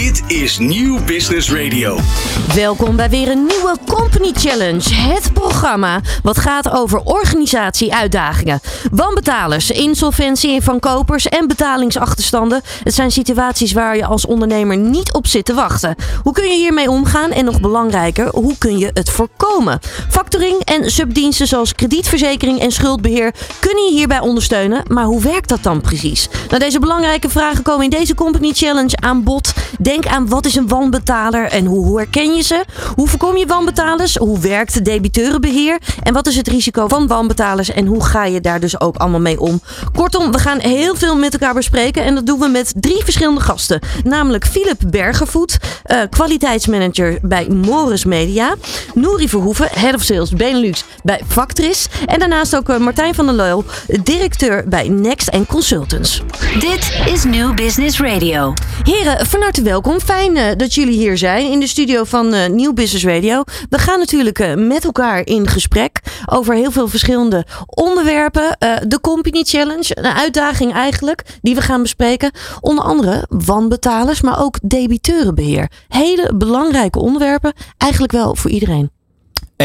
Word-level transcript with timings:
Dit 0.00 0.22
is 0.26 0.58
Nieuw 0.58 1.04
Business 1.04 1.52
Radio. 1.52 1.98
Welkom 2.54 2.96
bij 2.96 3.10
weer 3.10 3.28
een 3.28 3.46
nieuwe 3.46 3.76
Company 3.86 4.32
Challenge. 4.32 4.94
Het 4.94 5.32
programma 5.32 6.00
wat 6.22 6.38
gaat 6.38 6.70
over 6.70 7.00
organisatie-uitdagingen. 7.00 8.60
Wanbetalers, 8.90 9.70
insolventie 9.70 10.62
van 10.62 10.80
kopers 10.80 11.28
en 11.28 11.46
betalingsachterstanden. 11.48 12.62
Het 12.82 12.94
zijn 12.94 13.10
situaties 13.10 13.72
waar 13.72 13.96
je 13.96 14.04
als 14.04 14.26
ondernemer 14.26 14.76
niet 14.76 15.12
op 15.12 15.26
zit 15.26 15.44
te 15.44 15.54
wachten. 15.54 15.94
Hoe 16.22 16.32
kun 16.32 16.44
je 16.44 16.56
hiermee 16.56 16.90
omgaan 16.90 17.30
en 17.30 17.44
nog 17.44 17.60
belangrijker, 17.60 18.28
hoe 18.28 18.58
kun 18.58 18.78
je 18.78 18.90
het 18.92 19.10
voorkomen? 19.10 19.78
Factoring 20.08 20.60
en 20.64 20.90
subdiensten 20.90 21.46
zoals 21.46 21.74
kredietverzekering 21.74 22.60
en 22.60 22.72
schuldbeheer 22.72 23.34
kunnen 23.60 23.84
je 23.84 23.90
hierbij 23.90 24.20
ondersteunen. 24.20 24.82
Maar 24.88 25.04
hoe 25.04 25.22
werkt 25.22 25.48
dat 25.48 25.62
dan 25.62 25.80
precies? 25.80 26.28
Nou, 26.48 26.58
deze 26.58 26.78
belangrijke 26.78 27.28
vragen 27.28 27.62
komen 27.62 27.84
in 27.84 27.90
deze 27.90 28.14
Company 28.14 28.52
Challenge 28.52 28.96
aan 28.96 29.22
bod. 29.22 29.52
Denk 29.84 30.06
aan 30.06 30.28
wat 30.28 30.46
is 30.46 30.54
een 30.54 30.68
wanbetaler 30.68 31.48
en 31.50 31.64
hoe, 31.64 31.98
herken 31.98 32.34
je 32.34 32.42
ze? 32.42 32.64
Hoe 32.94 33.08
voorkom 33.08 33.36
je 33.36 33.46
wanbetalers? 33.46 34.16
Hoe 34.16 34.38
werkt 34.38 34.84
debiteurenbeheer? 34.84 35.78
En 36.02 36.12
wat 36.12 36.26
is 36.26 36.36
het 36.36 36.48
risico 36.48 36.88
van 36.88 37.06
wanbetalers 37.06 37.70
en 37.70 37.86
hoe 37.86 38.04
ga 38.04 38.24
je 38.24 38.40
daar 38.40 38.60
dus 38.60 38.80
ook 38.80 38.96
allemaal 38.96 39.20
mee 39.20 39.40
om? 39.40 39.60
Kortom, 39.92 40.32
we 40.32 40.38
gaan 40.38 40.58
heel 40.58 40.94
veel 40.94 41.16
met 41.16 41.32
elkaar 41.32 41.54
bespreken 41.54 42.04
en 42.04 42.14
dat 42.14 42.26
doen 42.26 42.38
we 42.38 42.48
met 42.48 42.74
drie 42.80 43.04
verschillende 43.04 43.40
gasten. 43.40 43.80
Namelijk 44.04 44.46
Philip 44.46 44.80
Bergervoet, 44.86 45.58
uh, 45.86 46.00
kwaliteitsmanager 46.10 47.18
bij 47.22 47.48
Morris 47.48 48.04
Media. 48.04 48.54
Nouri 48.94 49.28
Verhoeven, 49.28 49.68
Head 49.72 49.94
of 49.94 50.02
Sales 50.02 50.30
Benelux 50.30 50.84
bij 51.02 51.20
Factris. 51.28 51.86
En 52.06 52.18
daarnaast 52.18 52.56
ook 52.56 52.68
uh, 52.68 52.76
Martijn 52.76 53.14
van 53.14 53.26
der 53.26 53.34
Leul, 53.34 53.64
directeur 54.02 54.64
bij 54.68 54.88
Next 54.88 55.30
Consultants. 55.48 56.22
Dit 56.60 56.92
is 57.06 57.24
New 57.24 57.54
Business 57.54 58.00
Radio. 58.00 58.52
Heren, 58.82 59.26
van 59.26 59.40
harte 59.40 59.62
welkom. 59.62 59.73
Fijn 59.82 60.36
uh, 60.36 60.44
dat 60.56 60.74
jullie 60.74 60.98
hier 60.98 61.18
zijn 61.18 61.50
in 61.50 61.60
de 61.60 61.66
studio 61.66 62.04
van 62.04 62.34
uh, 62.34 62.46
Nieuw 62.46 62.72
Business 62.72 63.04
Radio. 63.04 63.42
We 63.68 63.78
gaan 63.78 63.98
natuurlijk 63.98 64.38
uh, 64.38 64.54
met 64.54 64.84
elkaar 64.84 65.26
in 65.26 65.46
gesprek 65.46 66.00
over 66.26 66.54
heel 66.54 66.70
veel 66.70 66.88
verschillende 66.88 67.46
onderwerpen. 67.66 68.56
de 68.86 69.00
Company 69.00 69.42
Challenge, 69.42 69.96
een 69.96 70.12
uitdaging 70.12 70.72
eigenlijk, 70.72 71.22
die 71.42 71.54
we 71.54 71.60
gaan 71.60 71.82
bespreken. 71.82 72.30
Onder 72.60 72.84
andere 72.84 73.26
wanbetalers, 73.28 74.20
maar 74.20 74.42
ook 74.42 74.58
debiteurenbeheer. 74.62 75.70
Hele 75.88 76.32
belangrijke 76.34 76.98
onderwerpen, 76.98 77.52
eigenlijk 77.78 78.12
wel 78.12 78.36
voor 78.36 78.50
iedereen. 78.50 78.93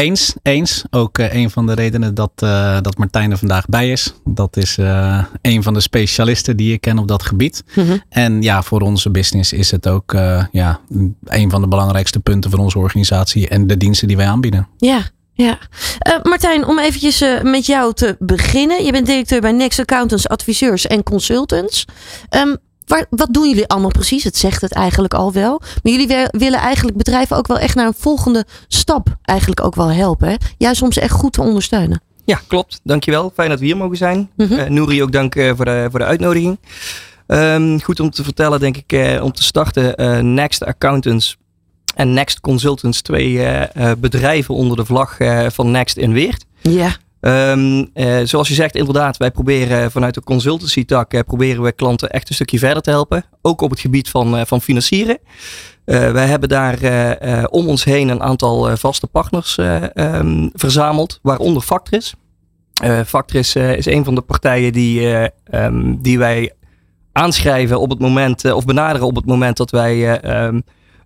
Eens, 0.00 0.34
eens. 0.42 0.84
Ook 0.90 1.18
uh, 1.18 1.34
een 1.34 1.50
van 1.50 1.66
de 1.66 1.72
redenen 1.72 2.14
dat, 2.14 2.30
uh, 2.44 2.80
dat 2.80 2.98
Martijn 2.98 3.30
er 3.30 3.38
vandaag 3.38 3.66
bij 3.66 3.90
is. 3.90 4.14
Dat 4.24 4.56
is 4.56 4.78
uh, 4.78 5.24
een 5.42 5.62
van 5.62 5.74
de 5.74 5.80
specialisten 5.80 6.56
die 6.56 6.72
ik 6.72 6.80
ken 6.80 6.98
op 6.98 7.08
dat 7.08 7.22
gebied. 7.22 7.62
Mm 7.74 7.86
-hmm. 7.86 8.02
En 8.08 8.42
ja, 8.42 8.62
voor 8.62 8.80
onze 8.80 9.10
business 9.10 9.52
is 9.52 9.70
het 9.70 9.88
ook 9.88 10.12
ja, 10.52 10.80
een 11.24 11.50
van 11.50 11.60
de 11.60 11.68
belangrijkste 11.68 12.20
punten 12.20 12.50
van 12.50 12.60
onze 12.60 12.78
organisatie 12.78 13.48
en 13.48 13.66
de 13.66 13.76
diensten 13.76 14.08
die 14.08 14.16
wij 14.16 14.26
aanbieden. 14.26 14.68
Ja, 14.76 15.02
ja. 15.32 15.58
Martijn, 16.22 16.66
om 16.66 16.78
eventjes 16.78 17.24
met 17.42 17.66
jou 17.66 17.94
te 17.94 18.16
beginnen. 18.18 18.84
Je 18.84 18.92
bent 18.92 19.06
directeur 19.06 19.40
bij 19.40 19.52
Next 19.52 19.78
Accountants, 19.78 20.28
adviseurs 20.28 20.86
en 20.86 21.02
consultants. 21.02 21.84
Um, 22.36 22.56
Waar, 22.90 23.06
wat 23.10 23.28
doen 23.30 23.48
jullie 23.48 23.66
allemaal 23.66 23.90
precies? 23.90 24.24
Het 24.24 24.36
zegt 24.36 24.60
het 24.60 24.72
eigenlijk 24.72 25.14
al 25.14 25.32
wel. 25.32 25.60
Maar 25.82 25.92
jullie 25.92 26.28
willen 26.30 26.58
eigenlijk 26.58 26.96
bedrijven 26.96 27.36
ook 27.36 27.46
wel 27.46 27.58
echt 27.58 27.74
naar 27.74 27.86
een 27.86 27.94
volgende 27.96 28.44
stap 28.68 29.16
eigenlijk 29.22 29.64
ook 29.64 29.74
wel 29.74 29.90
helpen. 29.90 30.28
Hè? 30.28 30.34
Juist 30.58 30.82
om 30.82 30.92
ze 30.92 31.00
echt 31.00 31.12
goed 31.12 31.32
te 31.32 31.42
ondersteunen. 31.42 32.02
Ja, 32.24 32.40
klopt. 32.46 32.80
Dankjewel. 32.82 33.32
Fijn 33.34 33.48
dat 33.48 33.58
we 33.58 33.64
hier 33.64 33.76
mogen 33.76 33.96
zijn. 33.96 34.30
Mm 34.36 34.46
-hmm. 34.46 34.58
uh, 34.58 34.68
Nouri, 34.68 35.02
ook 35.02 35.12
dank 35.12 35.34
uh, 35.34 35.52
voor, 35.56 35.64
de, 35.64 35.86
voor 35.90 35.98
de 35.98 36.04
uitnodiging. 36.04 36.58
Um, 37.26 37.82
goed 37.82 38.00
om 38.00 38.10
te 38.10 38.24
vertellen, 38.24 38.60
denk 38.60 38.76
ik, 38.76 38.92
uh, 38.92 39.22
om 39.22 39.32
te 39.32 39.42
starten. 39.42 40.34
Next 40.34 40.64
Accountants 40.64 41.36
en 41.94 42.12
Next 42.12 42.40
Consultants, 42.40 43.00
twee 43.00 43.46
bedrijven 43.98 44.54
onder 44.54 44.76
de 44.76 44.84
vlag 44.84 45.16
van 45.46 45.70
Next 45.70 45.96
in 45.96 46.12
Weert. 46.12 46.44
Ja. 46.60 46.96
Um, 47.20 47.90
uh, 47.94 48.20
zoals 48.24 48.48
je 48.48 48.54
zegt, 48.54 48.74
inderdaad, 48.74 49.16
wij 49.16 49.30
proberen 49.30 49.90
vanuit 49.90 50.14
de 50.14 50.22
consultancy 50.22 50.84
tak 50.84 51.14
uh, 51.14 51.20
proberen 51.20 51.62
we 51.62 51.72
klanten 51.72 52.10
echt 52.10 52.28
een 52.28 52.34
stukje 52.34 52.58
verder 52.58 52.82
te 52.82 52.90
helpen. 52.90 53.24
Ook 53.42 53.60
op 53.60 53.70
het 53.70 53.80
gebied 53.80 54.10
van, 54.10 54.34
uh, 54.34 54.42
van 54.44 54.60
financieren. 54.60 55.18
wij 55.84 56.26
hebben 56.26 56.48
daar 56.48 56.78
om 57.48 57.68
ons 57.68 57.84
heen 57.84 58.08
een 58.08 58.22
aantal 58.22 58.76
vaste 58.76 59.06
partners 59.06 59.58
um, 59.94 60.50
verzameld, 60.54 61.18
waaronder 61.22 61.62
Factris. 61.62 62.14
Factris 63.06 63.56
is 63.56 63.86
een 63.86 64.04
van 64.04 64.14
de 64.14 64.20
partijen 64.20 64.72
die, 64.72 65.30
um, 65.50 66.02
die 66.02 66.18
wij 66.18 66.52
aanschrijven 67.12 67.80
op 67.80 67.90
het 67.90 67.98
moment, 67.98 68.52
of 68.52 68.64
benaderen 68.64 69.06
op 69.06 69.16
het 69.16 69.26
moment 69.26 69.56
dat 69.56 69.70
wij 69.70 70.20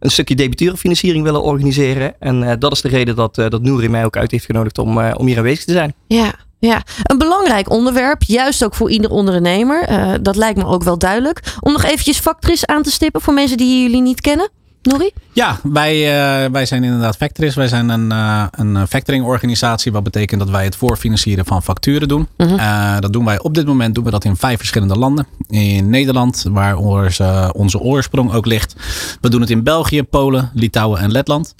een 0.04 0.10
stukje 0.10 0.34
debiteurenfinanciering 0.34 1.24
willen 1.24 1.42
organiseren. 1.42 2.14
En 2.20 2.42
uh, 2.42 2.52
dat 2.58 2.72
is 2.72 2.80
de 2.80 2.88
reden 2.88 3.16
dat, 3.16 3.38
uh, 3.38 3.48
dat 3.48 3.62
Nouri 3.62 3.88
mij 3.88 4.04
ook 4.04 4.16
uit 4.16 4.30
heeft 4.30 4.44
genodigd 4.44 4.78
om, 4.78 4.98
uh, 4.98 5.14
om 5.16 5.26
hier 5.26 5.36
aanwezig 5.36 5.64
te 5.64 5.72
zijn. 5.72 5.94
Ja, 6.06 6.34
ja, 6.58 6.82
een 7.02 7.18
belangrijk 7.18 7.70
onderwerp, 7.70 8.22
juist 8.22 8.64
ook 8.64 8.74
voor 8.74 8.90
ieder 8.90 9.10
ondernemer. 9.10 9.86
dat 10.22 10.36
lijkt 10.36 10.58
me 10.58 10.66
ook 10.66 10.82
wel 10.82 10.98
duidelijk. 10.98 11.54
Om 11.60 11.72
nog 11.72 11.84
eventjes 11.84 12.18
Factris 12.18 12.66
aan 12.66 12.82
te 12.82 12.90
stippen 12.90 13.20
voor 13.20 13.34
mensen 13.34 13.56
die 13.56 13.82
jullie 13.82 14.02
niet 14.02 14.20
kennen. 14.20 14.50
Norrie? 14.84 15.12
Ja, 15.32 15.58
wij, 15.62 15.96
uh, 15.96 16.50
wij 16.50 16.66
zijn 16.66 16.84
inderdaad 16.84 17.16
Factoris. 17.16 17.54
Wij 17.54 17.68
zijn 17.68 17.88
een, 17.88 18.10
uh, 18.10 18.44
een 18.50 18.88
factoring 18.88 19.24
organisatie. 19.24 19.92
Wat 19.92 20.02
betekent 20.02 20.40
dat 20.40 20.50
wij 20.50 20.64
het 20.64 20.76
voorfinancieren 20.76 21.44
van 21.44 21.62
facturen 21.62 22.08
doen. 22.08 22.28
Uh 22.36 22.46
-huh. 22.48 22.58
uh, 22.58 22.98
dat 23.00 23.12
doen 23.12 23.24
wij 23.24 23.40
op 23.40 23.54
dit 23.54 23.66
moment 23.66 23.94
doen 23.94 24.04
we 24.04 24.10
dat 24.10 24.24
in 24.24 24.36
vijf 24.36 24.58
verschillende 24.58 24.98
landen. 24.98 25.26
In 25.48 25.90
Nederland, 25.90 26.44
waar 26.50 26.76
onze, 26.76 27.52
onze 27.56 27.78
oorsprong 27.78 28.32
ook 28.32 28.46
ligt. 28.46 28.74
We 29.20 29.28
doen 29.28 29.40
het 29.40 29.50
in 29.50 29.62
België, 29.62 30.02
Polen, 30.02 30.50
Litouwen 30.54 31.00
en 31.00 31.12
Letland. 31.12 31.54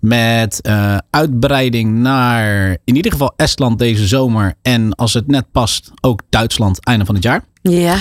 Met 0.00 0.68
uitbreiding 1.10 1.94
naar 1.94 2.70
in 2.84 2.96
ieder 2.96 3.12
geval 3.12 3.32
Estland 3.36 3.78
deze 3.78 4.06
zomer. 4.06 4.54
En 4.62 4.94
als 4.94 5.14
het 5.14 5.26
net 5.26 5.44
past 5.52 5.90
ook 6.00 6.22
Duitsland 6.30 6.84
einde 6.84 7.04
van 7.04 7.14
het 7.14 7.24
jaar. 7.24 7.44
Ja. 7.62 7.96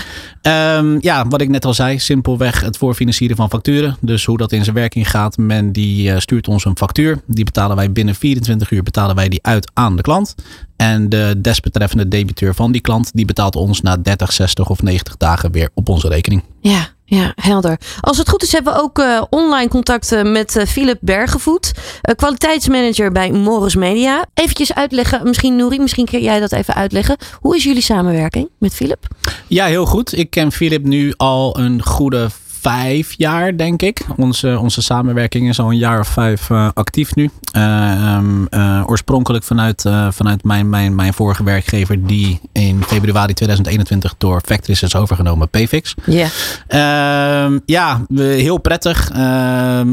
Um, 0.77 0.97
ja, 1.01 1.27
wat 1.27 1.41
ik 1.41 1.49
net 1.49 1.65
al 1.65 1.73
zei, 1.73 1.99
simpelweg 1.99 2.61
het 2.61 2.77
voorfinancieren 2.77 3.35
van 3.35 3.49
facturen. 3.49 3.97
Dus 4.01 4.25
hoe 4.25 4.37
dat 4.37 4.51
in 4.51 4.63
zijn 4.63 4.75
werking 4.75 5.09
gaat. 5.09 5.37
Men 5.37 5.71
die 5.71 6.09
uh, 6.09 6.17
stuurt 6.17 6.47
ons 6.47 6.65
een 6.65 6.77
factuur. 6.77 7.21
Die 7.25 7.45
betalen 7.45 7.75
wij 7.75 7.91
binnen 7.91 8.15
24 8.15 8.71
uur 8.71 8.83
betalen 8.83 9.15
wij 9.15 9.29
die 9.29 9.43
uit 9.43 9.71
aan 9.73 9.95
de 9.95 10.01
klant. 10.01 10.35
En 10.75 11.09
de 11.09 11.35
desbetreffende 11.37 12.07
debiteur 12.07 12.55
van 12.55 12.71
die 12.71 12.81
klant, 12.81 13.11
die 13.13 13.25
betaalt 13.25 13.55
ons 13.55 13.81
na 13.81 13.97
30, 13.97 14.33
60 14.33 14.69
of 14.69 14.81
90 14.81 15.17
dagen 15.17 15.51
weer 15.51 15.69
op 15.73 15.89
onze 15.89 16.07
rekening. 16.07 16.43
Ja, 16.61 16.87
ja, 17.09 17.33
helder. 17.35 17.79
Als 18.01 18.17
het 18.17 18.29
goed 18.29 18.43
is, 18.43 18.51
hebben 18.51 18.73
we 18.73 18.81
ook 18.81 18.99
uh, 18.99 19.21
online 19.29 19.69
contacten 19.69 20.31
met 20.31 20.55
uh, 20.55 20.65
Philip 20.65 20.97
Bergevoet, 21.01 21.71
uh, 21.75 22.15
kwaliteitsmanager 22.15 23.11
bij 23.11 23.31
Morris 23.31 23.75
Media. 23.75 24.25
Eventjes 24.33 24.73
uitleggen, 24.73 25.23
misschien 25.23 25.55
Nouri, 25.55 25.79
misschien 25.79 26.05
kun 26.05 26.21
jij 26.21 26.39
dat 26.39 26.51
even 26.51 26.73
uitleggen. 26.73 27.17
Hoe 27.39 27.55
is 27.55 27.63
jullie 27.63 27.81
samenwerking 27.81 28.49
met 28.57 28.73
Philip? 28.73 29.07
Ja, 29.47 29.65
heel 29.65 29.85
goed. 29.85 30.17
Ik 30.17 30.29
ken 30.29 30.51
Philip 30.51 30.83
nu 30.83 31.13
al 31.17 31.59
een 31.59 31.83
goede 31.83 32.29
vijf 32.67 33.13
jaar, 33.17 33.57
denk 33.57 33.81
ik. 33.81 34.05
Onze, 34.15 34.59
onze 34.59 34.81
samenwerking 34.81 35.49
is 35.49 35.59
al 35.59 35.71
een 35.71 35.77
jaar 35.77 35.99
of 35.99 36.07
vijf 36.07 36.49
uh, 36.49 36.69
actief 36.73 37.15
nu. 37.15 37.29
Uh, 37.57 38.15
um, 38.17 38.47
uh, 38.49 38.83
oorspronkelijk 38.85 39.43
vanuit, 39.43 39.85
vanuit 40.09 40.43
mijn, 40.43 40.69
mijn, 40.69 40.95
mijn 40.95 41.13
vorige 41.13 41.43
werkgever, 41.43 42.07
die 42.07 42.39
in 42.51 42.83
februari 42.83 43.33
2021 43.33 44.15
door 44.17 44.41
Factoris 44.45 44.81
is 44.81 44.95
overgenomen, 44.95 45.49
Pfix. 45.49 45.95
Yeah. 46.05 47.59
ja, 47.65 48.05
heel 48.15 48.57
prettig. 48.57 49.11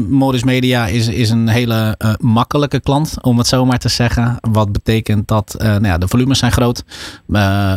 Modus 0.09 0.43
Media 0.43 0.87
is, 0.87 1.07
is 1.07 1.29
een 1.29 1.47
hele 1.47 1.97
makkelijke 2.19 2.79
klant, 2.79 3.15
om 3.21 3.37
het 3.37 3.47
zo 3.47 3.65
maar 3.65 3.79
te 3.79 3.89
zeggen. 3.89 4.37
Wat 4.41 4.71
betekent 4.71 5.27
dat 5.27 5.55
nou 5.57 5.85
ja, 5.85 5.97
de 5.97 6.07
volumes 6.07 6.39
zijn 6.39 6.51
groot, 6.51 6.83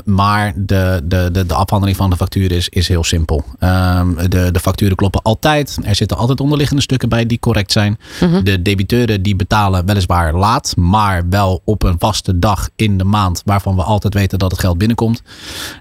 maar 0.05 0.53
de, 0.57 1.01
de, 1.05 1.29
de, 1.33 1.47
de 1.47 1.55
afhandeling 1.55 1.97
van 1.97 2.11
de 2.11 2.17
factuur 2.17 2.53
is, 2.53 2.69
is 2.69 2.89
heel 2.89 3.05
simpel. 3.05 3.45
de, 4.29 4.49
de 4.53 4.61
factuur 4.61 4.88
facturen 4.89 4.97
kloppen 4.97 5.23
altijd. 5.23 5.79
Er 5.85 5.95
zitten 5.95 6.17
altijd 6.17 6.41
onderliggende 6.41 6.83
stukken 6.83 7.09
bij 7.09 7.27
die 7.27 7.39
correct 7.39 7.73
zijn. 7.73 7.99
Mm 8.21 8.33
-hmm. 8.33 8.45
De 8.45 8.63
debiteuren 8.63 9.23
die 9.23 9.37
betalen 9.37 9.87
weliswaar 9.87 10.35
laat, 10.35 10.75
maar 10.77 11.23
wel 11.31 11.61
op 11.65 11.83
een 11.83 11.99
vaste 11.99 12.39
dag 12.39 12.69
in 12.77 12.99
de 12.99 13.05
maand 13.05 13.43
waarvan 13.45 13.77
we 13.77 13.83
altijd 13.83 14.15
weten 14.15 14.39
dat 14.39 14.51
het 14.51 14.61
geld 14.61 14.79
binnenkomt. 14.79 15.23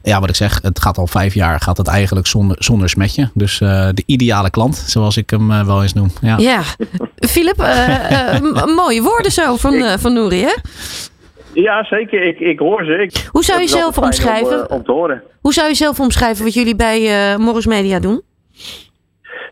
Ja, 0.04 0.20
wat 0.20 0.30
ik 0.30 0.36
zeg, 0.36 0.60
het 0.62 0.80
gaat 0.80 0.98
al 0.98 1.08
vijf 1.08 1.34
jaar, 1.34 1.60
gaat 1.60 1.78
het 1.78 1.88
eigenlijk 1.88 2.28
zonder, 2.28 2.56
zonder 2.60 2.90
smetje. 2.90 3.30
Dus 3.34 3.60
uh, 3.60 3.90
de 3.94 4.04
ideale 4.06 4.50
klant, 4.50 4.76
zoals 4.76 5.18
ik 5.18 5.30
hem 5.30 5.52
uh, 5.52 5.66
wel 5.66 5.81
eens 5.81 5.94
noem. 5.94 6.12
Ja, 6.22 6.38
ja. 6.38 6.62
Filip, 7.34 7.62
uh, 7.62 8.66
mooie 8.76 9.02
woorden 9.02 9.31
zo 9.31 9.56
van, 9.56 10.00
van 10.00 10.14
Nouri, 10.14 10.42
hè? 10.42 10.54
Ja, 11.54 11.84
zeker. 11.84 12.24
Ik, 12.24 12.40
ik 12.40 12.60
hoor 12.60 12.86
ze. 12.86 12.92
Ik, 12.92 13.28
Hoe 13.31 13.44
zou 13.44 13.62
je 13.62 13.68
zelf 13.68 13.98
omschrijven? 13.98 14.70
Om, 14.70 14.78
om, 14.78 14.84
te 14.84 14.92
horen. 14.92 15.24
Hoe 15.42 15.54
zou 15.54 15.68
je 15.68 15.76
zelf 15.76 16.00
omschrijven 16.00 16.44
wat 16.44 16.54
jullie 16.54 16.76
bij 16.76 17.31
uh, 17.31 17.38
Morris 17.38 17.66
Media 17.66 18.00
doen? 18.00 18.22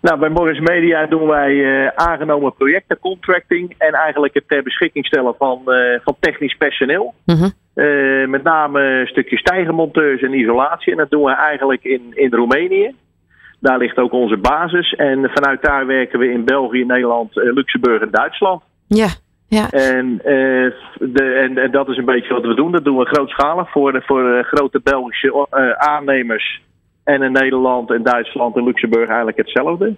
Nou, 0.05 0.19
bij 0.19 0.29
Morris 0.29 0.59
Media 0.59 1.05
doen 1.05 1.27
wij 1.27 1.51
uh, 1.51 1.87
aangenomen 1.87 2.53
projecten, 2.53 2.99
contracting 2.99 3.75
en 3.77 3.93
eigenlijk 3.93 4.33
het 4.33 4.47
ter 4.47 4.63
beschikking 4.63 5.05
stellen 5.05 5.35
van, 5.37 5.61
uh, 5.65 5.99
van 6.03 6.15
technisch 6.19 6.55
personeel. 6.57 7.13
-huh. 7.25 7.49
uh, 7.75 8.27
met 8.27 8.43
name 8.43 9.01
stukjes 9.05 9.39
stijgermonteurs 9.39 10.21
en 10.21 10.39
isolatie. 10.39 10.91
En 10.91 10.97
dat 10.97 11.09
doen 11.09 11.23
we 11.23 11.35
eigenlijk 11.35 11.83
in, 11.83 12.01
in 12.13 12.33
Roemenië. 12.33 12.95
Daar 13.59 13.77
ligt 13.77 13.97
ook 13.97 14.11
onze 14.11 14.37
basis. 14.37 14.93
En 14.93 15.29
vanuit 15.33 15.61
daar 15.61 15.85
werken 15.85 16.19
we 16.19 16.31
in 16.31 16.45
België, 16.45 16.83
Nederland, 16.83 17.29
Luxemburg 17.33 18.01
en 18.01 18.11
Duitsland. 18.11 18.63
Ja, 18.87 19.07
ja. 19.47 19.69
En, 19.69 20.17
de, 20.97 21.23
en, 21.23 21.57
en, 21.57 21.71
dat 21.71 21.89
is 21.89 21.97
een 21.97 22.05
beetje 22.05 22.33
wat 22.33 22.45
we 22.45 22.55
doen. 22.55 22.71
Dat 22.71 22.83
doen 22.83 22.97
we 22.97 23.05
grootschalig 23.05 23.71
voor, 23.71 24.03
voor 24.05 24.43
grote 24.43 24.81
Belgische 24.83 25.47
aannemers. 25.77 26.61
En 27.05 27.21
in 27.21 27.31
Nederland 27.31 27.91
en 27.91 28.03
Duitsland 28.03 28.55
en 28.55 28.63
Luxemburg 28.63 29.07
eigenlijk 29.07 29.37
hetzelfde. 29.37 29.93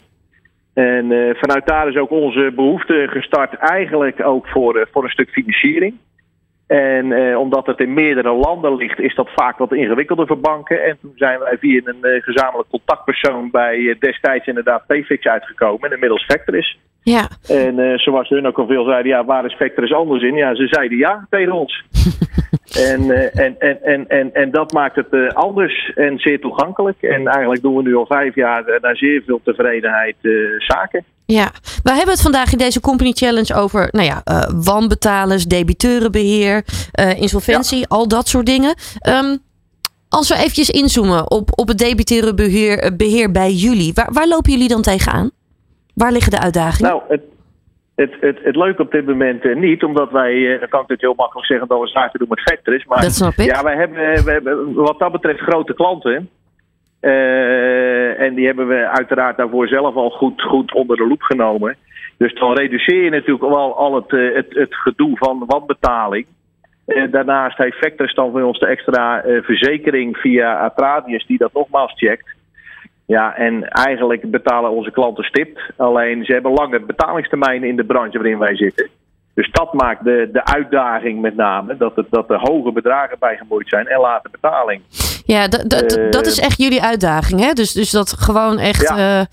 En 0.74 1.36
vanuit 1.38 1.68
daar 1.68 1.88
is 1.88 1.96
ook 1.96 2.12
onze 2.12 2.52
behoefte 2.56 3.08
gestart, 3.10 3.54
eigenlijk 3.54 4.26
ook 4.26 4.48
voor, 4.48 4.88
voor 4.92 5.04
een 5.04 5.10
stuk 5.10 5.30
financiering. 5.30 5.96
En 6.68 7.12
eh, 7.12 7.40
omdat 7.40 7.66
het 7.66 7.80
in 7.80 7.94
meerdere 7.94 8.34
landen 8.34 8.76
ligt, 8.76 9.00
is 9.00 9.16
dat 9.16 9.30
vaak 9.36 9.58
wat 9.58 9.74
ingewikkelder 9.74 10.28
voor 10.28 10.40
banken. 10.40 10.84
En 10.84 10.98
toen 11.02 11.12
zijn 11.16 11.40
wij 11.40 11.58
via 11.58 11.82
een 11.84 12.22
gezamenlijk 12.22 12.70
contactpersoon 12.70 13.52
bij 13.52 13.96
destijds 14.00 14.48
inderdaad 14.48 14.86
Payfix 14.88 15.26
uitgekomen. 15.26 15.90
En 15.90 15.94
inmiddels 15.94 16.26
Vectoris. 16.26 16.78
Ja. 17.02 17.28
En 17.48 18.00
zoals 18.00 18.30
hun 18.30 18.48
ook 18.48 18.60
al 18.60 18.68
veel 18.68 18.84
zeiden, 18.84 19.12
ja, 19.12 19.26
waar 19.26 19.46
is 19.46 19.54
Vectoris 19.54 19.94
anders 19.94 20.24
in? 20.24 20.36
Ja, 20.36 20.56
ze 20.56 20.68
zeiden 20.68 20.98
ja 20.98 21.28
tegen 21.30 21.52
ons. 21.52 21.84
en, 22.76 23.32
en, 23.34 23.56
en, 23.60 23.82
en, 23.82 24.08
en, 24.08 24.34
en 24.34 24.52
dat 24.52 24.72
maakt 24.72 24.96
het 24.96 25.34
anders 25.34 25.92
en 25.96 26.18
zeer 26.18 26.40
toegankelijk. 26.40 27.02
En 27.02 27.28
eigenlijk 27.28 27.62
doen 27.62 27.76
we 27.76 27.82
nu 27.82 27.96
al 27.96 28.06
vijf 28.06 28.36
jaar 28.36 28.78
naar 28.82 28.98
zeer 28.98 29.24
veel 29.26 29.42
tevredenheid 29.44 30.16
zaken. 30.58 31.04
Ja, 31.26 31.52
we 31.84 31.90
hebben 31.90 32.14
het 32.14 32.22
vandaag 32.22 32.52
in 32.52 32.58
deze 32.58 32.80
Company 32.80 33.12
Challenge 33.12 33.54
over 33.54 33.88
nou 33.92 34.06
ja, 34.06 34.22
uh, 34.26 34.64
wanbetalers, 34.64 35.46
debiteurenbeheer, 35.46 36.66
uh, 37.00 37.22
insolventie, 37.22 37.88
al 37.88 38.08
dat 38.08 38.28
soort 38.28 38.46
dingen. 38.46 38.76
Um, 39.10 39.40
als 40.10 40.30
we 40.30 40.36
eventjes 40.36 40.70
inzoomen 40.70 41.32
op, 41.32 41.50
op 41.60 41.68
het 41.68 41.78
debiteurenbeheer 41.78 42.80
eh, 42.80 42.92
beheer 42.98 43.32
bij 43.32 43.52
jullie, 43.52 43.94
waar, 43.94 44.10
waar 44.12 44.28
lopen 44.28 44.52
jullie 44.52 44.68
dan 44.68 44.82
tegenaan? 44.82 45.32
Waar 45.94 46.12
liggen 46.12 46.32
de 46.32 46.40
uitdagingen? 46.40 46.92
Nou, 46.92 47.02
het, 47.08 47.22
het, 47.98 48.16
het, 48.20 48.40
het 48.44 48.56
leuke 48.56 48.82
op 48.82 48.92
dit 48.92 49.06
moment 49.06 49.46
uh, 49.46 49.56
niet, 49.56 49.84
omdat 49.84 50.12
wij, 50.12 50.34
uh, 50.34 50.60
dan 50.60 50.70
kan 50.70 50.82
ik 50.82 50.88
het 50.88 51.02
heel 51.02 51.14
makkelijk 51.16 51.48
zeggen 51.48 51.68
dat 51.68 51.80
we 51.80 51.88
zaken 51.88 52.20
doen 52.20 52.28
met 52.30 52.42
factories. 52.42 52.86
Maar 52.86 53.02
dat 53.02 53.14
snap 53.14 53.34
ik. 53.34 53.46
ja, 53.46 53.64
wij 53.64 53.76
hebben, 53.76 54.24
we 54.24 54.32
hebben 54.32 54.74
wat 54.74 55.00
dat 55.00 55.12
betreft 55.12 55.40
grote 55.40 55.74
klanten. 55.74 56.30
Uh, 57.02 58.20
en 58.20 58.36
die 58.36 58.46
hebben 58.46 58.68
we 58.68 58.88
uiteraard 58.90 59.38
daarvoor 59.38 59.68
zelf 59.68 59.96
al 59.96 60.10
goed, 60.10 60.42
goed 60.42 60.74
onder 60.74 60.98
de 60.98 61.08
loep 61.08 61.22
genomen. 61.22 61.76
Dus 62.18 62.34
dan 62.34 62.54
reduceer 62.54 63.04
je 63.04 63.10
natuurlijk 63.10 63.48
wel 63.48 63.78
al 63.78 63.96
het, 63.96 64.12
het, 64.12 64.48
het 64.50 64.76
gedoe 64.76 65.18
van 65.18 65.44
wanbetaling. 65.48 66.26
Uh, 66.88 67.12
daarnaast 67.12 67.58
heeft 67.58 67.78
Vectors 67.78 68.14
dan 68.14 68.32
voor 68.32 68.44
ons 68.44 68.60
de 68.60 68.68
extra 68.68 69.24
verzekering 69.42 70.18
via 70.18 70.58
Atradius 70.58 71.26
die 71.26 71.38
dat 71.38 71.54
nogmaals 71.54 71.94
checkt. 71.96 72.36
Ja, 73.08 73.36
en 73.36 73.70
eigenlijk 73.70 74.32
betalen 74.32 74.72
onze 74.72 74.92
klanten 74.92 75.24
stipt. 75.24 75.60
Alleen 75.78 76.26
ze 76.26 76.34
hebben 76.34 76.54
lange 76.54 76.80
betalingstermijnen 76.80 77.70
in 77.70 77.76
de 77.76 77.86
branche 77.86 78.18
waarin 78.18 78.38
wij 78.38 78.56
zitten. 78.56 78.90
Dus 79.34 79.52
dat 79.52 79.74
maakt 79.74 80.04
de, 80.04 80.30
de 80.32 80.46
uitdaging 80.46 81.22
met 81.22 81.36
name, 81.36 81.78
dat, 81.78 81.96
het, 81.96 82.06
dat 82.10 82.30
er 82.30 82.40
hoge 82.40 82.72
bedragen 82.72 83.18
bij 83.20 83.38
gemoeid 83.38 83.70
zijn 83.70 83.88
en 83.88 84.00
late 84.00 84.30
betaling. 84.32 84.82
Ja, 85.26 85.48
dat 86.10 86.26
is 86.26 86.40
echt 86.40 86.58
jullie 86.58 86.82
uitdaging. 86.82 87.40
Hè? 87.40 87.54
Dus, 87.54 87.72
dus 87.72 87.92
dat 87.92 88.14
gewoon 88.20 88.60
echt 88.60 88.92
uh, 88.92 89.20
uh, 89.20 89.26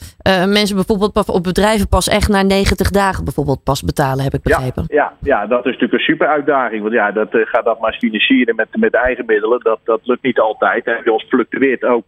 mensen 0.47 0.77
bijvoorbeeld 0.77 1.29
op 1.29 1.43
bedrijven 1.43 1.89
pas 1.89 2.09
echt 2.09 2.29
na 2.29 2.43
90 2.43 2.91
dagen 2.91 3.25
bijvoorbeeld 3.25 3.63
pas 3.65 3.83
betalen, 3.83 4.25
heb 4.25 4.35
ik 4.35 4.43
begrepen. 4.43 4.85
Ja, 4.87 5.13
ja, 5.21 5.39
ja 5.39 5.47
dat 5.47 5.59
is 5.59 5.73
natuurlijk 5.73 5.93
een 5.93 5.99
super 6.15 6.27
uitdaging. 6.27 6.83
Want 6.83 6.95
ja, 6.95 7.11
dat 7.11 7.29
gaat 7.31 7.65
dat 7.65 7.81
maar 7.81 7.97
financieren 7.99 8.57
met, 8.57 8.69
met 8.73 8.95
eigen 8.95 9.25
middelen. 9.27 9.61
Dat, 9.63 9.79
dat 9.85 10.01
lukt 10.03 10.23
niet 10.23 10.39
altijd. 10.39 10.87
En 10.87 11.11
ons 11.11 11.25
fluctueert 11.29 11.85
ook 11.85 12.05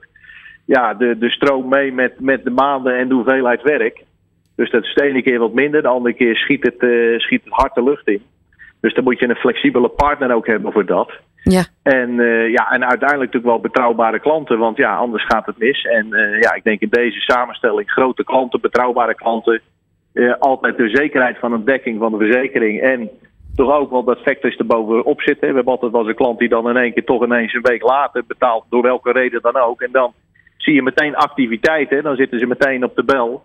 ja, 0.66 0.94
de, 0.94 1.18
de 1.18 1.30
stroom 1.30 1.68
mee 1.68 1.92
met, 1.92 2.20
met 2.20 2.44
de 2.44 2.50
maanden 2.50 2.96
en 2.96 3.08
de 3.08 3.14
hoeveelheid 3.14 3.62
werk. 3.62 4.04
Dus 4.56 4.70
dat 4.70 4.82
is 4.84 4.94
de 4.94 5.02
ene 5.02 5.22
keer 5.22 5.38
wat 5.38 5.52
minder, 5.52 5.82
de 5.82 5.88
andere 5.88 6.14
keer 6.14 6.36
schiet 6.36 6.62
het, 6.62 6.82
uh, 6.82 7.18
schiet 7.18 7.44
het 7.44 7.52
hard 7.52 7.74
de 7.74 7.82
lucht 7.82 8.08
in. 8.08 8.22
Dus 8.80 8.94
dan 8.94 9.04
moet 9.04 9.18
je 9.18 9.28
een 9.28 9.36
flexibele 9.36 9.88
partner 9.88 10.34
ook 10.34 10.46
hebben 10.46 10.72
voor 10.72 10.86
dat. 10.86 11.12
Ja. 11.42 11.64
En, 11.82 12.10
uh, 12.10 12.50
ja, 12.50 12.70
en 12.70 12.88
uiteindelijk 12.88 13.32
natuurlijk 13.32 13.44
wel 13.44 13.60
betrouwbare 13.60 14.20
klanten, 14.20 14.58
want 14.58 14.76
ja, 14.76 14.96
anders 14.96 15.24
gaat 15.24 15.46
het 15.46 15.58
mis. 15.58 15.84
En 15.84 16.06
uh, 16.10 16.40
ja, 16.40 16.54
ik 16.54 16.64
denk 16.64 16.80
in 16.80 16.88
deze 16.88 17.20
samenstelling 17.20 17.90
grote 17.90 18.24
klanten, 18.24 18.60
betrouwbare 18.60 19.14
klanten, 19.14 19.60
altijd 20.38 20.76
de 20.76 20.88
zekerheid 20.88 21.38
van 21.38 21.52
een 21.52 21.64
dekking 21.64 21.98
van 21.98 22.12
de 22.12 22.18
verzekering 22.18 22.80
en 22.80 23.10
toch 23.56 23.72
ook 23.72 23.90
wel 23.90 24.04
dat 24.04 24.18
factors 24.18 24.56
er 24.56 24.66
bovenop 24.66 25.20
zitten. 25.20 25.48
We 25.48 25.54
hebben 25.54 25.72
altijd 25.72 25.92
wel 25.92 26.00
eens 26.00 26.10
een 26.10 26.16
klant 26.16 26.38
die 26.38 26.48
dan 26.48 26.68
in 26.68 26.76
één 26.76 26.92
keer 26.92 27.04
toch 27.04 27.24
ineens 27.24 27.54
een 27.54 27.62
week 27.62 27.82
later 27.82 28.24
betaalt, 28.26 28.64
door 28.70 28.82
welke 28.82 29.12
reden 29.12 29.42
dan 29.42 29.56
ook. 29.56 29.80
En 29.80 29.92
dan 29.92 30.12
zie 30.66 30.74
je 30.74 30.82
meteen 30.82 31.16
activiteiten, 31.16 32.02
dan 32.02 32.16
zitten 32.16 32.38
ze 32.38 32.46
meteen 32.46 32.84
op 32.84 32.96
de 32.96 33.04
bel. 33.04 33.42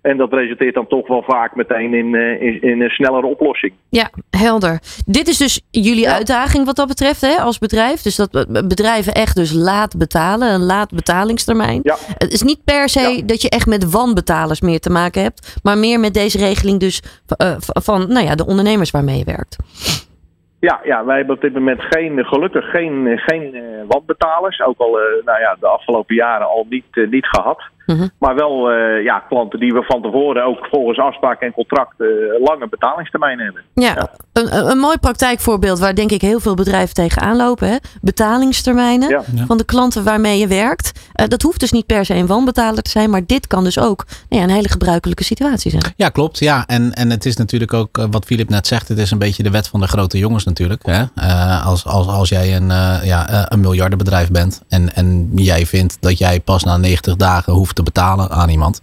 En 0.00 0.16
dat 0.16 0.32
resulteert 0.32 0.74
dan 0.74 0.86
toch 0.86 1.08
wel 1.08 1.22
vaak 1.22 1.54
meteen 1.54 1.94
in, 1.94 2.14
uh, 2.14 2.42
in, 2.42 2.62
in, 2.62 2.80
een 2.80 2.90
snellere 2.90 3.26
oplossing. 3.26 3.72
Ja, 3.88 4.10
helder. 4.30 4.80
Dit 5.06 5.28
is 5.28 5.36
dus 5.36 5.60
jullie 5.70 6.00
ja. 6.00 6.14
uitdaging 6.14 6.64
wat 6.64 6.76
dat 6.76 6.88
betreft 6.88 7.20
hè, 7.20 7.36
als 7.36 7.58
bedrijf. 7.58 8.02
Dus 8.02 8.16
dat 8.16 8.30
bedrijven 8.68 9.12
echt 9.12 9.36
dus 9.36 9.52
laat 9.52 9.96
betalen, 9.96 10.52
een 10.52 10.64
laat 10.64 10.90
betalingstermijn. 10.90 11.80
Ja. 11.82 11.96
Het 12.18 12.32
is 12.32 12.42
niet 12.42 12.64
per 12.64 12.88
se 12.88 13.00
ja. 13.00 13.22
dat 13.22 13.42
je 13.42 13.48
echt 13.48 13.66
met 13.66 13.90
wanbetalers 13.90 14.60
meer 14.60 14.80
te 14.80 14.90
maken 14.90 15.22
hebt. 15.22 15.58
Maar 15.62 15.78
meer 15.78 16.00
met 16.00 16.14
deze 16.14 16.38
regeling 16.38 16.80
dus 16.80 17.02
uh, 17.42 17.54
van 17.58 18.12
nou 18.12 18.24
ja, 18.24 18.34
de 18.34 18.46
ondernemers 18.46 18.90
waarmee 18.90 19.18
je 19.18 19.24
werkt. 19.24 19.56
Ja, 20.60 20.80
ja, 20.84 21.04
wij 21.04 21.16
hebben 21.16 21.34
op 21.34 21.40
dit 21.40 21.52
moment 21.52 21.82
geen, 21.82 22.24
gelukkig 22.24 22.70
geen, 22.70 23.18
geen 23.18 23.54
uh, 23.54 23.82
wanbetalers. 23.88 24.60
Ook 24.60 24.78
al 24.78 24.98
nou 25.24 25.40
ja, 25.40 25.56
de 25.60 25.66
afgelopen 25.66 26.14
jaren 26.14 26.46
al 26.46 26.66
niet, 26.68 27.06
niet 27.10 27.26
gehad. 27.26 27.62
-hmm. 27.96 28.10
Maar 28.18 28.34
wel 28.34 28.70
ja, 29.02 29.18
klanten 29.28 29.58
die 29.60 29.72
we 29.72 29.82
van 29.82 30.02
tevoren 30.02 30.44
ook 30.44 30.66
volgens 30.70 30.98
afspraak 30.98 31.40
en 31.40 31.52
contract 31.52 31.94
lange 32.40 32.68
betalingstermijnen 32.70 33.44
hebben. 33.44 33.62
Ja, 33.74 33.94
ja. 33.94 34.10
Een, 34.32 34.70
een 34.70 34.78
mooi 34.78 34.98
praktijkvoorbeeld 34.98 35.78
waar 35.78 35.94
denk 35.94 36.10
ik 36.10 36.20
heel 36.20 36.40
veel 36.40 36.54
bedrijven 36.54 36.94
tegenaan 36.94 37.36
lopen. 37.36 37.68
Hè? 37.68 37.76
Betalingstermijnen 38.00 39.08
ja. 39.08 39.22
van 39.46 39.56
de 39.56 39.64
klanten 39.64 40.04
waarmee 40.04 40.38
je 40.38 40.46
werkt. 40.46 41.10
dat 41.28 41.42
hoeft 41.42 41.60
dus 41.60 41.72
niet 41.72 41.86
per 41.86 42.04
se 42.04 42.14
een 42.14 42.26
wanbetaler 42.26 42.82
te 42.82 42.90
zijn. 42.90 43.10
Maar 43.10 43.26
dit 43.26 43.46
kan 43.46 43.64
dus 43.64 43.78
ook 43.78 44.04
nou 44.28 44.42
ja, 44.42 44.48
een 44.48 44.54
hele 44.54 44.68
gebruikelijke 44.68 45.24
situatie 45.24 45.70
zijn. 45.70 45.82
Ja, 45.96 46.08
klopt. 46.08 46.38
Ja, 46.38 46.66
en, 46.66 46.92
en 46.92 47.10
het 47.10 47.24
is 47.24 47.36
natuurlijk 47.36 47.72
ook 47.72 48.06
wat 48.10 48.24
Filip 48.24 48.48
net 48.48 48.66
zegt. 48.66 48.88
Het 48.88 48.98
is 48.98 49.10
een 49.10 49.18
beetje 49.18 49.42
de 49.42 49.50
wet 49.50 49.68
van 49.68 49.80
de 49.80 49.88
grote 49.88 50.18
jongens 50.18 50.44
natuurlijk. 50.44 50.86
Hè? 50.86 51.02
Uh, 51.16 51.66
als, 51.66 51.84
als, 51.84 52.06
als 52.06 52.28
jij 52.28 52.56
een, 52.56 52.70
uh, 52.70 52.98
ja, 53.02 53.52
een 53.52 53.60
miljardenbedrijf 53.60 54.30
bent 54.30 54.62
en, 54.68 54.94
en 54.94 55.30
jij 55.34 55.66
vindt 55.66 55.96
dat 56.00 56.18
jij 56.18 56.40
pas 56.40 56.64
na 56.64 56.76
90 56.76 57.16
dagen 57.16 57.52
hoeft 57.52 57.77
te 57.78 57.84
betalen 57.92 58.30
aan 58.30 58.48
iemand. 58.48 58.80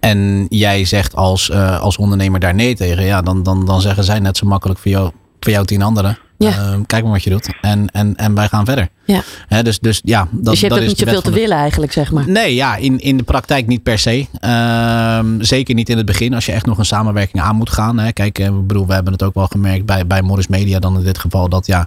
En 0.00 0.46
jij 0.48 0.84
zegt 0.84 1.16
als, 1.16 1.48
uh, 1.48 1.80
als 1.80 1.96
ondernemer 1.96 2.40
daar 2.40 2.54
nee 2.54 2.74
tegen, 2.74 3.04
ja, 3.04 3.22
dan, 3.22 3.42
dan, 3.42 3.66
dan 3.66 3.80
zeggen 3.80 4.04
zij 4.04 4.18
net 4.18 4.36
zo 4.36 4.46
makkelijk 4.46 4.78
voor 4.78 4.90
jou, 4.90 5.10
voor 5.40 5.52
jou 5.52 5.64
tien 5.64 5.82
anderen. 5.82 6.18
Ja. 6.38 6.48
Uh, 6.48 6.78
kijk 6.86 7.02
maar 7.02 7.12
wat 7.12 7.22
je 7.22 7.30
doet. 7.30 7.48
En, 7.60 7.88
en, 7.88 8.16
en 8.16 8.34
wij 8.34 8.48
gaan 8.48 8.64
verder. 8.64 8.88
Ja. 9.14 9.22
He, 9.46 9.62
dus, 9.62 9.78
dus, 9.78 10.00
ja, 10.04 10.28
dat, 10.30 10.44
dus 10.44 10.60
je 10.60 10.66
hebt 10.66 10.80
dat 10.80 10.82
ook 10.82 10.88
niet 10.88 10.98
zoveel 10.98 11.20
te 11.20 11.30
willen 11.30 11.56
eigenlijk, 11.56 11.92
zeg 11.92 12.12
maar. 12.12 12.28
Nee, 12.28 12.54
ja, 12.54 12.76
in, 12.76 12.98
in 12.98 13.16
de 13.16 13.22
praktijk 13.22 13.66
niet 13.66 13.82
per 13.82 13.98
se. 13.98 14.26
Uh, 14.44 15.18
zeker 15.38 15.74
niet 15.74 15.88
in 15.88 15.96
het 15.96 16.06
begin, 16.06 16.34
als 16.34 16.46
je 16.46 16.52
echt 16.52 16.66
nog 16.66 16.78
een 16.78 16.84
samenwerking 16.84 17.42
aan 17.42 17.56
moet 17.56 17.70
gaan. 17.70 17.98
Hè. 17.98 18.12
Kijk, 18.12 18.38
ik 18.38 18.66
bedoel, 18.66 18.86
we 18.86 18.92
hebben 18.92 19.12
het 19.12 19.22
ook 19.22 19.34
wel 19.34 19.46
gemerkt 19.46 19.86
bij, 19.86 20.06
bij 20.06 20.22
Morris 20.22 20.48
Media 20.48 20.78
dan 20.78 20.96
in 20.96 21.04
dit 21.04 21.18
geval. 21.18 21.48
Dat 21.48 21.66
ja, 21.66 21.86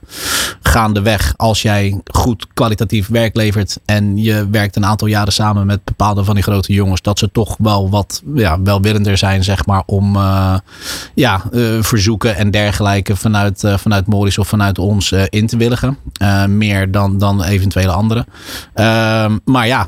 gaandeweg, 0.62 1.34
als 1.38 1.62
jij 1.62 2.02
goed 2.12 2.48
kwalitatief 2.54 3.08
werk 3.08 3.36
levert. 3.36 3.80
En 3.86 4.18
je 4.18 4.48
werkt 4.52 4.76
een 4.76 4.86
aantal 4.86 5.08
jaren 5.08 5.34
samen 5.34 5.66
met 5.66 5.84
bepaalde 5.84 6.24
van 6.24 6.36
die 6.36 6.44
grote 6.44 6.74
jongens. 6.74 7.02
Dat 7.02 7.20
ze 7.20 7.32
toch 7.32 7.56
wel 7.60 7.90
wat 7.90 8.22
ja, 8.36 8.62
welwillender 8.62 9.18
zijn, 9.18 9.44
zeg 9.44 9.66
maar, 9.66 9.84
om 9.86 10.16
uh, 10.16 10.56
ja, 11.16 11.42
uh, 11.52 11.84
verzoeken 11.84 12.36
en 12.36 12.52
dergelijke 12.52 13.16
vanuit, 13.16 13.64
vanuit 13.78 14.08
Morris 14.08 14.38
of 14.38 14.48
vanuit 14.48 14.80
ons 14.80 15.12
in 15.30 15.48
te 15.48 15.58
willigen. 15.58 15.98
meer 16.48 16.92
dan, 16.92 17.11
dan 17.18 17.44
eventuele 17.44 17.92
anderen. 17.92 18.26
Uh, 18.76 19.36
maar 19.46 19.68
ja, 19.68 19.88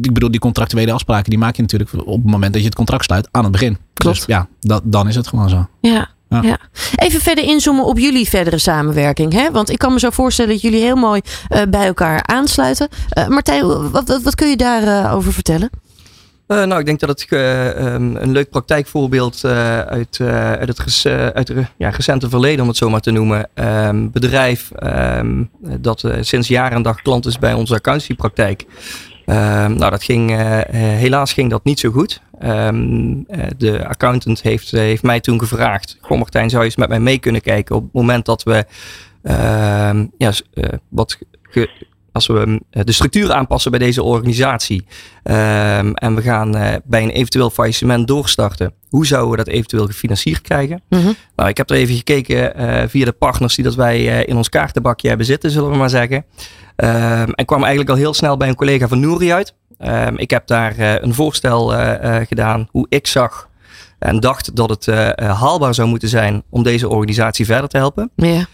ik 0.00 0.12
bedoel, 0.12 0.30
die 0.30 0.40
contractuele 0.40 0.92
afspraken 0.92 1.30
die 1.30 1.38
maak 1.38 1.56
je 1.56 1.62
natuurlijk 1.62 1.90
op 1.92 2.22
het 2.22 2.30
moment 2.30 2.52
dat 2.52 2.60
je 2.60 2.68
het 2.68 2.76
contract 2.76 3.04
sluit 3.04 3.28
aan 3.30 3.42
het 3.42 3.52
begin. 3.52 3.78
Klopt. 3.94 4.16
Dus 4.16 4.26
ja, 4.26 4.46
dat, 4.60 4.82
dan 4.84 5.08
is 5.08 5.14
het 5.14 5.26
gewoon 5.26 5.48
zo. 5.48 5.66
Ja. 5.80 6.14
Ja. 6.28 6.42
ja. 6.42 6.58
Even 6.96 7.20
verder 7.20 7.44
inzoomen 7.44 7.84
op 7.84 7.98
jullie 7.98 8.28
verdere 8.28 8.58
samenwerking. 8.58 9.32
Hè? 9.32 9.50
Want 9.50 9.70
ik 9.70 9.78
kan 9.78 9.92
me 9.92 9.98
zo 9.98 10.10
voorstellen 10.10 10.50
dat 10.50 10.60
jullie 10.60 10.80
heel 10.80 10.96
mooi 10.96 11.20
uh, 11.48 11.62
bij 11.68 11.86
elkaar 11.86 12.22
aansluiten. 12.26 12.88
Uh, 13.18 13.26
Martijn, 13.26 13.90
wat, 13.90 14.08
wat, 14.08 14.22
wat, 14.22 14.34
kun 14.34 14.48
je 14.48 14.56
daarover 14.56 15.10
over 15.10 15.32
vertellen? 15.32 15.70
Uh, 16.48 16.64
nou, 16.64 16.80
ik 16.80 16.86
denk 16.86 17.00
dat 17.00 17.08
het 17.08 17.26
uh, 17.30 17.94
um, 17.94 18.16
een 18.16 18.32
leuk 18.32 18.50
praktijkvoorbeeld 18.50 19.42
uh, 19.44 19.80
uit, 19.80 20.20
uit 20.20 20.68
het 20.68 21.68
ja, 21.76 21.88
recente 21.88 22.28
verleden, 22.28 22.60
om 22.60 22.68
het 22.68 22.76
zo 22.76 22.90
maar 22.90 23.00
te 23.00 23.10
noemen. 23.10 23.48
Um, 23.54 24.10
bedrijf 24.10 24.70
um, 25.18 25.50
dat 25.80 26.04
sinds 26.20 26.48
jaren 26.48 26.76
en 26.76 26.82
dag 26.82 27.02
klant 27.02 27.26
is 27.26 27.38
bij 27.38 27.52
onze 27.52 27.74
accountiepraktijk. 27.74 28.66
nou, 29.24 29.90
dat 29.90 30.02
ging, 30.02 30.30
helaas 30.70 31.32
ging 31.32 31.50
dat 31.50 31.64
niet 31.64 31.80
zo 31.80 31.90
goed. 31.90 32.20
de 33.56 33.84
accountant 33.88 34.42
heeft, 34.42 34.70
heeft 34.70 35.02
mij 35.02 35.20
toen 35.20 35.38
gevraagd: 35.38 35.98
Goh, 36.00 36.18
Martijn, 36.18 36.50
zou 36.50 36.62
je 36.62 36.68
eens 36.68 36.76
met 36.76 36.88
mij 36.88 37.00
mee 37.00 37.18
kunnen 37.18 37.40
kijken 37.40 37.76
op 37.76 37.82
het 37.82 37.92
moment 37.92 38.24
dat 38.24 38.42
we 38.42 38.66
ja, 40.18 40.32
wat 40.88 41.18
ge, 41.42 41.70
als 42.16 42.26
we 42.26 42.60
de 42.70 42.92
structuur 42.92 43.32
aanpassen 43.32 43.70
bij 43.70 43.80
deze 43.80 44.02
organisatie 44.02 44.86
ehm, 45.22 45.92
en 45.92 46.14
we 46.14 46.22
gaan 46.22 46.50
bij 46.84 47.02
een 47.02 47.10
eventueel 47.10 47.50
faillissement 47.50 48.08
doorstarten, 48.08 48.72
hoe 48.88 49.06
zouden 49.06 49.30
we 49.30 49.36
dat 49.36 49.46
eventueel 49.46 49.86
gefinancierd 49.86 50.40
krijgen? 50.40 50.82
Mhm. 50.88 51.12
Nou, 51.36 51.48
ik 51.48 51.56
heb 51.56 51.70
er 51.70 51.76
even 51.76 51.94
gekeken 51.96 52.52
via 52.90 53.04
de 53.04 53.12
partners 53.12 53.54
die 53.54 53.64
dat 53.64 53.74
wij 53.74 54.24
in 54.24 54.36
ons 54.36 54.48
kaartenbakje 54.48 55.08
hebben 55.08 55.26
zitten, 55.26 55.50
zullen 55.50 55.70
we 55.70 55.76
maar 55.76 55.90
zeggen. 55.90 56.24
Ehm, 56.76 57.30
en 57.30 57.44
kwam 57.44 57.60
eigenlijk 57.60 57.90
al 57.90 57.96
heel 57.96 58.14
snel 58.14 58.36
bij 58.36 58.48
een 58.48 58.54
collega 58.54 58.88
van 58.88 59.00
Nouri 59.00 59.32
uit. 59.32 59.54
Ehm, 59.78 60.14
ik 60.16 60.30
heb 60.30 60.46
daar 60.46 60.74
een 60.78 61.14
voorstel 61.14 61.68
gedaan 62.26 62.68
hoe 62.70 62.86
ik 62.88 63.06
zag 63.06 63.48
en 63.98 64.20
dacht 64.20 64.56
dat 64.56 64.70
het 64.70 64.86
haalbaar 65.16 65.74
zou 65.74 65.88
moeten 65.88 66.08
zijn 66.08 66.42
om 66.50 66.62
deze 66.62 66.88
organisatie 66.88 67.44
verder 67.44 67.68
te 67.68 67.76
helpen. 67.76 68.10
Ja. 68.14 68.46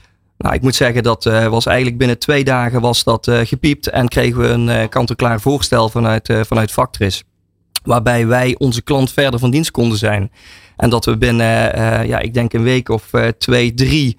Nou, 0.43 0.55
ik 0.55 0.63
moet 0.63 0.75
zeggen 0.75 1.03
dat 1.03 1.25
uh, 1.27 1.47
was 1.47 1.67
eigenlijk 1.67 1.99
binnen 1.99 2.19
twee 2.19 2.45
dagen 2.45 2.81
was 2.81 3.05
dat 3.05 3.27
uh, 3.27 3.41
gepiept 3.45 3.89
en 3.89 4.09
kregen 4.09 4.41
we 4.41 4.49
een 4.49 4.69
uh, 4.69 4.89
kant-en-klaar 4.89 5.41
voorstel 5.41 5.89
vanuit, 5.89 6.33
vanuit 6.47 6.73
Factris. 6.73 7.25
Waarbij 7.85 8.27
wij 8.27 8.55
onze 8.59 8.83
klant 8.83 9.13
verder 9.13 9.41
van 9.41 9.51
dienst 9.51 9.71
konden 9.71 9.99
zijn. 9.99 10.31
En 10.77 10.91
dat 10.91 11.05
we 11.05 11.17
binnen, 11.17 11.77
ja, 12.07 12.19
ik 12.19 12.35
denk 12.35 12.53
een 12.53 12.63
week 12.63 12.89
of 12.89 13.11
twee, 13.39 13.75
drie 13.75 14.19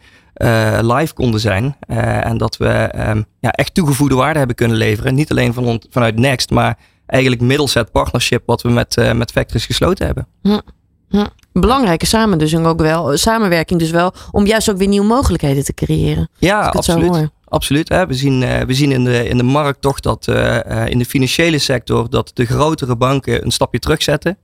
live 0.82 1.13
konden 1.13 1.39
zijn. 1.39 1.75
en 1.88 2.38
dat 2.38 2.58
we 2.58 2.92
um, 3.10 3.25
ja, 3.39 3.51
echt 3.51 3.74
toegevoegde 3.74 4.15
waarde 4.15 4.38
hebben 4.38 4.56
kunnen 4.56 4.77
leveren. 4.77 5.15
Niet 5.15 5.32
alleen 5.32 5.53
van 5.53 5.82
vanuit 5.89 6.20
Next, 6.20 6.50
maar 6.50 6.77
eigenlijk 7.06 7.42
middels 7.42 7.74
het 7.74 7.92
partnership 7.92 8.44
wat 8.46 8.62
we 8.62 8.70
met, 8.70 9.13
met 9.15 9.32
Factris 9.32 9.65
gesloten 9.65 10.06
hebben. 10.06 10.27
Hm. 10.42 11.25
Belangrijke 11.53 12.05
samen 12.05 12.38
dus 12.38 12.55
ook 12.55 12.81
wel, 12.81 13.17
samenwerking 13.17 13.79
dus 13.79 13.91
wel 13.91 14.13
om 14.31 14.45
juist 14.45 14.69
ook 14.69 14.77
weer 14.77 14.88
nieuwe 14.88 15.07
mogelijkheden 15.07 15.63
te 15.63 15.74
creëren. 15.74 16.29
Ja, 16.38 16.67
absoluut. 16.67 17.29
Absoluut. 17.53 17.89
Hè. 17.89 18.07
We 18.07 18.13
zien, 18.13 18.41
uh, 18.41 18.60
we 18.60 18.74
zien 18.74 18.91
in, 18.91 19.03
de, 19.03 19.27
in 19.27 19.38
de 19.38 19.43
markt 19.43 19.81
toch 19.81 20.00
dat 20.00 20.27
uh, 20.29 20.36
uh, 20.36 20.88
in 20.88 20.98
de 20.98 21.05
financiële 21.05 21.57
sector 21.57 22.10
dat 22.10 22.31
de 22.33 22.45
grotere 22.45 22.95
banken 22.95 23.43
een 23.45 23.51
stapje 23.51 23.79
terugzetten. 23.79 24.38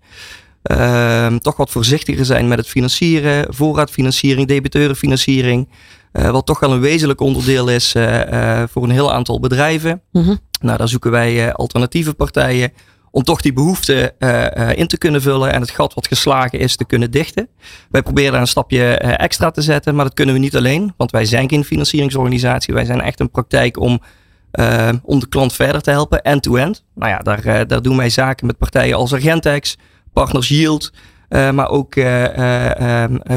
Ehm, 0.61 1.37
toch 1.37 1.57
wat 1.57 1.69
voorzichtiger 1.69 2.25
zijn 2.25 2.47
met 2.47 2.57
het 2.57 2.67
financieren, 2.67 3.53
voorraadfinanciering, 3.53 4.47
debiteurenfinanciering. 4.47 5.69
wat 6.11 6.45
toch 6.45 6.59
wel 6.59 6.71
een 6.71 6.79
wezenlijk 6.79 7.21
onderdeel 7.21 7.69
is 7.69 7.91
voor 8.69 8.83
een 8.83 8.89
heel 8.89 9.13
aantal 9.13 9.39
bedrijven. 9.39 10.01
Mm 10.11 10.23
-hmm. 10.23 10.39
Nou, 10.61 10.77
daar 10.77 10.87
zoeken 10.87 11.11
wij 11.11 11.53
alternatieve 11.53 12.13
partijen 12.13 12.71
om 13.11 13.23
toch 13.23 13.41
die 13.41 13.53
behoefte 13.53 14.13
uh, 14.19 14.77
in 14.77 14.87
te 14.87 14.97
kunnen 14.97 15.21
vullen 15.21 15.53
en 15.53 15.61
het 15.61 15.69
gat 15.69 15.93
wat 15.93 16.07
geslagen 16.07 16.59
is 16.59 16.75
te 16.75 16.85
kunnen 16.85 17.11
dichten. 17.11 17.47
Wij 17.89 18.01
proberen 18.01 18.31
daar 18.31 18.41
een 18.41 18.47
stapje 18.47 19.01
uh, 19.03 19.19
extra 19.19 19.51
te 19.51 19.61
zetten, 19.61 19.95
maar 19.95 20.05
dat 20.05 20.13
kunnen 20.13 20.35
we 20.35 20.41
niet 20.41 20.55
alleen, 20.55 20.93
want 20.97 21.11
wij 21.11 21.25
zijn 21.25 21.49
geen 21.49 21.63
financieringsorganisatie. 21.63 22.73
Wij 22.73 22.85
zijn 22.85 23.01
echt 23.01 23.19
een 23.19 23.31
praktijk 23.31 23.79
om, 23.79 24.01
om 25.03 25.19
de 25.19 25.27
klant 25.29 25.53
verder 25.53 25.81
te 25.81 25.91
helpen, 25.91 26.21
end-to-end. 26.21 26.85
Nou 26.95 27.11
ja, 27.11 27.17
daar, 27.17 27.67
daar 27.67 27.81
doen 27.81 27.97
wij 27.97 28.09
zaken 28.09 28.45
met 28.45 28.57
partijen 28.57 28.95
als 28.95 29.13
Argentex, 29.13 29.77
Partners 30.13 30.47
Yield, 30.47 30.91
maar 31.29 31.69
ook 31.69 31.93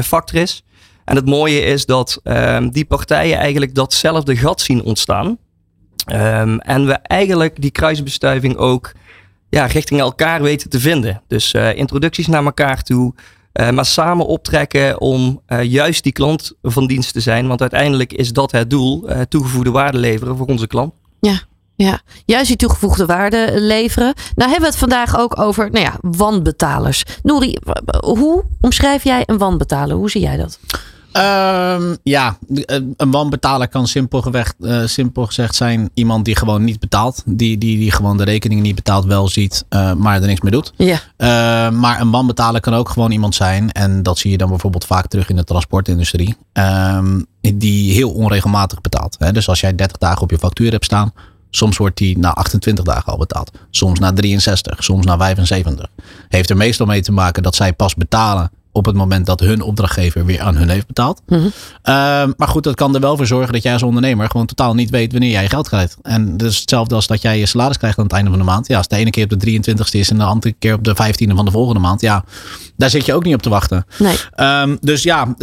Factris. 0.03 0.63
En 1.05 1.15
het 1.15 1.25
mooie 1.25 1.61
is 1.61 1.85
dat 1.85 2.19
ehm, 2.23 2.69
die 2.69 2.85
partijen 2.85 3.37
eigenlijk 3.37 3.75
datzelfde 3.75 4.35
gat 4.35 4.61
zien 4.61 4.83
ontstaan. 4.83 5.37
Um, 6.13 6.59
en 6.59 6.85
we 6.85 6.93
eigenlijk 6.93 7.61
die 7.61 7.71
kruisbestuiving 7.71 8.57
ook 8.57 8.91
ja, 9.53 9.65
richting 9.65 9.99
elkaar 9.99 10.41
weten 10.41 10.69
te 10.69 10.79
vinden. 10.79 11.21
Dus 11.27 11.53
uh, 11.53 11.75
introducties 11.75 12.27
naar 12.27 12.45
elkaar 12.45 12.83
toe. 12.83 13.13
Uh, 13.53 13.69
maar 13.69 13.85
samen 13.85 14.25
optrekken 14.25 15.01
om 15.01 15.41
uh, 15.47 15.63
juist 15.63 16.03
die 16.03 16.11
klant 16.11 16.53
van 16.61 16.87
dienst 16.87 17.13
te 17.13 17.19
zijn. 17.19 17.47
Want 17.47 17.61
uiteindelijk 17.61 18.13
is 18.13 18.31
dat 18.31 18.51
het 18.51 18.69
doel. 18.69 19.07
toegevoegde 19.29 19.71
waarde 19.71 19.97
leveren 19.97 20.37
voor 20.37 20.47
onze 20.47 20.67
klant. 20.67 20.93
Ja, 21.19 21.41
ja, 21.75 22.01
juist 22.25 22.47
die 22.47 22.57
toegevoegde 22.57 23.05
waarde 23.05 23.51
leveren. 23.55 24.13
Nou 24.35 24.49
hebben 24.49 24.69
we 24.69 24.75
het 24.75 24.75
vandaag 24.75 25.17
ook 25.17 25.39
over 25.39 25.71
nou 25.71 25.85
ja, 25.85 25.97
wanbetalers. 26.01 27.03
Nouri, 27.23 27.57
hoe 27.99 28.43
omschrijf 28.61 29.03
jij 29.03 29.23
een 29.25 29.37
wanbetaler? 29.37 29.95
Hoe 29.95 30.09
zie 30.09 30.21
jij 30.21 30.37
dat? 30.37 30.59
Um, 31.17 31.97
ja, 32.03 32.37
een 32.97 33.11
wanbetaler 33.11 33.67
kan 33.67 33.87
uh, 34.59 34.85
simpel 34.85 35.25
gezegd 35.25 35.55
zijn 35.55 35.89
iemand 35.93 36.25
die 36.25 36.35
gewoon 36.35 36.63
niet 36.63 36.79
betaalt. 36.79 37.21
Die, 37.25 37.57
die, 37.57 37.77
die 37.77 37.91
gewoon 37.91 38.17
de 38.17 38.23
rekening 38.23 38.61
niet 38.61 38.75
betaalt, 38.75 39.05
wel 39.05 39.27
ziet, 39.27 39.65
uh, 39.69 39.93
maar 39.93 40.21
er 40.21 40.27
niks 40.27 40.41
mee 40.41 40.51
doet. 40.51 40.73
Ja. 40.77 40.99
Uh, 41.17 41.77
maar 41.79 42.01
een 42.01 42.11
wanbetaler 42.11 42.61
kan 42.61 42.73
ook 42.73 42.89
gewoon 42.89 43.11
iemand 43.11 43.35
zijn. 43.35 43.71
En 43.71 44.03
dat 44.03 44.17
zie 44.17 44.31
je 44.31 44.37
dan 44.37 44.49
bijvoorbeeld 44.49 44.85
vaak 44.85 45.07
terug 45.07 45.29
in 45.29 45.35
de 45.35 45.43
transportindustrie. 45.43 46.35
Um, 46.53 47.25
die 47.41 47.93
heel 47.93 48.11
onregelmatig 48.11 48.81
betaalt. 48.81 49.15
Hè? 49.19 49.31
Dus 49.31 49.49
als 49.49 49.59
jij 49.59 49.75
30 49.75 49.97
dagen 49.97 50.21
op 50.21 50.29
je 50.29 50.37
factuur 50.37 50.71
hebt 50.71 50.85
staan. 50.85 51.13
Soms 51.49 51.77
wordt 51.77 51.97
die 51.97 52.17
na 52.17 52.29
28 52.29 52.85
dagen 52.85 53.11
al 53.11 53.17
betaald. 53.17 53.51
Soms 53.69 53.99
na 53.99 54.13
63, 54.13 54.83
soms 54.83 55.05
na 55.05 55.17
75. 55.17 55.87
Heeft 56.29 56.49
er 56.49 56.57
meestal 56.57 56.85
mee 56.85 57.01
te 57.01 57.11
maken 57.11 57.43
dat 57.43 57.55
zij 57.55 57.73
pas 57.73 57.95
betalen 57.95 58.51
op 58.73 58.85
het 58.85 58.95
moment 58.95 59.25
dat 59.25 59.39
hun 59.39 59.61
opdrachtgever 59.61 60.25
weer 60.25 60.41
aan 60.41 60.55
hun 60.55 60.69
heeft 60.69 60.87
betaald. 60.87 61.21
Mm 61.27 61.37
-hmm. 61.37 61.45
uh, 61.45 61.53
maar 62.37 62.47
goed, 62.47 62.63
dat 62.63 62.75
kan 62.75 62.95
er 62.95 63.01
wel 63.01 63.17
voor 63.17 63.27
zorgen 63.27 63.53
dat 63.53 63.63
jij 63.63 63.73
als 63.73 63.83
ondernemer 63.83 64.29
gewoon 64.29 64.45
totaal 64.45 64.73
niet 64.73 64.89
weet 64.89 65.11
wanneer 65.11 65.29
jij 65.29 65.43
je 65.43 65.49
geld 65.49 65.67
krijgt. 65.67 65.97
En 66.01 66.37
dat 66.37 66.49
is 66.49 66.59
hetzelfde 66.59 66.95
als 66.95 67.07
dat 67.07 67.21
jij 67.21 67.39
je 67.39 67.45
salaris 67.45 67.77
krijgt 67.77 67.97
aan 67.97 68.03
het 68.03 68.13
einde 68.13 68.29
van 68.29 68.39
de 68.39 68.45
maand. 68.45 68.67
Ja, 68.67 68.77
als 68.77 68.87
de 68.87 68.95
ene 68.95 69.09
keer 69.09 69.23
op 69.23 69.39
de 69.39 69.61
23ste 69.61 69.99
is 69.99 70.09
en 70.09 70.17
de 70.17 70.23
andere 70.23 70.55
keer 70.59 70.73
op 70.73 70.83
de 70.83 70.95
15e 70.95 71.35
van 71.35 71.45
de 71.45 71.51
volgende 71.51 71.79
maand. 71.79 72.01
Ja, 72.01 72.23
daar 72.83 72.91
zit 72.91 73.05
je 73.05 73.13
ook 73.13 73.23
niet 73.23 73.33
op 73.33 73.41
te 73.41 73.49
wachten. 73.49 73.85
Nee. 73.97 74.17
Um, 74.35 74.77
dus 74.81 75.03
ja, 75.03 75.35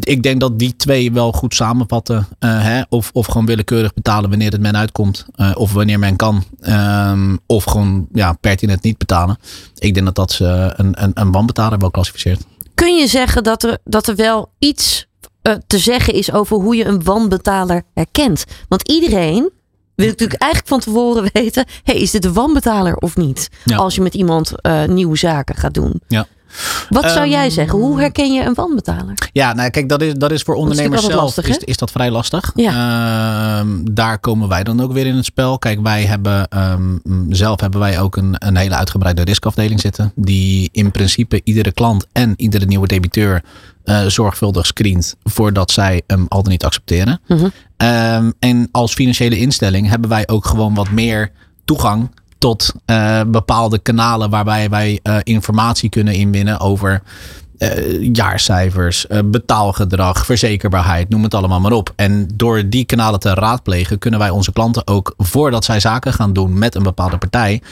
ik 0.00 0.22
denk 0.22 0.40
dat 0.40 0.58
die 0.58 0.76
twee 0.76 1.12
wel 1.12 1.32
goed 1.32 1.54
samenvatten. 1.54 2.16
Uh, 2.16 2.62
hè? 2.62 2.82
Of, 2.88 3.10
of 3.12 3.26
gewoon 3.26 3.46
willekeurig 3.46 3.94
betalen 3.94 4.30
wanneer 4.30 4.50
het 4.50 4.60
men 4.60 4.76
uitkomt. 4.76 5.26
Uh, 5.36 5.50
of 5.54 5.72
wanneer 5.72 5.98
men 5.98 6.16
kan. 6.16 6.44
Um, 6.60 7.38
of 7.46 7.64
gewoon 7.64 8.06
ja, 8.12 8.32
pertinent 8.32 8.82
niet 8.82 8.98
betalen. 8.98 9.38
Ik 9.78 9.94
denk 9.94 10.06
dat 10.06 10.14
dat 10.14 10.32
ze 10.32 10.72
een, 10.76 11.02
een, 11.02 11.10
een 11.14 11.32
wanbetaler 11.32 11.78
wel 11.78 11.90
klassificeert. 11.90 12.40
Kun 12.74 12.96
je 12.96 13.06
zeggen 13.06 13.42
dat 13.44 13.62
er, 13.62 13.78
dat 13.84 14.06
er 14.08 14.16
wel 14.16 14.50
iets 14.58 15.06
uh, 15.42 15.54
te 15.66 15.78
zeggen 15.78 16.14
is 16.14 16.32
over 16.32 16.56
hoe 16.56 16.76
je 16.76 16.84
een 16.84 17.02
wanbetaler 17.04 17.82
herkent? 17.94 18.44
Want 18.68 18.88
iedereen 18.88 19.50
wil 19.94 20.06
natuurlijk 20.06 20.40
eigenlijk 20.40 20.72
van 20.72 20.80
tevoren 20.80 21.30
weten: 21.32 21.64
hey, 21.82 21.96
is 21.96 22.10
dit 22.10 22.24
een 22.24 22.32
wanbetaler 22.32 22.96
of 22.96 23.16
niet? 23.16 23.48
Ja. 23.64 23.76
Als 23.76 23.94
je 23.94 24.00
met 24.00 24.14
iemand 24.14 24.52
uh, 24.62 24.84
nieuwe 24.84 25.16
zaken 25.16 25.54
gaat 25.54 25.74
doen. 25.74 26.00
Ja. 26.08 26.26
Wat 26.88 27.10
zou 27.10 27.28
jij 27.28 27.50
zeggen? 27.50 27.78
Hoe 27.78 28.00
herken 28.00 28.32
je 28.32 28.42
een 28.42 28.54
wanbetaler? 28.54 29.28
Ja, 29.32 29.52
nou 29.52 29.70
kijk, 29.70 29.88
dat 29.88 30.02
is, 30.02 30.14
dat 30.14 30.32
is 30.32 30.42
voor 30.42 30.54
Dat 30.54 30.64
is 30.64 30.70
ondernemers 30.70 31.06
zelf 31.06 31.22
lastig, 31.22 31.48
is, 31.48 31.58
is 31.58 31.76
dat 31.76 31.90
vrij 31.90 32.10
lastig. 32.10 32.52
Ja. 32.54 33.58
Ehm, 33.58 33.68
daar 33.90 34.18
komen 34.18 34.48
wij 34.48 34.64
dan 34.64 34.80
ook 34.80 34.92
weer 34.92 35.06
in 35.06 35.16
het 35.16 35.24
spel. 35.24 35.58
Kijk, 35.58 35.80
wij 35.80 36.04
hebben 36.04 36.48
ehm, 36.48 36.96
zelf 37.28 37.60
hebben 37.60 37.80
wij 37.80 38.00
ook 38.00 38.16
een, 38.16 38.34
een 38.38 38.56
hele 38.56 38.74
uitgebreide 38.74 39.22
riskafdeling 39.22 39.80
zitten. 39.80 40.12
Die 40.14 40.68
in 40.72 40.90
principe 40.90 41.40
iedere 41.44 41.72
klant 41.72 42.06
en 42.12 42.34
iedere 42.36 42.64
nieuwe 42.64 42.86
debiteur 42.86 43.42
uh, 43.84 44.06
zorgvuldig 44.06 44.66
screent 44.66 45.14
voordat 45.24 45.70
zij 45.70 46.02
hem 46.06 46.26
al 46.28 46.42
dan 46.42 46.52
niet 46.52 46.64
accepteren. 46.64 47.20
Mhm. 47.26 47.48
En 48.38 48.68
als 48.72 48.94
financiële 48.94 49.38
instelling 49.38 49.88
hebben 49.88 50.10
wij 50.10 50.28
ook 50.28 50.46
gewoon 50.46 50.74
wat 50.74 50.90
meer 50.90 51.30
toegang 51.64 52.10
tot 52.44 52.72
uh, 52.86 53.20
bepaalde 53.26 53.78
kanalen 53.78 54.30
waarbij 54.30 54.68
wij 54.68 55.00
uh, 55.02 55.16
informatie 55.22 55.88
kunnen 55.88 56.14
inwinnen 56.14 56.60
over 56.60 57.02
uh, 57.58 58.14
jaarcijfers, 58.14 59.06
betaalgedrag, 59.24 60.26
verzekerbaarheid, 60.26 61.08
noem 61.08 61.22
het 61.22 61.34
allemaal 61.34 61.60
maar 61.60 61.72
op. 61.72 61.92
En 61.96 62.28
door 62.34 62.68
die 62.68 62.84
kanalen 62.84 63.20
te 63.20 63.34
raadplegen 63.34 63.98
kunnen 63.98 64.20
wij 64.20 64.30
onze 64.30 64.52
klanten 64.52 64.86
ook 64.86 65.14
voordat 65.16 65.64
zij 65.64 65.80
zaken 65.80 66.12
gaan 66.12 66.32
doen 66.32 66.58
met 66.58 66.74
een 66.74 66.82
bepaalde 66.82 67.18
partij 67.18 67.62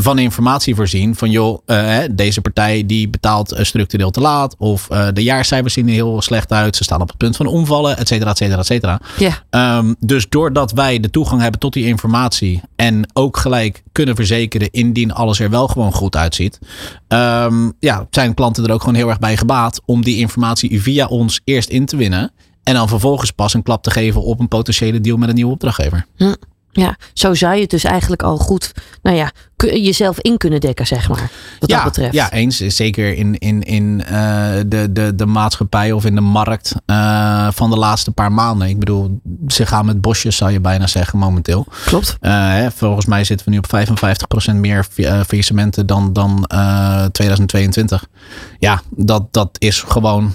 van 0.00 0.18
informatie 0.18 0.74
voorzien 0.74 1.16
van 1.16 1.30
joh, 1.30 1.58
uh, 1.66 1.98
deze 2.10 2.40
partij 2.40 2.86
die 2.86 3.08
betaalt 3.08 3.52
uh, 3.52 3.64
structureel 3.64 4.10
te 4.10 4.20
laat 4.20 4.56
of 4.58 4.88
uh, 4.92 5.08
de 5.12 5.22
jaarcijfers 5.22 5.74
zien 5.74 5.86
er 5.88 5.92
heel 5.92 6.22
slecht 6.22 6.52
uit, 6.52 6.76
ze 6.76 6.84
staan 6.84 7.00
op 7.00 7.08
het 7.08 7.16
punt 7.16 7.36
van 7.36 7.46
omvallen, 7.46 7.96
et 7.96 8.08
cetera, 8.08 8.30
et 8.30 8.36
cetera, 8.36 8.58
et 8.58 8.66
cetera. 8.66 9.00
Ja. 9.18 9.78
Um, 9.78 9.96
dus 9.98 10.28
doordat 10.28 10.72
wij 10.72 11.00
de 11.00 11.10
toegang 11.10 11.40
hebben 11.40 11.60
tot 11.60 11.72
die 11.72 11.86
informatie 11.86 12.60
en 12.76 13.10
ook 13.12 13.36
gelijk 13.36 13.82
kunnen 13.92 14.16
verzekeren 14.16 14.70
indien 14.70 15.12
alles 15.12 15.40
er 15.40 15.50
wel 15.50 15.68
gewoon 15.68 15.92
goed 15.92 16.16
uitziet, 16.16 16.58
um, 17.08 17.72
ja, 17.78 18.06
zijn 18.10 18.34
klanten 18.34 18.64
er 18.64 18.72
ook 18.72 18.80
gewoon 18.80 18.94
heel 18.94 19.08
erg 19.08 19.18
bij 19.18 19.36
gebaat 19.36 19.80
om 19.84 20.02
die 20.02 20.16
informatie 20.16 20.82
via 20.82 21.06
ons 21.06 21.40
eerst 21.44 21.68
in 21.68 21.86
te 21.86 21.96
winnen 21.96 22.32
en 22.62 22.74
dan 22.74 22.88
vervolgens 22.88 23.30
pas 23.30 23.54
een 23.54 23.62
klap 23.62 23.82
te 23.82 23.90
geven 23.90 24.22
op 24.22 24.40
een 24.40 24.48
potentiële 24.48 25.00
deal 25.00 25.16
met 25.16 25.28
een 25.28 25.34
nieuwe 25.34 25.52
opdrachtgever. 25.52 26.06
Hm. 26.16 26.34
Ja, 26.72 26.96
zo 27.12 27.34
zou 27.34 27.54
je 27.54 27.60
het 27.60 27.70
dus 27.70 27.84
eigenlijk 27.84 28.22
al 28.22 28.36
goed 28.36 28.72
nou 29.02 29.16
ja, 29.16 29.30
jezelf 29.56 30.20
in 30.20 30.36
kunnen 30.36 30.60
dekken, 30.60 30.86
zeg 30.86 31.08
maar. 31.08 31.30
Wat 31.58 31.70
ja, 31.70 31.76
dat 31.76 31.84
betreft. 31.84 32.14
Ja, 32.14 32.32
eens. 32.32 32.56
Zeker 32.56 33.14
in, 33.14 33.38
in, 33.38 33.62
in 33.62 34.02
uh, 34.10 34.50
de, 34.66 34.92
de, 34.92 35.14
de 35.14 35.26
maatschappij 35.26 35.92
of 35.92 36.04
in 36.04 36.14
de 36.14 36.20
markt 36.20 36.74
uh, 36.86 37.48
van 37.50 37.70
de 37.70 37.76
laatste 37.76 38.10
paar 38.10 38.32
maanden. 38.32 38.68
Ik 38.68 38.78
bedoel, 38.78 39.20
ze 39.48 39.66
gaan 39.66 39.86
met 39.86 40.00
bosjes, 40.00 40.36
zou 40.36 40.50
je 40.50 40.60
bijna 40.60 40.86
zeggen, 40.86 41.18
momenteel. 41.18 41.66
Klopt. 41.84 42.16
Uh, 42.20 42.30
hè, 42.32 42.70
volgens 42.70 43.06
mij 43.06 43.24
zitten 43.24 43.46
we 43.46 43.52
nu 43.52 43.58
op 43.58 43.66
55% 44.52 44.54
meer 44.54 44.86
faillissementen 45.26 45.86
dan, 45.86 46.12
dan 46.12 46.46
2022. 47.12 48.06
Ja, 48.58 48.82
dat, 48.90 49.26
dat 49.30 49.50
is 49.58 49.82
gewoon 49.82 50.34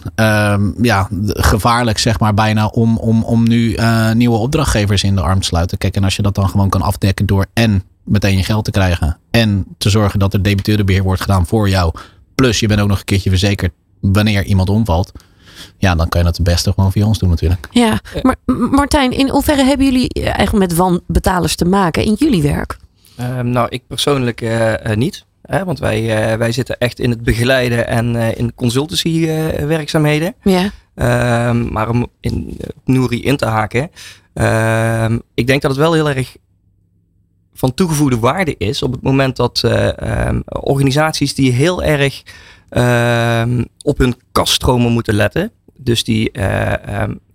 ja, 0.81 1.07
gevaarlijk, 1.25 1.97
zeg 1.97 2.19
maar, 2.19 2.33
bijna 2.33 2.65
om, 2.65 2.97
om, 2.97 3.23
om 3.23 3.47
nu 3.47 3.77
nieuwe 4.13 4.37
opdrachtgevers 4.37 5.03
in 5.03 5.15
de 5.15 5.21
arm 5.21 5.39
te 5.39 5.45
sluiten. 5.45 5.77
Kijk, 5.77 5.95
en 5.95 6.03
als 6.03 6.15
je 6.15 6.21
dat 6.33 6.43
dan 6.43 6.49
gewoon 6.49 6.69
kan 6.69 6.81
afdekken 6.81 7.25
door 7.25 7.45
en 7.53 7.83
meteen 8.03 8.37
je 8.37 8.43
geld 8.43 8.65
te 8.65 8.71
krijgen. 8.71 9.17
En 9.31 9.65
te 9.77 9.89
zorgen 9.89 10.19
dat 10.19 10.33
er 10.33 10.43
debiteurenbeheer 10.43 11.03
wordt 11.03 11.21
gedaan 11.21 11.45
voor 11.45 11.69
jou. 11.69 11.93
Plus 12.35 12.59
je 12.59 12.67
bent 12.67 12.79
ook 12.79 12.87
nog 12.87 12.99
een 12.99 13.05
keertje 13.05 13.29
verzekerd 13.29 13.71
wanneer 13.99 14.43
iemand 14.43 14.69
omvalt. 14.69 15.11
Ja, 15.77 15.95
dan 15.95 16.09
kan 16.09 16.19
je 16.19 16.25
dat 16.25 16.37
het 16.37 16.45
beste 16.45 16.73
gewoon 16.73 16.91
via 16.91 17.05
ons 17.05 17.19
doen 17.19 17.29
natuurlijk. 17.29 17.67
Ja, 17.71 17.99
maar 18.21 18.35
Martijn, 18.71 19.11
in 19.11 19.29
hoeverre 19.29 19.63
hebben 19.63 19.85
jullie 19.85 20.09
eigenlijk 20.13 20.69
met 20.69 20.75
wanbetalers 20.75 21.55
te 21.55 21.65
maken 21.65 22.03
in 22.03 22.13
jullie 22.13 22.41
werk? 22.41 22.77
Um, 23.19 23.49
nou, 23.49 23.67
ik 23.69 23.87
persoonlijk 23.87 24.41
uh, 24.41 24.71
uh, 24.71 24.95
niet. 24.95 25.25
Hè, 25.41 25.65
want 25.65 25.79
wij, 25.79 26.31
uh, 26.31 26.37
wij 26.37 26.51
zitten 26.51 26.77
echt 26.77 26.99
in 26.99 27.09
het 27.09 27.23
begeleiden 27.23 27.87
en 27.87 28.15
in 28.37 28.55
consultancy 28.55 29.25
werkzaamheden. 29.65 30.35
Ja. 30.43 30.71
Um, 31.49 31.71
maar 31.71 31.89
om 31.89 32.07
in 32.19 32.57
Nouri 32.85 33.23
in 33.23 33.37
te 33.37 33.45
haken. 33.45 33.89
Ehm, 34.37 35.19
ik 35.33 35.47
denk 35.47 35.61
dat 35.61 35.71
het 35.71 35.79
wel 35.79 35.93
heel 35.93 36.09
erg 36.09 36.35
van 37.53 37.73
toegevoegde 37.73 38.19
waarde 38.19 38.55
is 38.57 38.81
op 38.81 38.91
het 38.91 39.01
moment 39.01 39.35
dat 39.35 39.61
uh, 39.65 40.27
um, 40.27 40.43
organisaties 40.45 41.35
die 41.35 41.51
heel 41.51 41.83
erg 41.83 42.23
uh, 42.69 43.43
op 43.81 43.97
hun 43.97 44.15
kaststromen 44.31 44.91
moeten 44.91 45.13
letten, 45.13 45.51
dus 45.77 46.03
die 46.03 46.29
uh, 46.33 46.73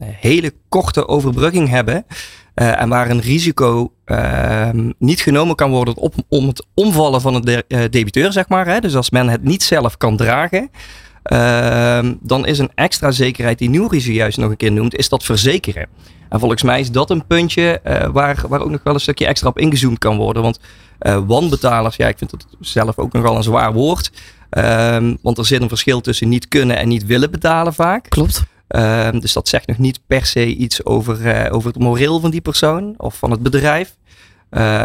hele 0.03 0.53
korte 0.69 1.09
overbrugging 1.09 1.69
hebben 1.69 2.07
en 2.55 2.89
waar 2.89 3.11
een 3.11 3.21
risico 3.21 3.93
ehm, 4.05 4.91
niet 4.99 5.21
genomen 5.21 5.57
kan 5.57 5.71
worden 5.71 5.97
op, 5.97 6.15
om 6.29 6.47
het 6.47 6.67
omvallen 6.75 7.21
van 7.21 7.35
een 7.35 7.43
de, 7.43 7.89
debiteur, 7.91 8.33
zeg 8.33 8.49
maar. 8.49 8.67
Hè? 8.67 8.81
Dus 8.81 8.97
als 8.97 9.11
men 9.11 9.29
het 9.29 9.45
niet 9.45 9.63
zelf 9.63 9.97
kan 9.97 10.17
dragen, 10.17 10.71
dan 12.21 12.47
is 12.47 12.59
een 12.59 12.71
extra 12.75 13.11
zekerheid 13.11 13.59
die 13.59 13.71
Nieuwriese 13.71 14.13
juist 14.13 14.39
nog 14.39 14.51
een 14.51 14.57
keer 14.57 14.73
noemt, 14.73 14.97
is 14.97 15.09
dat 15.09 15.25
verzekeren. 15.25 15.87
En 16.29 16.39
volgens 16.39 16.63
mij 16.63 16.81
is 16.81 16.91
dat 16.91 17.11
een 17.11 17.27
puntje 17.27 17.81
uh, 17.87 18.07
waar, 18.07 18.45
waar 18.49 18.61
ook 18.61 18.71
nog 18.71 18.81
wel 18.85 18.95
een 18.95 19.01
stukje 19.01 19.27
extra 19.27 19.49
op 19.49 19.59
ingezoomd 19.59 19.99
kan 19.99 20.17
worden. 20.17 20.43
Want 20.43 20.61
uh, 21.01 21.23
wanbetalers, 21.27 21.97
ja, 21.97 22.09
ik 22.09 22.19
vind 22.19 22.31
het 22.31 22.47
zelf 22.61 22.99
ook 22.99 23.13
nogal 23.13 23.37
een 23.37 23.43
zwaar 23.43 23.73
woord. 23.73 24.13
Um, 24.51 25.19
want 25.23 25.39
er 25.39 25.47
zit 25.47 25.63
een 25.63 25.69
verschil 25.69 26.01
tussen 26.01 26.29
niet 26.29 26.49
kunnen 26.49 26.77
en 26.77 26.89
niet 26.89 27.07
willen 27.07 27.31
betalen 27.31 27.75
vaak. 27.75 28.09
Klopt. 28.09 28.43
Um, 28.69 29.21
dus 29.21 29.33
dat 29.33 29.49
zegt 29.49 29.67
nog 29.67 29.79
niet 29.79 30.01
per 30.07 30.27
se 30.27 30.47
iets 30.47 30.85
over, 30.85 31.47
uh, 31.47 31.55
over 31.55 31.69
het 31.69 31.79
moreel 31.79 32.21
van 32.21 32.31
die 32.31 32.41
persoon 32.41 32.95
of 32.97 33.15
van 33.15 33.31
het 33.31 33.43
bedrijf. 33.43 33.97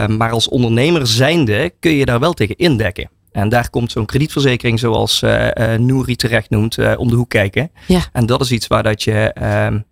Maar 0.07 0.31
als 0.31 0.49
ondernemer 0.49 1.07
zijnde 1.07 1.73
kun 1.79 1.91
je 1.91 2.05
daar 2.05 2.19
wel 2.19 2.33
tegen 2.33 2.55
indekken. 2.55 3.09
En 3.37 3.49
daar 3.49 3.69
komt 3.69 3.91
zo'n 3.91 4.05
kredietverzekering, 4.05 4.79
zoals 4.79 5.21
uh, 5.21 5.45
uh, 5.45 5.73
Nouri 5.73 6.15
terecht 6.15 6.49
noemt, 6.49 6.77
uh, 6.77 6.93
om 6.97 7.09
de 7.09 7.15
hoek 7.15 7.29
kijken. 7.29 7.71
Ja. 7.87 7.99
En 8.11 8.25
dat 8.25 8.41
is 8.41 8.51
iets 8.51 8.67
waar, 8.67 8.83
dat 8.83 9.03
je, 9.03 9.31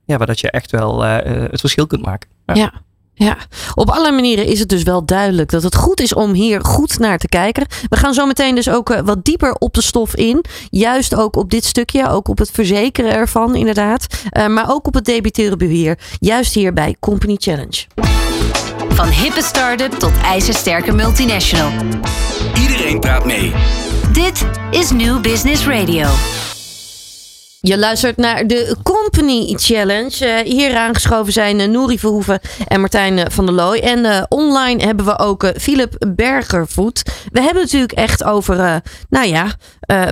ja, 0.06 0.18
waar 0.18 0.28
dat 0.28 0.40
je 0.40 0.52
echt 0.52 0.72
wel 0.72 1.02
het 1.02 1.60
verschil 1.60 1.88
kunt 1.88 2.06
maken. 2.06 2.30
Ja. 2.46 2.54
ja. 2.56 2.72
Ja, 3.18 3.38
op 3.76 3.90
alle 3.90 4.12
manieren 4.12 4.46
is 4.46 4.60
het 4.60 4.70
dus 4.70 4.84
wel 4.84 5.06
duidelijk 5.06 5.50
dat 5.50 5.64
het 5.64 5.76
goed 5.76 6.02
is 6.02 6.14
om 6.14 6.34
hier 6.34 6.66
goed 6.66 7.00
naar 7.00 7.18
te 7.18 7.28
kijken. 7.28 7.66
We 7.90 7.96
gaan 7.98 8.14
zo 8.14 8.26
meteen 8.26 8.56
dus 8.56 8.70
ook 8.70 9.02
wat 9.04 9.26
dieper 9.26 9.54
op 9.54 9.74
de 9.74 9.82
stof 9.82 10.16
in. 10.16 10.46
Juist 10.70 11.16
ook 11.16 11.36
op 11.36 11.50
dit 11.50 11.66
stukje, 11.66 12.10
ook 12.10 12.28
op 12.28 12.38
het 12.38 12.52
verzekeren 12.52 13.14
ervan 13.14 13.56
inderdaad. 13.56 14.08
Uh, 14.38 14.48
maar 14.48 14.72
ook 14.72 14.88
op 14.88 14.94
het 14.94 15.06
debiteurenbeheer. 15.06 16.00
Juist 16.20 16.54
hier 16.54 16.74
bij 16.74 16.96
Company 17.00 17.36
Challenge. 17.40 17.86
Van 18.90 19.08
hippe 19.08 19.42
start-up 19.42 19.92
tot 20.00 20.12
ijzersterke 20.24 20.92
multinational. 20.92 21.72
Iedereen 22.62 23.00
praat 23.00 23.26
mee. 23.26 23.54
Dit 24.12 24.46
is 24.72 24.92
New 24.92 25.22
Business 25.22 25.66
Radio. 25.66 26.08
Je 27.68 27.78
luistert 27.78 28.18
naar 28.18 28.48
de 28.48 28.76
Company 28.84 29.54
Challenge. 29.56 30.44
Uh, 30.46 30.54
hier 30.54 30.76
aangeschoven 30.76 31.34
zijn 31.34 31.60
uh, 31.60 31.98
Verhoeven 31.98 32.40
en 32.68 32.80
Martijn 32.80 33.18
uh, 33.18 33.24
van 33.32 33.46
der 33.46 33.56
Looy. 33.56 33.80
En 33.80 34.26
online 34.30 34.84
hebben 34.84 35.06
we 35.06 35.20
ook 35.20 35.52
Philip 35.58 36.06
Bergervoet. 36.16 37.04
We 37.32 37.42
hebben 37.42 37.64
natuurlijk 37.64 37.92
echt 37.92 38.24
over, 38.24 38.82
nou 39.10 39.28
ja, 39.28 39.48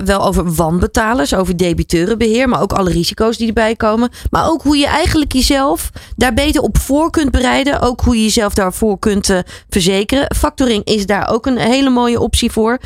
wel 0.04 0.24
over 0.26 0.54
wanbetalers, 0.54 1.34
over 1.34 1.56
debiteurenbeheer, 1.56 2.48
maar 2.48 2.60
ook 2.60 2.72
alle 2.72 2.90
risico's 2.90 3.36
die 3.36 3.46
erbij 3.46 3.76
komen. 3.76 4.10
Maar 4.30 4.48
ook 4.48 4.62
hoe 4.62 4.76
je 4.76 4.86
eigenlijk 4.86 5.32
jezelf 5.32 5.90
daar 6.16 6.34
beter 6.34 6.62
op 6.62 6.78
voor 6.78 7.10
kunt 7.10 7.30
bereiden. 7.30 7.80
Ook 7.80 8.00
hoe 8.00 8.16
je 8.16 8.22
jezelf 8.22 8.54
daarvoor 8.54 8.98
kunt 8.98 9.42
verzekeren. 9.68 10.34
Factoring 10.36 10.84
is 10.84 11.06
daar 11.06 11.30
ook 11.30 11.46
een 11.46 11.58
hele 11.58 11.90
mooie 11.90 12.20
optie 12.20 12.50
voor. 12.50 12.78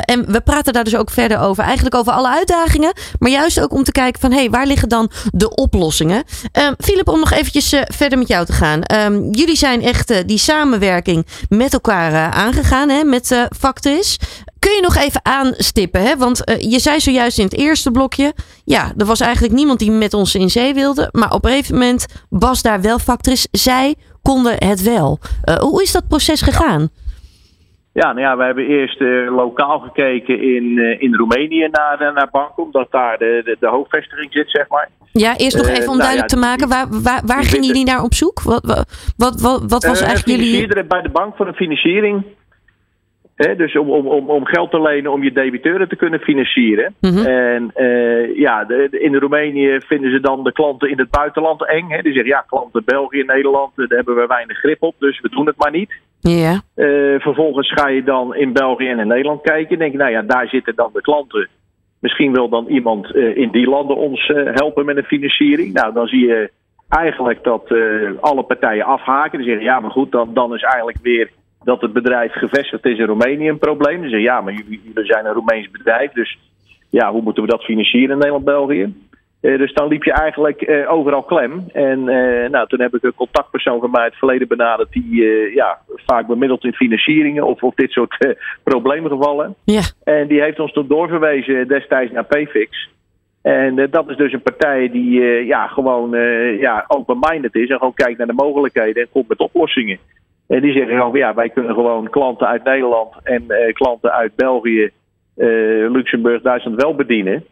en 0.00 0.32
we 0.32 0.40
praten 0.40 0.72
daar 0.72 0.84
dus 0.84 0.96
ook 0.96 1.10
verder 1.10 1.38
over. 1.38 1.64
Eigenlijk 1.64 1.94
over 1.94 2.12
alle 2.12 2.28
uitdagingen, 2.28 2.92
maar 3.18 3.30
juist 3.30 3.60
ook 3.60 3.72
om 3.72 3.84
te 3.84 3.92
kijken 3.92 4.13
van 4.20 4.30
hé, 4.30 4.38
hey, 4.38 4.50
waar 4.50 4.66
liggen 4.66 4.88
dan 4.88 5.10
de 5.32 5.54
oplossingen? 5.54 6.24
Philip, 6.78 7.08
um, 7.08 7.14
om 7.14 7.20
nog 7.20 7.32
eventjes 7.32 7.72
uh, 7.72 7.80
verder 7.84 8.18
met 8.18 8.28
jou 8.28 8.46
te 8.46 8.52
gaan. 8.52 8.80
Um, 8.94 9.32
jullie 9.32 9.56
zijn 9.56 9.82
echt 9.82 10.10
uh, 10.10 10.18
die 10.26 10.38
samenwerking 10.38 11.26
met 11.48 11.72
elkaar 11.72 12.12
uh, 12.12 12.30
aangegaan, 12.30 12.88
hè, 12.88 13.04
met 13.04 13.48
Factis. 13.58 14.18
Kun 14.58 14.72
je 14.72 14.80
nog 14.80 14.96
even 14.96 15.20
aanstippen? 15.24 16.02
Hè? 16.02 16.16
Want 16.16 16.42
je 16.58 16.78
zei 16.78 17.00
zojuist 17.00 17.38
in 17.38 17.44
het 17.44 17.54
eerste 17.54 17.90
blokje, 17.90 18.34
ja, 18.64 18.92
er 18.96 19.06
was 19.06 19.20
eigenlijk 19.20 19.54
niemand 19.54 19.78
die 19.78 19.90
met 19.90 20.14
ons 20.14 20.34
in 20.34 20.50
zee 20.50 20.74
wilde. 20.74 21.08
Maar 21.12 21.32
op 21.32 21.44
een 21.44 21.50
gegeven 21.50 21.74
moment 21.74 22.06
was 22.28 22.62
daar 22.62 22.80
wel 22.80 22.98
Factis. 22.98 23.46
Zij 23.50 23.94
konden 24.22 24.64
het 24.64 24.82
wel. 24.82 25.18
hoe 25.60 25.82
is 25.82 25.92
dat 25.92 26.08
proces 26.08 26.40
gegaan? 26.40 26.90
Ja, 27.94 28.12
nou 28.12 28.20
ja, 28.20 28.36
we 28.36 28.44
hebben 28.44 28.66
eerst 28.66 29.00
uh, 29.00 29.34
lokaal 29.36 29.78
gekeken 29.78 30.42
in, 30.42 30.64
uh, 30.64 31.02
in 31.02 31.14
Roemenië 31.14 31.68
naar, 31.70 32.02
uh, 32.02 32.14
naar 32.14 32.28
banken, 32.30 32.62
omdat 32.62 32.90
daar 32.90 33.18
de, 33.18 33.40
de, 33.44 33.56
de, 33.60 33.66
hoofdvestiging 33.66 34.32
zit, 34.32 34.50
zeg 34.50 34.68
maar. 34.68 34.88
Ja, 35.12 35.36
eerst 35.36 35.56
nog 35.56 35.66
even 35.66 35.90
om 35.90 35.98
nou 35.98 35.98
duidelijk 35.98 36.30
ja, 36.30 36.36
te 36.36 36.46
maken, 36.46 36.68
waar, 36.68 36.86
waar, 37.02 37.22
waar 37.26 37.42
gingen 37.42 37.66
jullie 37.66 37.84
naar 37.84 38.02
op 38.02 38.14
zoek? 38.14 38.42
Wat, 38.42 38.64
wat, 39.16 39.40
wat, 39.40 39.64
wat 39.68 39.84
was 39.84 40.00
eigenlijk 40.00 40.40
jullie... 40.40 40.84
bij 40.86 41.02
de 41.02 41.08
bank 41.08 41.36
voor 41.36 41.46
een 41.46 41.54
financiering. 41.54 42.24
Hè, 43.34 43.56
dus 43.56 43.76
om, 43.76 43.90
om, 43.90 44.30
om 44.30 44.46
geld 44.46 44.70
te 44.70 44.82
lenen 44.82 45.12
om 45.12 45.22
je 45.22 45.32
debiteuren 45.32 45.88
te 45.88 45.96
kunnen 45.96 46.20
financieren. 46.20 46.94
Mhm. 47.00 47.12
Mm 47.12 47.18
-hmm. 47.18 47.26
En 47.26 47.70
ja, 48.34 48.64
de, 48.64 48.88
de, 48.90 49.00
in 49.00 49.14
Roemenië 49.14 49.78
vinden 49.86 50.10
ze 50.10 50.20
dan 50.20 50.44
de 50.44 50.52
klanten 50.52 50.90
in 50.90 50.98
het 50.98 51.10
buitenland 51.10 51.66
eng. 51.66 51.88
Hè. 51.88 52.02
Die 52.02 52.12
zeggen, 52.12 52.30
ja, 52.30 52.44
klanten 52.48 52.82
België, 52.84 53.22
Nederland, 53.22 53.72
daar 53.76 53.86
hebben 53.88 54.14
we 54.14 54.26
weinig 54.26 54.58
grip 54.58 54.82
op, 54.82 54.94
dus 54.98 55.20
we 55.20 55.28
doen 55.28 55.46
het 55.46 55.56
maar 55.56 55.70
niet. 55.70 55.90
Uh, 56.76 57.20
vervolgens 57.20 57.72
ga 57.72 57.88
je 57.88 58.02
dan 58.02 58.34
in 58.34 58.52
België 58.52 58.88
en 58.88 58.98
in 58.98 59.06
Nederland 59.06 59.42
kijken. 59.42 59.78
denk 59.78 59.92
je, 59.92 59.98
nou 59.98 60.10
ja, 60.10 60.22
daar 60.22 60.48
zitten 60.48 60.74
dan 60.74 60.90
de 60.92 61.00
klanten. 61.00 61.48
Misschien 62.00 62.32
wil 62.32 62.48
dan 62.48 62.66
iemand 62.66 63.14
uh, 63.14 63.36
in 63.36 63.50
die 63.50 63.68
landen 63.68 63.96
ons 63.96 64.28
uh, 64.28 64.54
helpen 64.54 64.84
met 64.84 64.96
een 64.96 65.04
financiering. 65.04 65.72
Nou, 65.72 65.92
dan 65.92 66.06
zie 66.06 66.26
je 66.26 66.50
eigenlijk 66.88 67.44
dat 67.44 67.74
alle 68.20 68.42
partijen 68.42 68.84
afhaken. 68.84 69.38
Die 69.38 69.48
zeggen, 69.48 69.64
ja, 69.64 69.80
maar 69.80 69.90
goed, 69.90 70.12
dan, 70.12 70.34
dan 70.34 70.54
is 70.54 70.62
eigenlijk 70.62 70.98
weer 71.02 71.30
dat 71.64 71.80
het 71.80 71.92
bedrijf 71.92 72.32
gevestigd 72.32 72.86
is 72.86 72.98
in 72.98 73.06
Roemenië 73.06 73.48
een 73.48 73.58
probleem. 73.58 74.02
Ze 74.02 74.08
zeggen, 74.08 74.20
ja, 74.20 74.40
maar 74.40 74.52
jullie, 74.52 74.80
jullie 74.84 75.12
zijn 75.12 75.26
een 75.26 75.32
Roemeens 75.32 75.70
bedrijf. 75.70 76.12
Dus 76.12 76.38
ja, 76.90 77.12
hoe 77.12 77.22
moeten 77.22 77.42
we 77.42 77.48
dat 77.48 77.64
financieren 77.64 78.10
in 78.10 78.18
Nederland, 78.18 78.44
België? 78.44 78.82
Uh, 78.82 78.90
dus 79.44 79.72
dan 79.72 79.88
liep 79.88 80.04
je 80.04 80.12
eigenlijk 80.12 80.68
uh, 80.68 80.92
overal 80.92 81.22
klem. 81.22 81.64
En 81.72 81.98
uh, 81.98 82.48
nou, 82.48 82.66
toen 82.66 82.80
heb 82.80 82.94
ik 82.94 83.02
een 83.02 83.14
contactpersoon 83.14 83.80
van 83.80 83.90
mij 83.90 84.04
het 84.04 84.14
verleden 84.14 84.48
benaderd, 84.48 84.92
die 84.92 85.22
ja, 85.54 85.78
vaak 86.06 86.26
bemiddelt 86.26 86.64
in 86.64 86.72
financieringen 86.72 87.44
of, 87.44 87.62
of 87.62 87.74
dit 87.74 87.90
soort 87.90 88.36
probleemgevallen. 88.62 89.54
Ja. 89.64 89.80
En 90.04 90.26
die 90.26 90.42
heeft 90.42 90.60
ons 90.60 90.72
toen 90.72 90.88
doorverwezen 90.88 91.68
destijds 91.68 92.12
naar 92.12 92.24
PFIX. 92.24 92.88
En 93.42 93.88
dat 93.90 94.10
is 94.10 94.16
dus 94.16 94.32
een 94.32 94.42
partij 94.42 94.90
die 94.90 95.20
ja, 95.46 95.66
gewoon 95.66 96.10
ja, 96.58 96.84
open-minded 96.88 97.54
is 97.54 97.68
en 97.68 97.78
gewoon 97.78 97.94
kijkt 97.94 98.18
naar 98.18 98.26
de 98.26 98.32
mogelijkheden 98.32 99.02
en 99.02 99.08
komt 99.12 99.28
met 99.28 99.38
oplossingen. 99.38 99.98
En 100.48 100.60
die 100.60 100.72
zeggen 100.72 100.96
gewoon, 100.96 101.16
ja, 101.16 101.34
wij 101.34 101.48
kunnen 101.48 101.74
gewoon 101.74 102.10
klanten 102.10 102.46
uit 102.46 102.64
Nederland 102.64 103.14
en 103.22 103.44
klanten 103.72 104.12
uit 104.12 104.34
België, 104.36 104.90
Luxemburg, 105.88 106.42
Duitsland 106.42 106.82
wel 106.82 106.94
bedienen. 106.94 107.44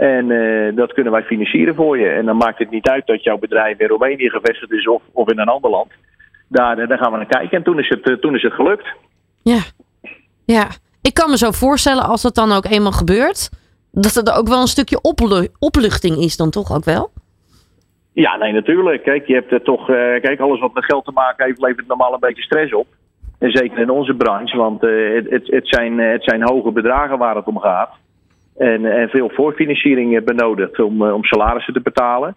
En 0.00 0.30
uh, 0.30 0.76
dat 0.76 0.92
kunnen 0.92 1.12
wij 1.12 1.22
financieren 1.22 1.74
voor 1.74 1.98
je. 1.98 2.08
En 2.08 2.26
dan 2.26 2.36
maakt 2.36 2.58
het 2.58 2.70
niet 2.70 2.88
uit 2.88 3.06
dat 3.06 3.22
jouw 3.22 3.38
bedrijf 3.38 3.78
in 3.78 3.88
Roemenië 3.88 4.30
gevestigd 4.30 4.72
is 4.72 4.88
of, 4.88 5.02
of 5.12 5.30
in 5.30 5.38
een 5.38 5.48
ander 5.48 5.70
land. 5.70 5.90
Daar, 6.48 6.88
daar 6.88 6.98
gaan 6.98 7.10
we 7.12 7.16
naar 7.16 7.26
kijken. 7.26 7.56
En 7.56 7.62
toen 7.62 7.78
is 7.78 7.88
het, 7.88 8.08
uh, 8.08 8.16
toen 8.16 8.34
is 8.34 8.42
het 8.42 8.52
gelukt. 8.52 8.86
Ja. 9.42 9.60
ja, 10.44 10.66
ik 11.02 11.14
kan 11.14 11.30
me 11.30 11.36
zo 11.36 11.50
voorstellen 11.50 12.04
als 12.04 12.22
dat 12.22 12.34
dan 12.34 12.52
ook 12.52 12.64
eenmaal 12.64 12.92
gebeurt. 12.92 13.50
Dat 13.92 14.28
er 14.28 14.38
ook 14.38 14.48
wel 14.48 14.60
een 14.60 14.66
stukje 14.66 15.00
oplu 15.00 15.48
opluchting 15.58 16.16
is 16.16 16.36
dan 16.36 16.50
toch 16.50 16.74
ook 16.74 16.84
wel? 16.84 17.10
Ja, 18.12 18.36
nee, 18.36 18.52
natuurlijk. 18.52 19.02
Kijk, 19.02 19.26
je 19.26 19.34
hebt 19.34 19.52
er 19.52 19.62
toch, 19.62 19.80
uh, 19.80 20.20
kijk, 20.20 20.40
alles 20.40 20.60
wat 20.60 20.74
met 20.74 20.84
geld 20.84 21.04
te 21.04 21.12
maken 21.12 21.46
heeft, 21.46 21.60
levert 21.60 21.86
normaal 21.86 22.12
een 22.12 22.20
beetje 22.20 22.42
stress 22.42 22.74
op. 22.74 22.86
En 23.38 23.50
zeker 23.50 23.78
in 23.78 23.90
onze 23.90 24.14
branche, 24.14 24.56
want 24.56 24.82
eh, 24.82 24.90
het, 25.28 25.46
het, 25.46 25.68
zijn, 25.68 26.00
eh, 26.00 26.12
het 26.12 26.24
zijn 26.24 26.42
hoge 26.42 26.70
bedragen 26.70 27.18
waar 27.18 27.36
het 27.36 27.46
om 27.46 27.58
gaat. 27.58 27.90
En, 28.60 28.84
en 28.84 29.08
veel 29.08 29.30
voorfinanciering 29.34 30.16
eh, 30.16 30.24
benodigd 30.24 30.80
om, 30.80 31.06
eh, 31.06 31.14
om 31.14 31.24
salarissen 31.24 31.72
te 31.72 31.80
betalen. 31.80 32.34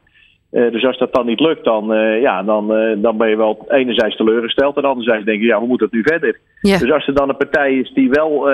Eh, 0.52 0.72
dus 0.72 0.86
als 0.86 0.98
dat 0.98 1.14
dan 1.14 1.26
niet 1.26 1.40
lukt, 1.40 1.64
dan, 1.64 1.86
ja, 2.22 2.44
dan, 2.44 2.68
dan 3.02 3.18
ben 3.18 3.30
je 3.30 3.38
wel 3.38 3.66
enerzijds 3.70 4.16
teleurgesteld. 4.16 4.78
En 4.78 4.84
anderzijds 4.84 5.26
denk 5.26 5.40
je, 5.40 5.46
ja, 5.46 5.60
hoe 5.60 5.68
moet 5.68 5.80
het 5.80 5.92
nu 5.92 6.02
verder? 6.02 6.40
Ja. 6.62 6.78
Dus 6.78 6.92
als 6.92 7.08
er 7.08 7.14
dan 7.14 7.30
een 7.30 7.38
partij 7.38 7.74
is 7.74 7.94
die 7.94 8.10
wel 8.10 8.52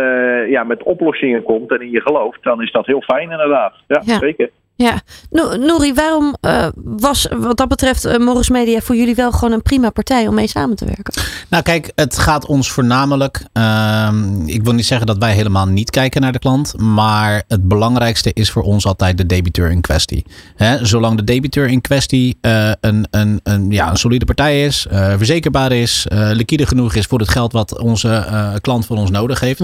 ja, 0.48 0.64
met 0.64 0.84
oplossingen 0.84 1.44
komt 1.44 1.72
en 1.72 1.82
in 1.82 1.92
je 1.92 2.02
gelooft, 2.02 2.44
dan 2.44 2.62
is 2.62 2.72
dat 2.72 2.86
heel 2.86 3.02
fijn 3.02 3.32
inderdaad. 3.32 3.74
Ja, 3.88 4.02
Ja. 4.06 4.18
zeker. 4.18 4.50
Ja, 4.84 5.02
No- 5.30 5.56
Nouri, 5.56 5.94
waarom 5.94 6.36
eh, 6.42 6.68
was 6.76 7.28
wat 7.40 7.58
dat 7.58 7.68
betreft 7.68 8.06
eh, 8.06 8.18
Morris 8.18 8.50
Media 8.50 8.80
voor 8.82 8.96
jullie 8.96 9.16
wel 9.16 9.32
gewoon 9.32 9.52
een 9.54 9.62
prima 9.62 9.90
partij 9.90 10.28
om 10.28 10.34
mee 10.34 10.48
samen 10.48 10.76
te 10.76 10.86
werken? 10.86 11.14
Nou, 11.50 11.64
kijk, 11.64 11.92
het 11.96 12.18
gaat 12.18 12.46
ons 12.46 12.72
voornamelijk. 12.72 13.44
ehm, 13.54 14.42
ik 14.48 14.64
wil 14.64 14.74
niet 14.74 14.86
zeggen 14.86 15.08
dat 15.08 15.18
wij 15.18 15.34
helemaal 15.34 15.66
niet 15.66 15.90
kijken 15.90 16.22
naar 16.22 16.32
de 16.32 16.40
klant. 16.40 16.78
Maar 16.78 17.44
het 17.48 17.68
belangrijkste 17.68 18.32
is 18.34 18.52
voor 18.52 18.62
ons 18.64 18.86
altijd 18.86 19.18
de 19.18 19.26
debiteur 19.26 19.72
in 19.72 19.82
kwestie. 19.82 20.26
Hè, 20.56 20.86
zolang 20.86 21.18
de 21.18 21.24
debiteur 21.24 21.68
in 21.68 21.82
kwestie 21.82 22.38
eh, 22.42 22.72
een, 22.82 23.08
een, 23.12 23.40
een, 23.44 23.72
ja, 23.72 23.90
een 23.90 23.98
solide 23.98 24.26
partij 24.26 24.66
is, 24.66 24.86
verzekerbaar 24.90 25.72
is, 25.72 26.06
liquide 26.10 26.66
genoeg 26.66 26.94
is 26.96 27.06
voor 27.06 27.20
het 27.20 27.30
geld 27.30 27.52
wat 27.52 27.80
onze 27.80 28.28
klant 28.62 28.86
van 28.86 28.98
ons 28.98 29.10
nodig 29.10 29.40
heeft. 29.40 29.62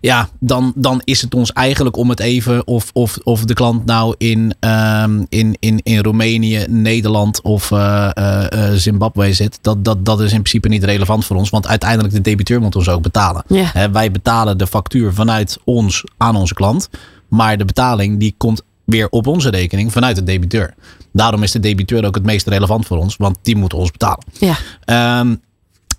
Ja, 0.00 0.28
dan, 0.40 0.72
dan 0.76 1.00
is 1.04 1.22
het 1.22 1.34
ons 1.34 1.52
eigenlijk 1.52 1.96
om 1.96 2.08
het 2.10 2.20
even 2.20 2.66
of, 2.66 2.90
of, 2.92 3.18
of 3.22 3.44
de 3.44 3.54
klant 3.54 3.84
nou 3.84 4.14
in, 4.18 4.45
ehm, 4.60 5.24
in, 5.28 5.56
in, 5.58 5.80
in 5.82 5.98
Roemenië, 5.98 6.64
Nederland 6.68 7.40
of 7.42 7.70
eh, 7.70 8.10
eh, 8.12 8.52
eh, 8.52 8.74
Zimbabwe 8.74 9.32
zit. 9.32 9.58
Dat, 9.60 9.84
dat, 9.84 10.04
dat 10.04 10.20
is 10.20 10.32
in 10.32 10.42
principe 10.42 10.68
niet 10.68 10.84
relevant 10.84 11.24
voor 11.24 11.36
ons. 11.36 11.50
Want 11.50 11.66
uiteindelijk 11.66 12.14
de 12.14 12.20
debiteur 12.20 12.60
moet 12.60 12.76
ons 12.76 12.88
ook 12.88 13.02
betalen. 13.02 13.44
Wij 13.92 14.10
betalen 14.10 14.58
de 14.58 14.66
factuur 14.66 15.14
vanuit 15.14 15.58
ons 15.64 16.04
aan 16.16 16.36
onze 16.36 16.54
klant. 16.54 16.88
Maar 17.28 17.58
de 17.58 17.64
betaling 17.64 18.18
die 18.18 18.34
komt 18.36 18.62
weer 18.84 19.08
op 19.08 19.26
onze 19.26 19.50
rekening 19.50 19.92
vanuit 19.92 20.16
de 20.16 20.22
debiteur. 20.22 20.74
Daarom 21.12 21.42
is 21.42 21.52
de 21.52 21.60
debiteur 21.60 22.04
ook 22.04 22.14
het 22.14 22.24
meest 22.24 22.46
relevant 22.46 22.86
voor 22.86 22.96
ons. 22.96 23.16
Want 23.16 23.38
die 23.42 23.56
moet 23.56 23.74
ons 23.74 23.90
betalen. 23.90 24.24
Ja, 24.38 24.56
Ehm, 24.84 25.34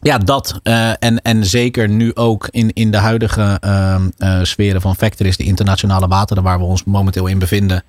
ja, 0.01 0.17
dat. 0.17 0.59
eh, 0.63 0.89
en, 0.99 1.21
en 1.21 1.45
zeker 1.45 1.89
nu 1.89 2.15
ook 2.15 2.47
in, 2.51 2.73
in 2.73 2.91
de 2.91 2.97
huidige 2.97 3.57
ehm, 3.59 4.09
eh, 4.17 4.39
sferen 4.43 4.81
van 4.81 4.95
Factories, 4.95 5.37
de 5.37 5.43
internationale 5.43 6.07
wateren 6.07 6.43
waar 6.43 6.59
we 6.59 6.65
ons 6.65 6.83
momenteel 6.83 7.27
in 7.27 7.39
bevinden. 7.39 7.83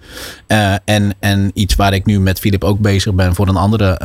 Eh, 0.46 0.74
en, 0.84 1.14
en 1.20 1.50
iets 1.54 1.74
waar 1.74 1.92
ik 1.92 2.06
nu 2.06 2.20
met 2.20 2.38
Filip 2.38 2.64
ook 2.64 2.78
bezig 2.78 3.14
ben 3.14 3.34
voor 3.34 3.48
een 3.48 3.56
andere 3.56 3.96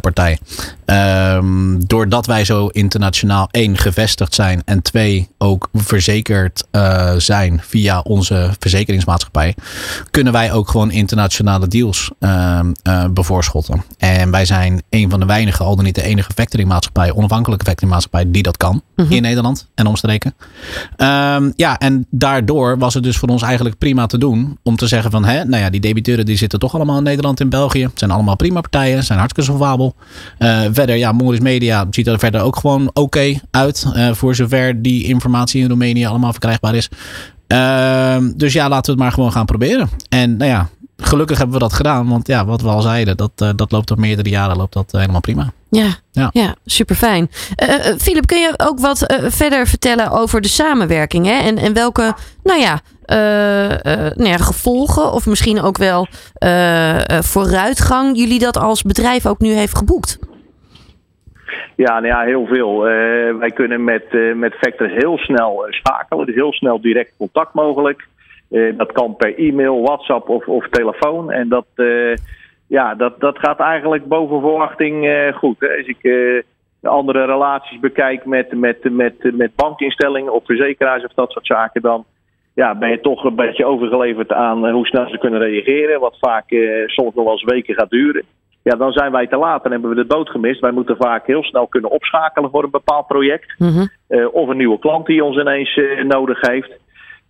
partij. 0.00 0.38
Ehm, 0.84 1.78
doordat 1.78 2.26
wij 2.26 2.44
zo 2.44 2.66
internationaal 2.66 3.48
één 3.50 3.76
gevestigd 3.76 4.34
zijn 4.34 4.62
en 4.64 4.82
twee 4.82 5.28
ook 5.38 5.68
verzekerd 5.74 6.64
zijn 7.16 7.60
via 7.62 8.00
onze 8.00 8.50
verzekeringsmaatschappij, 8.58 9.54
kunnen 10.10 10.32
wij 10.32 10.52
ook 10.52 10.68
gewoon 10.68 10.90
internationale 10.90 11.68
deals 11.68 12.10
ehm, 12.18 12.72
eh, 12.82 13.04
bevoorschotten. 13.10 13.84
En 13.98 14.30
wij 14.30 14.44
zijn 14.44 14.82
een 14.90 15.10
van 15.10 15.20
de 15.20 15.26
weinige, 15.26 15.62
al 15.62 15.76
dan 15.76 15.84
niet 15.84 15.94
de 15.94 16.02
enige 16.02 16.32
factoringmaatschappij, 16.34 17.10
onafhankelijke 17.48 17.64
factoringmaatschappij 17.64 18.30
die 18.30 18.42
dat 18.42 18.56
kan 18.56 18.82
in 19.16 19.22
Nederland 19.22 19.68
en 19.74 19.86
omstreken. 19.86 20.34
Ehm, 20.96 21.50
ja, 21.56 21.78
en 21.78 22.06
daardoor 22.10 22.78
was 22.78 22.94
het 22.94 23.02
dus 23.02 23.16
voor 23.16 23.28
ons 23.28 23.42
eigenlijk 23.42 23.78
prima 23.78 24.06
te 24.06 24.18
doen 24.18 24.58
om 24.62 24.76
te 24.76 24.86
zeggen 24.86 25.10
van, 25.10 25.24
hè, 25.24 25.44
nou 25.44 25.62
ja, 25.62 25.70
die 25.70 25.80
debiteuren 25.80 26.26
die 26.26 26.36
zitten 26.36 26.58
toch 26.58 26.74
allemaal 26.74 26.96
in 26.96 27.02
Nederland 27.02 27.40
en 27.40 27.48
België. 27.48 27.82
Het 27.82 27.98
zijn 27.98 28.10
allemaal 28.10 28.36
prima 28.36 28.60
partijen, 28.60 29.04
zijn 29.04 29.18
hartstikke 29.18 29.50
solvabel. 29.50 29.94
Eh, 30.38 30.60
verder, 30.72 30.96
ja, 30.96 31.12
Morris 31.12 31.40
Media 31.40 31.86
ziet 31.90 32.06
er 32.06 32.18
verder 32.18 32.40
ook 32.40 32.56
gewoon 32.56 32.90
oké 32.92 33.40
uit, 33.50 33.86
eh, 33.94 34.12
voor 34.12 34.34
zover 34.34 34.82
die 34.82 35.04
informatie 35.04 35.62
in 35.62 35.68
Roemenië 35.68 36.06
allemaal 36.06 36.30
verkrijgbaar 36.30 36.74
is. 36.74 36.88
Ehm, 37.46 38.32
dus 38.36 38.52
ja, 38.52 38.68
laten 38.68 38.84
we 38.84 38.90
het 38.90 39.00
maar 39.00 39.12
gewoon 39.12 39.32
gaan 39.32 39.46
proberen. 39.46 39.88
En 40.08 40.36
nou 40.36 40.50
ja, 40.50 40.68
gelukkig 41.02 41.38
hebben 41.38 41.54
we 41.56 41.62
dat 41.62 41.72
gedaan, 41.72 42.08
want 42.08 42.26
ja, 42.26 42.44
wat 42.44 42.62
we 42.62 42.68
al 42.68 42.80
zeiden, 42.80 43.16
dat, 43.16 43.32
eh, 43.36 43.50
dat 43.56 43.72
loopt 43.72 43.90
op 43.90 43.98
meerdere 43.98 44.28
jaren 44.28 44.56
loopt 44.56 44.72
dat 44.72 44.92
eh, 44.92 45.00
helemaal 45.00 45.20
prima. 45.20 45.52
ja, 45.70 45.88
ja. 46.12 46.30
Ja. 46.32 46.54
super 46.64 46.96
fijn. 46.96 47.28
Filip, 47.98 48.26
kun 48.26 48.38
je 48.40 48.54
ook 48.56 48.78
wat 48.78 49.02
eh, 49.06 49.30
verder 49.30 49.66
vertellen 49.66 50.10
over 50.10 50.40
de 50.40 50.48
samenwerking? 50.48 51.26
Hè? 51.26 51.38
En, 51.38 51.58
en 51.58 51.72
welke, 51.72 52.14
nou 52.42 52.60
ja, 52.60 52.80
eh, 53.04 53.72
eh, 53.72 54.12
nou 54.14 54.28
ja, 54.28 54.36
gevolgen 54.36 55.12
of 55.12 55.26
misschien 55.26 55.60
ook 55.62 55.78
wel 55.78 56.06
eh, 56.34 57.16
eh, 57.16 57.22
vooruitgang 57.22 58.16
jullie 58.18 58.38
dat 58.38 58.56
als 58.56 58.82
bedrijf 58.82 59.26
ook 59.26 59.38
nu 59.38 59.52
heeft 59.52 59.76
geboekt? 59.76 60.18
Ja, 61.76 61.92
nou 62.00 62.06
ja, 62.06 62.20
heel 62.20 62.46
veel. 62.46 62.86
Eh, 62.88 63.38
wij 63.38 63.50
kunnen 63.50 63.84
met, 63.84 64.04
eh 64.10 64.34
met 64.34 64.54
Vector 64.60 64.88
heel 64.88 65.18
snel 65.18 65.66
eh, 65.66 65.72
schakelen. 65.72 66.26
Dus 66.26 66.34
heel 66.34 66.52
snel 66.52 66.80
direct 66.80 67.12
contact 67.18 67.54
mogelijk. 67.54 68.06
Eh, 68.50 68.76
dat 68.76 68.92
kan 68.92 69.16
per 69.16 69.38
e-mail, 69.38 69.82
WhatsApp 69.82 70.28
of, 70.28 70.46
of 70.46 70.68
telefoon. 70.68 71.30
En 71.30 71.48
dat, 71.48 71.66
eh, 71.74 72.14
ja, 72.66 72.94
dat, 72.94 73.20
dat 73.20 73.38
gaat 73.38 73.60
eigenlijk 73.60 74.06
boven 74.06 74.40
verwachting 74.40 75.06
eh, 75.06 75.32
goed. 75.32 75.56
Hè. 75.58 75.76
Als 75.76 75.86
ik 75.86 76.02
de 76.80 76.88
andere 76.88 77.24
relaties 77.24 77.80
bekijk 77.80 78.24
met, 78.24 78.52
met, 78.52 78.90
met, 78.90 79.36
met 79.36 79.54
bankinstellingen 79.54 80.32
of 80.32 80.44
verzekeraars 80.44 81.04
of 81.04 81.12
dat 81.14 81.30
soort 81.30 81.46
zaken, 81.46 81.82
dan 81.82 82.04
ja, 82.58 82.74
ben 82.74 82.90
je 82.90 83.00
toch 83.00 83.24
een 83.24 83.34
beetje 83.34 83.64
overgeleverd 83.64 84.32
aan 84.32 84.70
hoe 84.70 84.86
snel 84.86 85.08
ze 85.08 85.18
kunnen 85.18 85.40
reageren. 85.40 86.00
Wat 86.00 86.16
vaak 86.20 86.50
eh, 86.50 86.86
soms 86.86 87.14
nog 87.14 87.24
wel 87.24 87.32
eens 87.32 87.44
weken 87.44 87.74
gaat 87.74 87.90
duren. 87.90 88.22
Ja, 88.62 88.76
dan 88.76 88.92
zijn 88.92 89.12
wij 89.12 89.26
te 89.26 89.36
laat 89.36 89.64
en 89.64 89.70
hebben 89.70 89.90
we 89.90 89.96
de 89.96 90.04
boot 90.04 90.28
gemist. 90.30 90.60
Wij 90.60 90.70
moeten 90.70 90.96
vaak 90.96 91.26
heel 91.26 91.42
snel 91.42 91.66
kunnen 91.66 91.90
opschakelen 91.90 92.50
voor 92.50 92.64
een 92.64 92.70
bepaald 92.70 93.06
project. 93.06 93.54
Mhm. 93.58 93.86
Eh, 94.08 94.34
of 94.34 94.48
een 94.48 94.56
nieuwe 94.56 94.78
klant 94.78 95.06
die 95.06 95.24
ons 95.24 95.36
ineens 95.36 95.76
eh, 95.76 96.04
nodig 96.04 96.40
heeft. 96.40 96.78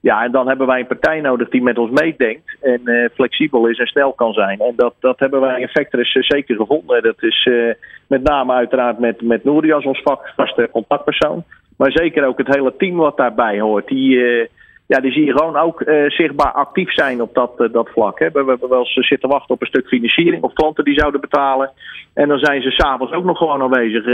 Ja, 0.01 0.25
en 0.25 0.33
dan 0.33 0.49
hebben 0.49 0.67
wij 0.67 0.81
een 0.81 0.87
partij 0.87 1.21
nodig 1.21 1.49
die 1.49 1.63
met 1.63 1.79
ons 1.79 2.01
meedenkt 2.01 2.57
en 2.61 2.81
eh, 2.85 3.09
flexibel 3.15 3.67
is 3.67 3.79
en 3.79 3.87
snel 3.87 4.13
kan 4.13 4.33
zijn. 4.33 4.61
En 4.61 4.73
dat, 4.77 4.95
dat 5.01 5.19
hebben 5.19 5.41
wij 5.41 5.61
in 5.61 5.69
eh, 5.69 6.23
zeker 6.23 6.57
gevonden. 6.57 7.03
Dat 7.03 7.23
is 7.23 7.49
eh, 7.51 7.75
met 8.07 8.23
name 8.23 8.53
uiteraard 8.53 8.99
met, 8.99 9.23
met 9.23 9.45
Nouri 9.45 9.73
als 9.73 9.85
ons 9.85 10.03
vak- 10.03 10.33
vaste 10.37 10.69
contactpersoon. 10.73 11.45
Maar 11.77 11.93
zeker 11.93 12.27
ook 12.27 12.39
het 12.39 12.55
hele 12.55 12.77
team 12.77 12.97
wat 12.97 13.17
daarbij 13.17 13.61
hoort. 13.61 13.87
Die, 13.89 14.49
ja, 14.93 15.01
die 15.01 15.13
zie 15.13 15.25
je 15.25 15.33
gewoon 15.33 15.57
ook 15.57 15.81
eh, 15.81 16.11
zichtbaar 16.11 16.53
actief 16.53 16.93
zijn 16.93 17.23
op 17.23 17.35
dat, 17.35 17.53
eh, 17.59 17.73
dat 17.73 17.89
vlak. 17.89 18.19
Hè. 18.19 18.31
We 18.31 18.43
we 18.45 18.51
hebben 18.51 18.69
wel 18.69 18.79
eens 18.79 18.93
zitten 19.09 19.29
wachten 19.29 19.55
op 19.55 19.61
een 19.61 19.67
stuk 19.67 19.87
financiering 19.87 20.43
of 20.43 20.53
klanten 20.53 20.85
die 20.85 20.99
zouden 20.99 21.21
betalen. 21.21 21.71
En 22.15 22.29
dan 22.29 22.39
zijn 22.39 22.63
ze 22.63 22.71
s'avonds 22.71 23.13
ook 23.13 23.25
nog 23.25 23.39
gewoon 23.39 23.63
aanwezig 23.63 24.01
eh, 24.05 24.11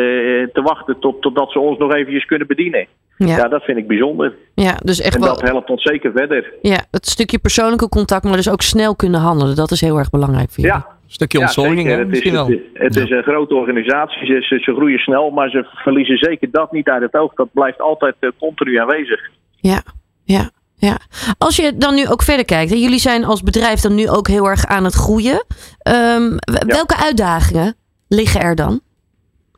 te 0.52 0.62
wachten 0.62 0.98
tot, 0.98 1.22
totdat 1.22 1.50
ze 1.50 1.58
ons 1.58 1.78
nog 1.78 1.94
eventjes 1.94 2.24
kunnen 2.24 2.46
bedienen. 2.46 2.86
Ja, 3.16 3.26
Ja, 3.36 3.48
dat 3.48 3.62
vind 3.62 3.78
ik 3.78 3.86
bijzonder. 3.86 4.34
ja, 4.54 4.74
dus 4.84 5.00
echt 5.00 5.14
En 5.14 5.20
wel 5.20 5.34
dat 5.34 5.42
helpt 5.48 5.70
ons 5.70 5.82
zeker 5.82 6.12
verder. 6.14 6.52
ja, 6.62 6.84
het 6.90 7.06
stukje 7.06 7.38
persoonlijke 7.38 7.88
contact, 7.88 8.24
maar 8.24 8.36
dus 8.36 8.50
ook 8.50 8.62
snel 8.62 8.96
kunnen 8.96 9.20
handelen. 9.20 9.56
Dat 9.56 9.70
is 9.70 9.80
heel 9.80 9.98
erg 9.98 10.10
belangrijk 10.10 10.50
voor 10.50 10.64
jullie. 10.64 10.78
Ja, 10.78 10.86
Een 11.04 11.10
stukje 11.20 11.38
ja, 11.38 11.44
ontzorging, 11.44 11.86
hè, 11.88 11.92
Het 11.92 12.00
is, 12.00 12.06
misschien 12.08 12.32
wel. 12.32 12.46
het, 12.46 12.54
is- 12.58 12.62
het 12.72 12.96
is 12.96 13.10
een 13.10 13.22
grote 13.22 13.54
organisatie. 13.54 14.26
Ze, 14.26 14.40
ze, 14.40 14.58
ze 14.58 14.74
groeien 14.74 14.98
snel, 14.98 15.30
maar 15.30 15.48
ze 15.50 15.64
verliezen 15.74 16.18
zeker 16.18 16.50
dat 16.50 16.72
niet 16.72 16.88
uit 16.88 17.02
het 17.02 17.14
oog. 17.14 17.34
Dat 17.34 17.48
blijft 17.52 17.80
altijd 17.80 18.14
eh, 18.20 18.28
continu 18.38 18.76
aanwezig. 18.76 19.20
Ja, 19.56 19.82
ja, 20.24 20.50
ja. 20.84 20.96
Als 21.38 21.56
je 21.56 21.76
dan 21.76 21.94
nu 21.94 22.08
ook 22.08 22.22
verder 22.22 22.44
kijkt, 22.44 22.70
hè, 22.70 22.76
jullie 22.76 22.98
zijn 22.98 23.24
als 23.24 23.42
bedrijf 23.42 23.80
dan 23.80 23.94
nu 23.94 24.08
ook 24.08 24.28
heel 24.28 24.46
erg 24.46 24.66
aan 24.66 24.84
het 24.84 24.94
groeien. 24.94 25.44
Ehm, 25.78 26.36
Welke 26.66 26.96
uitdagingen 26.96 27.74
liggen 28.08 28.40
er 28.40 28.54
dan? 28.54 28.80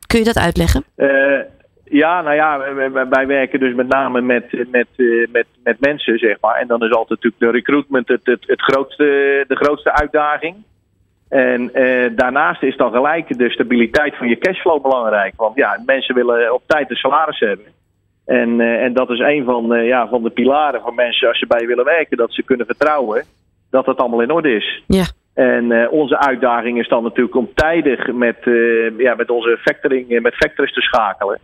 Kun 0.06 0.18
je 0.18 0.24
dat 0.24 0.38
uitleggen? 0.38 0.84
Eh, 0.96 1.08
ja, 1.84 2.20
nou 2.22 2.34
ja, 2.34 2.74
wij, 2.74 2.90
wij- 2.90 3.08
wij 3.08 3.26
werken 3.26 3.60
dus 3.60 3.74
met 3.74 3.88
name 3.88 4.20
met, 4.20 4.44
met, 4.70 4.86
eh, 4.96 5.06
met, 5.32 5.46
met 5.64 5.80
mensen, 5.80 6.18
zeg 6.18 6.36
maar. 6.40 6.54
En 6.56 6.66
dan 6.66 6.82
is 6.82 6.90
altijd 6.92 7.08
natuurlijk 7.22 7.38
de 7.42 7.50
recruitment 7.58 8.08
het, 8.08 8.20
het, 8.22 8.44
het 8.46 8.62
grootste, 8.62 9.04
de 9.48 9.56
grootste 9.56 9.92
uitdaging. 9.92 10.54
En 11.28 11.74
eh, 11.74 12.10
daarnaast 12.16 12.62
is 12.62 12.76
dan 12.76 12.92
gelijk 12.92 13.38
de 13.38 13.50
stabiliteit 13.50 14.16
van 14.16 14.28
je 14.28 14.38
cashflow 14.38 14.82
belangrijk. 14.82 15.32
Want 15.36 15.56
ja, 15.56 15.82
mensen 15.86 16.14
willen 16.14 16.54
op 16.54 16.62
tijd 16.66 16.90
een 16.90 16.96
salaris 16.96 17.38
hebben. 17.38 17.66
En, 18.26 18.60
eh, 18.60 18.82
en 18.82 18.92
dat 18.92 19.10
is 19.10 19.18
een 19.18 19.44
van, 19.44 19.74
eh, 19.74 19.86
ja, 19.86 20.08
van 20.08 20.22
de 20.22 20.30
pilaren 20.30 20.80
van 20.80 20.94
mensen 20.94 21.28
als 21.28 21.38
ze 21.38 21.46
bij 21.46 21.60
je 21.60 21.66
willen 21.66 21.84
werken. 21.84 22.16
Dat 22.16 22.32
ze 22.32 22.42
kunnen 22.42 22.66
vertrouwen 22.66 23.24
dat 23.70 23.86
het 23.86 23.98
allemaal 23.98 24.20
in 24.22 24.30
orde 24.30 24.50
is. 24.56 24.82
Ja, 24.86 25.04
En 25.34 25.72
eh, 25.72 25.92
onze 25.92 26.18
uitdaging 26.18 26.78
is 26.78 26.88
dan 26.88 27.02
natuurlijk 27.02 27.36
om 27.36 27.48
tijdig 27.54 28.12
met, 28.12 28.36
ja, 28.98 29.14
met 29.14 29.30
onze 29.30 29.58
factoring, 29.62 30.20
met 30.20 30.34
factories 30.34 30.72
te 30.74 30.80
schakelen. 30.80 31.38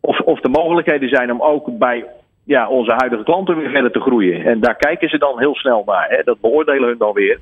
Of, 0.00 0.20
of 0.20 0.40
de 0.40 0.48
mogelijkheden 0.48 1.08
zijn 1.08 1.32
om 1.32 1.42
ook 1.42 1.78
bij 1.78 2.04
ja, 2.44 2.68
onze 2.68 2.92
huidige 2.96 3.22
klanten 3.24 3.56
weer 3.56 3.70
verder 3.70 3.90
te 3.90 4.00
groeien. 4.00 4.44
En 4.44 4.60
daar 4.60 4.76
kijken 4.76 5.08
ze 5.08 5.18
dan 5.18 5.38
heel 5.38 5.54
snel 5.54 5.82
naar. 5.86 6.06
Hè. 6.08 6.22
Dat 6.24 6.40
beoordelen 6.40 6.88
hun 6.88 6.98
dan 6.98 7.12
weer. 7.12 7.38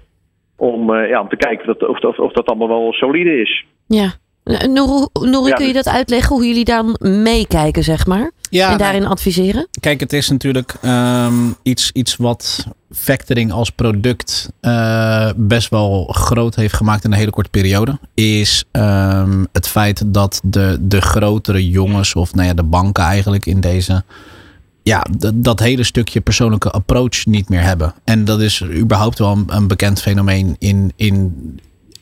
Om, 0.57 0.95
ja, 0.97 1.21
om 1.21 1.29
te 1.29 1.37
kijken 1.37 1.69
of 1.69 1.77
dat, 1.77 1.89
of, 1.89 2.01
dat- 2.01 2.19
of 2.19 2.33
dat 2.33 2.47
allemaal 2.47 2.69
wel 2.69 2.93
solide 2.93 3.41
is. 3.41 3.65
ja. 3.87 4.09
Ja, 4.45 5.55
kun 5.55 5.67
je 5.67 5.73
dat 5.73 5.89
uitleggen 5.89 6.37
hoe 6.37 6.47
jullie 6.47 6.65
dan 6.65 6.97
meekijken, 7.01 7.85
zeg 7.85 8.07
maar? 8.07 8.31
Ja, 8.51 8.73
en 8.73 8.79
daarin 8.79 9.07
adviseren? 9.07 9.69
Kijk, 9.81 10.01
het 10.01 10.13
is 10.13 10.29
natuurlijk 10.29 10.75
ehm, 10.83 11.35
iets, 11.63 11.91
iets 11.93 12.17
wat 12.17 12.67
factoring 12.91 13.53
als 13.53 13.71
product 13.71 14.53
eh, 14.61 15.31
best 15.37 15.69
wel 15.69 16.05
groot 16.05 16.55
heeft 16.55 16.75
gemaakt 16.75 17.05
in 17.05 17.13
een 17.13 17.19
hele 17.19 17.31
korte 17.31 17.51
periode. 17.51 17.99
Is 18.15 18.65
ehm, 18.71 19.45
het 19.53 19.69
feit 19.69 20.03
dat 20.07 20.41
de, 20.45 20.79
de 20.81 21.01
grotere 21.01 21.69
jongens, 21.69 22.15
of 22.15 22.35
nou 22.35 22.47
ja, 22.49 22.55
de 22.55 22.63
banken 22.63 23.05
eigenlijk 23.05 23.47
in 23.47 23.61
deze. 23.61 24.05
Ja, 24.83 25.07
dat, 25.19 25.45
dat 25.45 25.61
hele 25.61 25.85
stukje 25.85 26.21
persoonlijke 26.21 26.71
approach 26.71 27.27
niet 27.27 27.49
meer 27.49 27.63
hebben. 27.63 27.95
En 28.05 28.25
dat 28.25 28.41
is 28.41 28.65
überhaupt 28.65 29.19
wel 29.19 29.33
een, 29.33 29.45
een 29.47 29.67
bekend 29.67 30.01
fenomeen 30.01 30.57
in, 30.59 30.93
in 30.97 31.33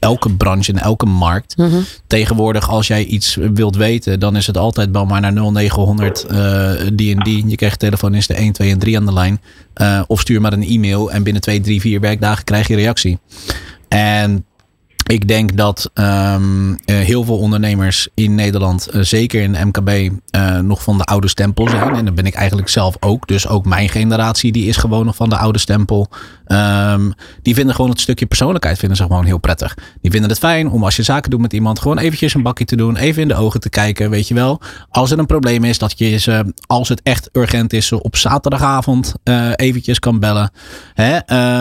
elke 0.02 0.30
branche, 0.30 0.72
in 0.72 0.78
elke 0.78 1.06
markt. 1.06 1.56
Mhm. 1.56 1.80
Tegenwoordig, 2.06 2.68
als 2.68 2.86
jij 2.86 3.04
iets 3.04 3.34
wilt 3.34 3.76
weten, 3.76 4.20
dan 4.20 4.36
is 4.36 4.46
het 4.46 4.56
altijd 4.56 4.92
bel 4.92 5.06
maar 5.06 5.20
naar 5.20 5.32
0900 5.32 6.24
eh, 6.24 6.70
die 6.92 7.14
en 7.14 7.22
die. 7.22 7.48
Je 7.48 7.56
krijgt 7.56 7.78
telefoon 7.78 8.14
is 8.14 8.26
de 8.26 8.34
1, 8.34 8.52
2 8.52 8.70
en 8.70 8.78
3 8.78 8.96
aan 8.96 9.06
de 9.06 9.12
lijn. 9.12 9.40
Eh, 9.74 10.02
of 10.06 10.20
stuur 10.20 10.40
maar 10.40 10.52
een 10.52 10.66
e-mail 10.66 11.12
en 11.12 11.22
binnen 11.22 11.42
2, 11.42 11.60
3, 11.60 11.80
4 11.80 12.00
werkdagen 12.00 12.44
krijg 12.44 12.68
je 12.68 12.74
reactie. 12.74 13.18
En 13.88 14.44
ik 15.06 15.28
denk 15.28 15.56
dat 15.56 15.90
ehm, 15.94 16.72
eh, 16.72 16.96
heel 16.96 17.24
veel 17.24 17.38
ondernemers 17.38 18.08
in 18.14 18.34
Nederland, 18.34 18.86
eh, 18.86 19.00
zeker 19.00 19.42
in 19.42 19.68
MKB, 19.68 20.10
eh, 20.30 20.58
nog 20.58 20.82
van 20.82 20.98
de 20.98 21.04
oude 21.04 21.28
stempel 21.28 21.68
zijn. 21.68 21.94
En 21.94 22.04
dan 22.04 22.14
ben 22.14 22.26
ik 22.26 22.34
eigenlijk 22.34 22.68
zelf 22.68 22.96
ook. 23.00 23.26
Dus 23.26 23.48
ook 23.48 23.64
mijn 23.64 23.88
generatie, 23.88 24.52
die 24.52 24.66
is 24.66 24.76
gewoon 24.76 25.06
nog 25.06 25.16
van 25.16 25.28
de 25.28 25.36
oude 25.36 25.58
stempel. 25.58 26.08
Ehm, 26.46 27.10
die 27.42 27.54
vinden 27.54 27.74
gewoon 27.74 27.90
het 27.90 28.00
stukje 28.00 28.26
persoonlijkheid 28.26 28.78
vinden 28.78 28.96
ze 28.96 29.02
gewoon 29.02 29.24
heel 29.24 29.38
prettig. 29.38 29.76
Die 30.00 30.10
vinden 30.10 30.30
het 30.30 30.38
fijn 30.38 30.68
om 30.68 30.84
als 30.84 30.96
je 30.96 31.02
zaken 31.02 31.30
doet 31.30 31.40
met 31.40 31.52
iemand, 31.52 31.78
gewoon 31.78 31.98
eventjes 31.98 32.34
een 32.34 32.42
bakje 32.42 32.64
te 32.64 32.76
doen. 32.76 32.96
Even 32.96 33.22
in 33.22 33.28
de 33.28 33.34
ogen 33.34 33.60
te 33.60 33.70
kijken, 33.70 34.10
weet 34.10 34.28
je 34.28 34.34
wel. 34.34 34.60
Als 34.88 35.10
er 35.10 35.18
een 35.18 35.26
probleem 35.26 35.64
is, 35.64 35.78
dat 35.78 35.98
je 35.98 36.16
ze, 36.18 36.52
als 36.66 36.88
het 36.88 37.02
echt 37.02 37.28
urgent 37.32 37.72
is, 37.72 37.92
op 37.92 38.16
zaterdagavond 38.16 39.14
eh 39.22 39.50
eventjes 39.56 39.98
kan 39.98 40.20
bellen. 40.20 40.50
Hè? 40.94 41.18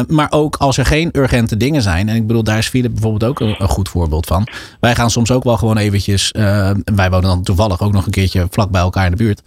Maar 0.07 0.31
ook 0.31 0.55
als 0.55 0.77
er 0.77 0.85
geen 0.85 1.09
urgente 1.11 1.57
dingen 1.57 1.81
zijn. 1.81 2.09
En 2.09 2.15
ik 2.15 2.27
bedoel, 2.27 2.43
daar 2.43 2.57
is 2.57 2.67
Philip 2.67 2.91
bijvoorbeeld 2.91 3.23
ook 3.23 3.30
een, 3.39 3.55
een 3.57 3.67
goed 3.67 3.89
voorbeeld 3.89 4.25
van. 4.25 4.47
Wij 4.79 4.95
gaan 4.95 5.09
soms 5.09 5.31
ook 5.31 5.43
wel 5.43 5.57
gewoon 5.57 5.77
eventjes. 5.77 6.31
en 6.31 6.83
wij 6.95 7.09
wonen 7.09 7.29
dan 7.29 7.43
toevallig 7.43 7.81
ook 7.81 7.91
nog 7.91 8.05
een 8.05 8.11
keertje 8.11 8.47
vlak 8.49 8.69
bij 8.71 8.81
elkaar 8.81 9.05
in 9.05 9.11
de 9.11 9.17
buurt. 9.17 9.41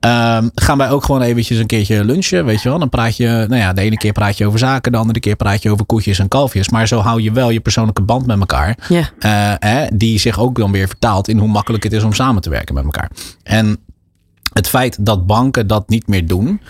Ehm, 0.00 0.48
gaan 0.54 0.78
wij 0.78 0.90
ook 0.90 1.04
gewoon 1.04 1.22
eventjes 1.22 1.58
een 1.58 1.66
keertje 1.66 2.04
lunchen, 2.04 2.44
weet 2.44 2.62
je 2.62 2.68
wel. 2.68 2.78
Dan 2.78 2.88
praat 2.88 3.16
je, 3.16 3.26
nou 3.48 3.56
ja, 3.60 3.72
de 3.72 3.80
ene 3.80 3.96
keer 3.96 4.12
praat 4.12 4.36
je 4.36 4.46
over 4.46 4.58
zaken, 4.58 4.92
de 4.92 4.98
andere 4.98 5.20
keer 5.20 5.36
praat 5.36 5.62
je 5.62 5.70
over 5.70 5.86
koetjes 5.86 6.18
en 6.18 6.28
kalfjes. 6.28 6.68
Maar 6.68 6.88
zo 6.88 7.00
hou 7.00 7.22
je 7.22 7.32
wel 7.32 7.50
je 7.50 7.60
persoonlijke 7.60 8.02
band 8.02 8.26
met 8.26 8.38
elkaar. 8.38 8.78
Ja. 8.88 9.10
Eh, 9.18 9.70
hè, 9.70 9.86
die 9.92 10.18
zich 10.18 10.40
ook 10.40 10.56
dan 10.56 10.72
weer 10.72 10.86
vertaalt 10.86 11.28
in 11.28 11.38
hoe 11.38 11.48
makkelijk 11.48 11.84
het 11.84 11.92
is 11.92 12.02
om 12.02 12.12
samen 12.12 12.42
te 12.42 12.50
werken 12.50 12.74
met 12.74 12.84
elkaar. 12.84 13.10
En 13.42 13.78
het 14.52 14.68
feit 14.68 15.06
dat 15.06 15.26
banken 15.26 15.66
dat 15.66 15.88
niet 15.88 16.06
meer 16.06 16.26
doen, 16.26 16.60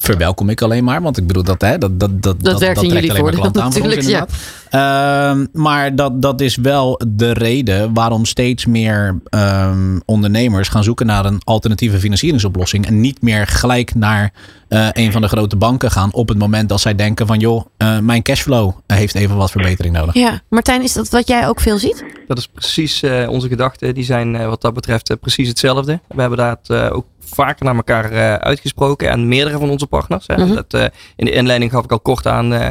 verwelkom 0.00 0.48
ik 0.48 0.62
alleen 0.62 0.84
maar. 0.84 1.02
Want 1.02 1.16
ik 1.18 1.26
bedoel 1.26 1.42
dat, 1.42 1.60
hè, 1.60 1.78
dat, 1.78 2.00
dat, 2.00 2.22
dat, 2.22 2.42
Dat 2.42 2.60
werkt 2.60 2.82
in 2.82 2.88
trekt 2.88 3.06
jullie 3.06 3.20
voordeel 3.20 3.44
aan 3.44 3.52
voor 3.52 3.62
ons, 3.62 3.74
natuurlijk, 3.74 4.02
ja. 4.02 4.26
Ehm, 4.70 5.46
maar 5.52 5.94
dat, 5.94 6.22
dat 6.22 6.40
is 6.40 6.56
wel 6.56 7.00
de 7.08 7.32
reden 7.32 7.94
waarom 7.94 8.24
steeds 8.24 8.66
meer 8.66 9.20
ehm, 9.24 9.98
ondernemers 10.04 10.68
gaan 10.68 10.84
zoeken 10.84 11.06
naar 11.06 11.24
een 11.24 11.40
alternatieve 11.44 11.98
financieringsoplossing. 11.98 12.86
En 12.86 13.00
niet 13.00 13.22
meer 13.22 13.46
gelijk 13.46 13.94
naar 13.94 14.32
eh, 14.68 14.88
een 14.92 15.12
van 15.12 15.20
de 15.20 15.28
grote 15.28 15.56
banken 15.56 15.90
gaan 15.90 16.12
op 16.12 16.28
het 16.28 16.38
moment 16.38 16.68
dat 16.68 16.80
zij 16.80 16.94
denken 16.94 17.26
van 17.26 17.38
joh, 17.38 17.66
eh, 17.76 17.98
mijn 17.98 18.22
cashflow 18.22 18.72
heeft 18.86 19.14
even 19.14 19.36
wat 19.36 19.50
verbetering 19.50 19.94
nodig. 19.94 20.14
Ja, 20.14 20.40
Martijn, 20.48 20.82
is 20.82 20.92
dat 20.92 21.08
wat 21.08 21.28
jij 21.28 21.48
ook 21.48 21.60
veel 21.60 21.78
ziet? 21.78 22.04
Dat 22.30 22.38
is 22.38 22.46
precies 22.46 23.02
eh, 23.02 23.28
onze 23.28 23.48
gedachten. 23.48 23.94
Die 23.94 24.04
zijn 24.04 24.36
eh, 24.36 24.48
wat 24.48 24.60
dat 24.60 24.74
betreft 24.74 25.20
precies 25.20 25.48
hetzelfde. 25.48 26.00
We 26.08 26.20
hebben 26.20 26.38
dat 26.38 26.58
eh, 26.66 26.96
ook 26.96 27.06
vaker 27.24 27.64
naar 27.64 27.74
elkaar 27.74 28.12
eh, 28.12 28.34
uitgesproken. 28.34 29.10
En 29.10 29.28
meerdere 29.28 29.58
van 29.58 29.70
onze 29.70 29.86
partners. 29.86 30.26
Hè. 30.26 30.36
Mhm. 30.36 30.54
dat, 30.54 30.74
eh, 30.74 30.84
in 31.16 31.24
de 31.24 31.32
inleiding 31.32 31.70
gaf 31.70 31.84
ik 31.84 31.92
al 31.92 32.00
kort 32.00 32.26
aan 32.26 32.52
eh, 32.52 32.68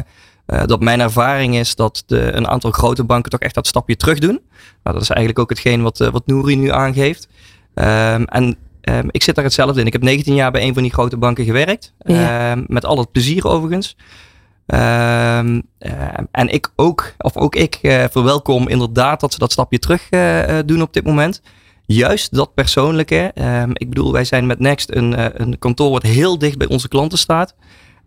dat 0.66 0.80
mijn 0.80 1.00
ervaring 1.00 1.56
is 1.56 1.74
dat 1.74 2.02
de, 2.06 2.32
een 2.32 2.48
aantal 2.48 2.70
grote 2.70 3.04
banken 3.04 3.30
toch 3.30 3.40
echt 3.40 3.54
dat 3.54 3.66
stapje 3.66 3.96
terug 3.96 4.18
doen. 4.18 4.40
Nou, 4.82 4.96
dat 4.96 5.02
is 5.02 5.10
eigenlijk 5.10 5.38
ook 5.38 5.50
hetgeen 5.50 5.82
wat, 5.82 5.98
wat 5.98 6.26
Nouri 6.26 6.56
nu 6.56 6.70
aangeeft. 6.70 7.28
Ehm, 7.74 8.22
en 8.22 8.56
ehm, 8.80 9.08
ik 9.10 9.22
zit 9.22 9.34
daar 9.34 9.44
hetzelfde 9.44 9.80
in. 9.80 9.86
Ik 9.86 9.92
heb 9.92 10.02
19 10.02 10.34
jaar 10.34 10.50
bij 10.50 10.62
een 10.62 10.74
van 10.74 10.82
die 10.82 10.92
grote 10.92 11.16
banken 11.16 11.44
gewerkt. 11.44 11.92
Ja. 11.98 12.50
Ehm, 12.50 12.64
met 12.66 12.84
al 12.84 12.98
het 12.98 13.12
plezier 13.12 13.46
overigens. 13.46 13.96
En 16.30 16.48
ik 16.48 16.72
ook, 16.76 17.12
of 17.18 17.36
ook 17.36 17.54
ik, 17.54 17.78
verwelkom 18.10 18.68
inderdaad 18.68 19.20
dat 19.20 19.32
ze 19.32 19.38
dat 19.38 19.52
stapje 19.52 19.78
terug 19.78 20.08
doen 20.64 20.82
op 20.82 20.92
dit 20.92 21.04
moment. 21.04 21.42
Juist 21.92 22.34
dat 22.34 22.54
persoonlijke. 22.54 23.30
Ehm, 23.34 23.70
ik 23.72 23.88
bedoel, 23.88 24.12
wij 24.12 24.24
zijn 24.24 24.46
met 24.46 24.58
Next 24.58 24.90
een, 24.94 25.14
eh, 25.14 25.26
een 25.32 25.58
kantoor 25.58 25.90
wat 25.90 26.02
heel 26.02 26.38
dicht 26.38 26.58
bij 26.58 26.68
onze 26.68 26.88
klanten 26.88 27.18
staat. 27.18 27.54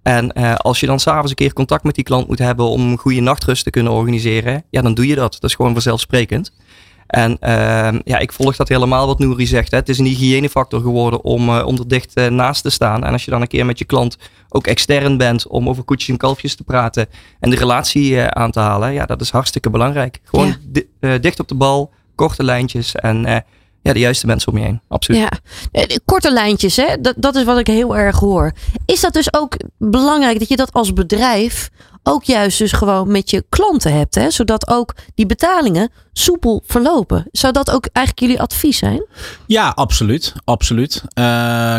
En 0.03 0.31
eh, 0.33 0.55
als 0.55 0.79
je 0.79 0.85
dan 0.85 0.99
s'avonds 0.99 1.29
een 1.29 1.35
keer 1.35 1.53
contact 1.53 1.83
met 1.83 1.95
die 1.95 2.03
klant 2.03 2.27
moet 2.27 2.39
hebben 2.39 2.65
om 2.65 2.81
een 2.81 2.97
goede 2.97 3.19
nachtrust 3.19 3.63
te 3.63 3.69
kunnen 3.69 3.91
organiseren, 3.91 4.63
ja, 4.69 4.81
dan 4.81 4.93
doe 4.93 5.07
je 5.07 5.15
dat. 5.15 5.31
Dat 5.39 5.49
is 5.49 5.55
gewoon 5.55 5.73
vanzelfsprekend. 5.73 6.51
En 7.07 7.37
ehm, 7.39 7.99
ja, 8.03 8.17
ik 8.17 8.33
volg 8.33 8.55
dat 8.55 8.69
helemaal 8.69 9.07
wat 9.07 9.19
Nouri 9.19 9.45
zegt. 9.45 9.71
Hè. 9.71 9.77
Het 9.77 9.89
is 9.89 9.97
een 9.97 10.05
hygiënefactor 10.05 10.81
geworden 10.81 11.23
om, 11.23 11.49
om 11.49 11.77
er 11.77 11.87
dicht 11.87 12.29
naast 12.29 12.63
te 12.63 12.69
staan. 12.69 13.03
En 13.03 13.11
als 13.11 13.25
je 13.25 13.31
dan 13.31 13.41
een 13.41 13.47
keer 13.47 13.65
met 13.65 13.79
je 13.79 13.85
klant 13.85 14.17
ook 14.49 14.67
extern 14.67 15.17
bent 15.17 15.47
om 15.47 15.69
over 15.69 15.83
koetjes 15.83 16.09
en 16.09 16.17
kalfjes 16.17 16.55
te 16.55 16.63
praten 16.63 17.07
en 17.39 17.49
de 17.49 17.55
relatie 17.55 18.21
aan 18.21 18.51
te 18.51 18.59
halen, 18.59 18.93
ja, 18.93 19.05
dat 19.05 19.21
is 19.21 19.29
hartstikke 19.29 19.69
belangrijk. 19.69 20.19
Gewoon 20.23 20.55
Ja. 20.99 21.17
dicht 21.17 21.39
op 21.39 21.47
de 21.47 21.55
bal, 21.55 21.91
korte 22.15 22.43
lijntjes 22.43 22.95
en 22.95 23.43
ja, 23.83 23.93
de 23.93 23.99
juiste 23.99 24.25
mensen 24.25 24.51
om 24.51 24.57
je 24.57 24.63
heen. 24.63 24.81
Absoluut. 24.87 25.21
Ja, 25.21 25.29
Eh, 25.71 25.87
de 25.87 26.01
korte 26.05 26.31
lijntjes, 26.31 26.75
hè? 26.75 27.01
Dat, 27.01 27.13
dat 27.17 27.35
is 27.35 27.43
wat 27.43 27.59
ik 27.59 27.67
heel 27.67 27.97
erg 27.97 28.19
hoor. 28.19 28.51
Is 28.85 29.01
dat 29.01 29.13
dus 29.13 29.33
ook 29.33 29.57
belangrijk 29.77 30.39
dat 30.39 30.47
je 30.49 30.55
dat 30.55 30.73
als 30.73 30.93
bedrijf 30.93 31.69
ook 32.03 32.23
juist 32.23 32.57
dus 32.57 32.71
gewoon 32.71 33.11
met 33.11 33.29
je 33.29 33.45
klanten 33.49 33.93
hebt, 33.93 34.15
hè? 34.15 34.29
Zodat 34.31 34.67
ook 34.67 34.95
die 35.15 35.25
betalingen 35.25 35.89
soepel 36.13 36.63
verlopen. 36.65 37.25
Zou 37.31 37.53
dat 37.53 37.71
ook 37.71 37.87
eigenlijk 37.91 38.25
jullie 38.25 38.41
advies 38.41 38.77
zijn? 38.77 39.05
Ja, 39.47 39.69
absoluut. 39.69 40.33
absoluut. 40.43 41.03
Eh, 41.07 41.23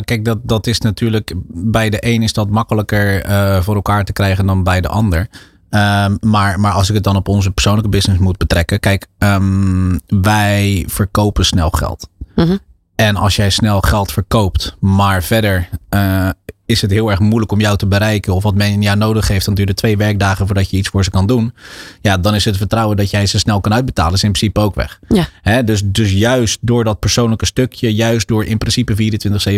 kijk, 0.01 0.25
dat, 0.25 0.39
dat 0.43 0.67
is 0.67 0.81
natuurlijk 0.81 1.33
bij 1.49 1.91
de 1.91 2.07
een 2.07 2.23
is 2.23 2.33
dat 2.33 2.51
makkelijker 2.51 3.23
eh, 3.23 3.63
voor 3.63 3.75
elkaar 3.75 4.05
te 4.05 4.13
krijgen 4.13 4.47
dan 4.47 4.63
bij 4.63 4.81
de 4.81 4.89
ander. 4.89 5.29
Ehm, 5.75 6.17
maar, 6.21 6.61
maar 6.61 6.73
als 6.73 6.89
ik 6.89 6.95
het 6.95 7.05
dan 7.05 7.17
op 7.17 7.29
onze 7.29 7.51
persoonlijke 7.51 7.91
business 7.91 8.21
moet 8.21 8.39
betrekken. 8.39 8.81
Kijk, 8.81 9.07
ehm, 9.19 9.99
wij 10.07 10.85
verkopen 10.89 11.45
snel 11.45 11.71
geld. 11.71 12.09
Mhm. 12.35 12.57
En 12.95 13.17
als 13.17 13.37
jij 13.37 13.51
snel 13.51 13.81
geld 13.81 14.13
verkoopt, 14.13 14.77
maar 14.81 15.23
verder 15.23 15.69
eh, 15.89 16.29
is 16.67 16.83
het 16.83 16.91
heel 16.91 17.11
erg 17.11 17.19
moeilijk 17.21 17.53
om 17.53 17.61
jou 17.61 17.77
te 17.77 17.87
bereiken. 17.87 18.35
Of 18.35 18.43
wat 18.43 18.55
men 18.55 18.83
jou 18.83 18.97
nodig 18.97 19.29
heeft, 19.29 19.45
dan 19.45 19.55
duurt 19.55 19.69
het 19.69 19.77
twee 19.77 19.97
werkdagen 19.97 20.47
voordat 20.47 20.71
je 20.71 20.77
iets 20.77 20.89
voor 20.89 21.05
ze 21.05 21.11
kan 21.11 21.27
doen. 21.27 21.53
Ja, 22.01 22.19
dan 22.19 22.35
is 22.35 22.45
het 22.45 22.57
vertrouwen 22.57 22.97
dat 22.97 23.11
jij 23.11 23.27
ze 23.27 23.39
snel 23.39 23.61
kan 23.61 23.75
uitbetalen, 23.75 24.15
is 24.15 24.23
in 24.23 24.33
principe 24.33 24.61
ook 24.61 24.75
weg. 24.75 25.01
Ja. 25.09 25.27
Hè, 25.43 25.65
dus, 25.65 25.83
dus 25.85 26.13
juist 26.13 26.59
door 26.61 26.85
dat 26.85 26.99
persoonlijke 26.99 27.47
stukje, 27.47 27.95
juist 27.95 28.29
door 28.29 28.45
in 28.45 28.59
principe 28.59 28.95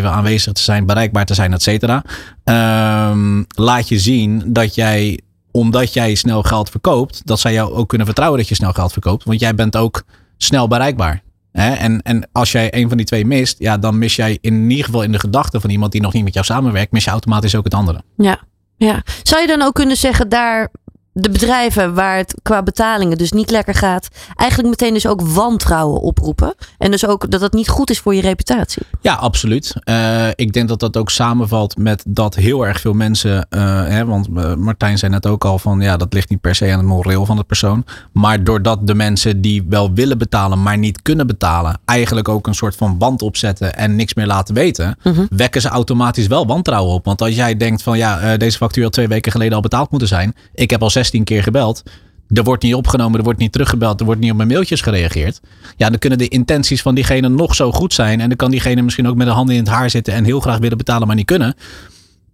24-7 0.00 0.04
aanwezig 0.04 0.52
te 0.52 0.62
zijn, 0.62 0.86
bereikbaar 0.86 1.26
te 1.26 1.34
zijn, 1.34 1.52
et 1.52 1.62
cetera. 1.62 2.04
ehm, 2.44 3.42
laat 3.48 3.88
je 3.88 3.98
zien 3.98 4.42
dat 4.46 4.74
jij, 4.74 5.20
omdat 5.56 5.92
jij 5.92 6.14
snel 6.14 6.42
geld 6.42 6.70
verkoopt, 6.70 7.20
dat 7.24 7.40
zij 7.40 7.52
jou 7.52 7.72
ook 7.72 7.88
kunnen 7.88 8.06
vertrouwen 8.06 8.38
dat 8.38 8.48
je 8.48 8.54
snel 8.54 8.72
geld 8.72 8.92
verkoopt. 8.92 9.24
Want 9.24 9.40
jij 9.40 9.54
bent 9.54 9.76
ook 9.76 10.02
snel 10.36 10.68
bereikbaar. 10.68 11.22
Hè? 11.52 11.72
En, 11.72 12.02
en 12.02 12.28
als 12.32 12.52
jij 12.52 12.74
een 12.74 12.88
van 12.88 12.96
die 12.96 13.06
twee 13.06 13.26
mist, 13.26 13.58
ja, 13.58 13.78
dan 13.78 13.98
mis 13.98 14.16
jij 14.16 14.38
in 14.40 14.70
ieder 14.70 14.84
geval 14.84 15.02
in 15.02 15.12
de 15.12 15.18
gedachten 15.18 15.60
van 15.60 15.70
iemand 15.70 15.92
die 15.92 16.00
nog 16.00 16.12
niet 16.12 16.24
met 16.24 16.34
jou 16.34 16.46
samenwerkt, 16.46 16.92
mis 16.92 17.04
je 17.04 17.10
automatisch 17.10 17.54
ook 17.54 17.64
het 17.64 17.74
andere. 17.74 18.02
Ja, 18.16 18.40
ja. 18.76 19.02
Zou 19.22 19.40
je 19.40 19.46
dan 19.46 19.62
ook 19.62 19.74
kunnen 19.74 19.96
zeggen 19.96 20.28
daar 20.28 20.70
de 21.18 21.30
bedrijven 21.30 21.94
waar 21.94 22.16
het 22.16 22.34
qua 22.42 22.62
betalingen 22.62 23.18
dus 23.18 23.32
niet 23.32 23.50
lekker 23.50 23.74
gaat, 23.74 24.08
eigenlijk 24.36 24.70
meteen 24.70 24.94
dus 24.94 25.06
ook 25.06 25.20
wantrouwen 25.20 26.00
oproepen? 26.00 26.54
En 26.78 26.90
dus 26.90 27.06
ook 27.06 27.30
dat 27.30 27.40
het 27.40 27.52
niet 27.52 27.68
goed 27.68 27.90
is 27.90 27.98
voor 27.98 28.14
je 28.14 28.20
reputatie? 28.20 28.82
Ja, 29.00 29.14
absoluut. 29.14 29.74
Eh, 29.84 30.28
ik 30.34 30.52
denk 30.52 30.68
dat 30.68 30.80
dat 30.80 30.96
ook 30.96 31.10
samenvalt 31.10 31.76
met 31.78 32.02
dat 32.08 32.34
heel 32.34 32.66
erg 32.66 32.80
veel 32.80 32.92
mensen. 32.92 33.46
eh, 33.50 33.60
hè, 33.86 34.04
want 34.04 34.28
eh, 34.36 34.54
Martijn 34.54 34.98
zei 34.98 35.12
net 35.12 35.26
ook 35.26 35.44
al 35.44 35.58
van 35.58 35.80
ja, 35.80 35.96
dat 35.96 36.12
ligt 36.12 36.28
niet 36.28 36.40
per 36.40 36.54
se 36.54 36.70
aan 36.72 36.78
het 36.78 36.86
moreel 36.86 37.26
van 37.26 37.36
de 37.36 37.44
persoon. 37.44 37.84
Maar 38.12 38.44
doordat 38.44 38.86
de 38.86 38.94
mensen 38.94 39.40
die 39.40 39.64
wel 39.68 39.92
willen 39.92 40.18
betalen, 40.18 40.62
maar 40.62 40.78
niet 40.78 41.02
kunnen 41.02 41.26
betalen, 41.26 41.78
eigenlijk 41.84 42.28
ook 42.28 42.46
een 42.46 42.54
soort 42.54 42.76
van 42.76 42.98
band 42.98 43.22
opzetten 43.22 43.76
en 43.76 43.96
niks 43.96 44.14
meer 44.14 44.26
laten 44.26 44.54
weten, 44.54 44.96
Mhm. 45.02 45.24
wekken 45.30 45.60
ze 45.60 45.68
automatisch 45.68 46.26
wel 46.26 46.46
wantrouwen 46.46 46.94
op. 46.94 47.04
Want 47.04 47.20
als 47.22 47.34
jij 47.34 47.56
denkt 47.56 47.82
van 47.82 47.98
ja, 47.98 48.36
deze 48.36 48.56
factuur 48.56 48.84
had 48.84 48.92
twee 48.92 49.08
weken 49.08 49.32
geleden 49.32 49.54
al 49.54 49.60
betaald 49.60 49.90
moeten 49.90 50.08
zijn. 50.08 50.34
Ik 50.54 50.70
heb 50.70 50.82
al 50.82 50.90
16 51.06 51.24
keer 51.24 51.42
gebeld. 51.42 51.82
Er 52.28 52.44
wordt 52.44 52.62
niet 52.62 52.74
opgenomen, 52.74 53.18
er 53.18 53.24
wordt 53.24 53.38
niet 53.38 53.52
teruggebeld, 53.52 54.00
er 54.00 54.06
wordt 54.06 54.20
niet 54.20 54.30
op 54.30 54.36
mijn 54.36 54.48
mailtjes 54.48 54.80
gereageerd. 54.80 55.40
Ja, 55.76 55.88
dan 55.88 55.98
kunnen 55.98 56.18
de 56.18 56.28
intenties 56.28 56.82
van 56.82 56.94
diegene 56.94 57.28
nog 57.28 57.54
zo 57.54 57.72
goed 57.72 57.94
zijn. 57.94 58.20
En 58.20 58.28
dan 58.28 58.36
kan 58.36 58.50
diegene 58.50 58.82
misschien 58.82 59.08
ook 59.08 59.16
met 59.16 59.26
de 59.26 59.32
handen 59.32 59.54
in 59.54 59.60
het 59.60 59.70
haar 59.70 59.90
zitten 59.90 60.14
en 60.14 60.24
heel 60.24 60.40
graag 60.40 60.58
willen 60.58 60.78
betalen, 60.78 61.06
maar 61.06 61.16
niet 61.16 61.26
kunnen. 61.26 61.54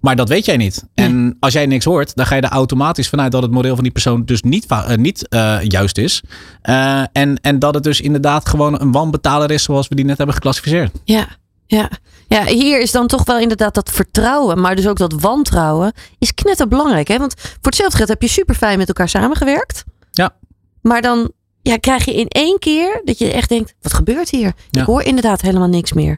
Maar 0.00 0.16
dat 0.16 0.28
weet 0.28 0.44
jij 0.44 0.56
niet. 0.56 0.84
En 0.94 1.36
als 1.40 1.52
jij 1.52 1.66
niks 1.66 1.84
hoort, 1.84 2.14
dan 2.16 2.26
ga 2.26 2.34
je 2.34 2.42
er 2.42 2.48
automatisch 2.48 3.08
vanuit 3.08 3.32
dat 3.32 3.42
het 3.42 3.50
moreel 3.50 3.74
van 3.74 3.82
die 3.82 3.92
persoon 3.92 4.24
dus 4.24 4.42
niet, 4.42 4.66
eh, 4.66 4.94
niet 4.96 5.28
eh, 5.28 5.58
juist 5.62 5.98
is. 5.98 6.22
Eh, 6.62 7.02
en, 7.12 7.40
en 7.40 7.58
dat 7.58 7.74
het 7.74 7.82
dus 7.82 8.00
inderdaad 8.00 8.48
gewoon 8.48 8.80
een 8.80 8.92
wanbetaler 8.92 9.50
is 9.50 9.62
zoals 9.62 9.88
we 9.88 9.94
die 9.94 10.04
net 10.04 10.16
hebben 10.16 10.34
geclassificeerd. 10.34 11.00
Ja, 11.04 11.28
ja. 11.66 11.90
Ja, 12.32 12.44
hier 12.44 12.80
is 12.80 12.90
dan 12.90 13.06
toch 13.06 13.24
wel 13.24 13.38
inderdaad 13.38 13.74
dat 13.74 13.90
vertrouwen, 13.90 14.60
maar 14.60 14.76
dus 14.76 14.88
ook 14.88 14.96
dat 14.96 15.12
wantrouwen 15.12 15.92
is 16.18 16.34
knetterbelangrijk. 16.34 17.08
Hè? 17.08 17.18
Want 17.18 17.34
voor 17.38 17.58
hetzelfde 17.62 17.96
geld 17.96 18.08
heb 18.08 18.22
je 18.22 18.28
super 18.28 18.54
fijn 18.54 18.78
met 18.78 18.88
elkaar 18.88 19.08
samengewerkt. 19.08 19.84
Ja. 20.10 20.34
Maar 20.80 21.02
dan 21.02 21.32
ja, 21.62 21.76
krijg 21.76 22.04
je 22.04 22.14
in 22.14 22.28
één 22.28 22.58
keer 22.58 23.00
dat 23.04 23.18
je 23.18 23.32
echt 23.32 23.48
denkt, 23.48 23.74
wat 23.80 23.92
gebeurt 23.92 24.30
hier? 24.30 24.52
Ja. 24.70 24.80
Ik 24.80 24.86
hoor 24.86 25.02
inderdaad 25.02 25.40
helemaal 25.40 25.68
niks 25.68 25.92
meer. 25.92 26.16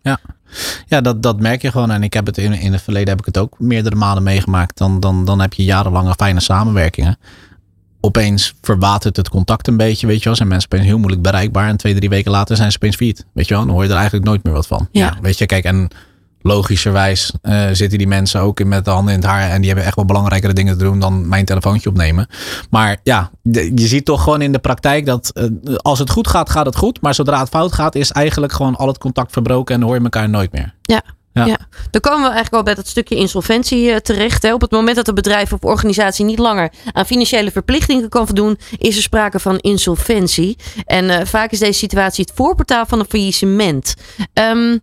Ja, 0.87 1.01
dat, 1.01 1.23
dat 1.23 1.41
merk 1.41 1.63
je 1.63 1.71
gewoon. 1.71 1.91
En 1.91 2.03
ik 2.03 2.13
heb 2.13 2.27
het 2.27 2.39
in, 2.39 2.53
in 2.53 2.73
het 2.73 2.83
verleden 2.83 3.09
heb 3.09 3.19
ik 3.19 3.25
het 3.25 3.39
ook 3.39 3.59
meerdere 3.59 3.97
malen 3.97 4.23
meegemaakt. 4.23 4.79
Dan, 4.79 5.01
dan, 5.01 5.25
dan 5.25 5.41
heb 5.41 5.53
je 5.53 5.65
jarenlange 5.65 6.15
fijne 6.17 6.41
samenwerkingen. 6.41 7.19
Opeens 8.05 8.55
verwatert 8.61 9.17
het 9.17 9.29
contact 9.29 9.69
een 9.69 9.77
beetje, 9.77 10.07
weet 10.07 10.19
je 10.19 10.25
wel. 10.25 10.35
Zijn 10.37 10.49
mensen 10.49 10.71
opeens 10.73 10.87
heel 10.89 10.99
moeilijk 10.99 11.23
bereikbaar. 11.23 11.69
En 11.69 11.77
twee, 11.77 11.95
drie 11.95 12.09
weken 12.09 12.31
later 12.31 12.57
zijn 12.57 12.71
ze 12.71 12.77
opeens 12.77 12.97
failliet. 12.97 13.27
Weet 13.33 13.49
je 13.49 13.55
wel, 13.55 13.65
dan 13.65 13.73
hoor 13.75 13.83
je 13.85 13.89
er 13.91 13.95
eigenlijk 13.97 14.27
nooit 14.27 14.45
meer 14.45 14.53
wat 14.53 14.67
van. 14.67 14.89
Ja. 14.93 15.17
weet 15.23 15.39
je, 15.39 15.47
kijk, 15.47 15.65
en 15.65 15.89
logischerwijs 16.41 17.33
eh, 17.43 17.67
zitten 17.73 17.99
die 17.99 18.07
mensen 18.07 18.41
ook 18.41 18.61
in 18.61 18.69
met 18.69 18.85
de 18.85 18.91
handen 18.91 19.15
in 19.15 19.21
het 19.21 19.29
haar. 19.29 19.51
En 19.51 19.57
die 19.59 19.67
hebben 19.67 19.85
echt 19.87 19.97
wel 19.97 20.05
belangrijkere 20.05 20.53
dingen 20.53 20.79
te 20.79 20.85
doen 20.85 20.99
dan 21.01 21.29
mijn 21.29 21.45
telefoontje 21.45 21.89
opnemen. 21.89 22.27
Maar 22.71 22.97
ja, 23.03 23.31
de- 23.43 23.73
je 23.75 23.87
ziet 23.87 24.05
toch 24.05 24.23
gewoon 24.23 24.43
in 24.43 24.53
de 24.53 24.59
praktijk 24.59 25.07
dat 25.07 25.31
eh, 25.35 25.75
als 25.77 25.99
het 25.99 26.11
goed 26.11 26.29
gaat, 26.29 26.51
gaat 26.51 26.67
het 26.67 26.77
goed. 26.77 27.01
Maar 27.03 27.15
zodra 27.15 27.39
het 27.41 27.49
fout 27.49 27.73
gaat, 27.73 27.95
is 27.95 28.11
eigenlijk 28.11 28.53
gewoon 28.53 28.77
al 28.77 28.87
het 28.87 28.99
contact 28.99 29.33
verbroken. 29.33 29.75
En 29.75 29.81
dan 29.81 29.89
hoor 29.89 29.99
je 29.99 30.05
elkaar 30.05 30.29
nooit 30.29 30.53
meer. 30.53 30.75
Ja. 30.83 31.03
Ja. 31.35 31.47
Ja. 31.47 31.59
dan 31.91 32.01
komen 32.01 32.21
we 32.21 32.35
eigenlijk 32.35 32.55
al 32.55 32.63
bij 32.63 32.75
dat 32.75 32.87
stukje 32.87 33.17
insolventie 33.17 33.91
eh, 33.91 33.97
terecht. 33.97 34.43
Hè. 34.43 34.53
Op 34.53 34.61
het 34.61 34.71
moment 34.71 34.97
dat 34.97 35.09
een 35.09 35.15
bedrijf 35.15 35.53
of 35.53 35.63
organisatie 35.63 36.25
niet 36.25 36.39
langer 36.39 36.73
aan 36.93 37.07
financiële 37.07 37.51
verplichtingen 37.51 38.09
kan 38.09 38.27
voldoen, 38.27 38.59
is 38.79 38.97
er 38.97 39.03
sprake 39.03 39.39
van 39.39 39.59
insolventie. 39.59 40.57
En 40.85 41.11
eh, 41.11 41.27
vaak 41.27 41.51
is 41.51 41.59
deze 41.59 41.79
situatie 41.79 42.25
het 42.25 42.37
voorportaal 42.37 42.87
van 42.87 42.99
een 42.99 43.09
faillissement. 43.09 43.95
Ehm, 44.33 44.79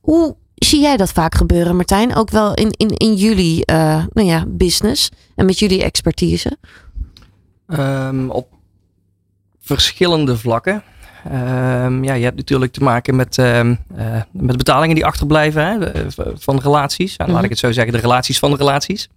hoe 0.00 0.36
zie 0.54 0.80
jij 0.80 0.96
dat 0.96 1.12
vaak 1.12 1.34
gebeuren, 1.34 1.76
Martijn? 1.76 2.14
Ook 2.14 2.30
wel 2.30 2.54
in, 2.54 2.70
in, 2.70 2.88
in 2.88 3.14
jullie 3.14 3.64
eh, 3.64 4.04
nou 4.12 4.28
ja, 4.28 4.44
business 4.48 5.10
en 5.34 5.46
met 5.46 5.58
jullie 5.58 5.82
expertise? 5.82 6.56
Ehm, 7.66 8.28
op 8.28 8.48
verschillende 9.60 10.36
vlakken. 10.36 10.82
Ehm, 11.30 12.04
ja, 12.04 12.14
je 12.14 12.24
hebt 12.24 12.36
natuurlijk 12.36 12.72
te 12.72 12.82
maken 12.82 13.16
met, 13.16 13.38
eh, 13.38 13.60
met 14.32 14.56
betalingen 14.56 14.94
die 14.94 15.06
achterblijven 15.06 15.62
hè, 15.62 16.10
v- 16.10 16.18
van 16.34 16.58
relaties. 16.62 17.16
En 17.16 17.24
Mhm. 17.26 17.34
laat 17.34 17.44
ik 17.44 17.50
het 17.50 17.58
zo 17.58 17.72
zeggen, 17.72 17.92
de 17.92 17.98
relaties 17.98 18.38
van 18.38 18.50
de 18.50 18.56
relaties. 18.56 19.08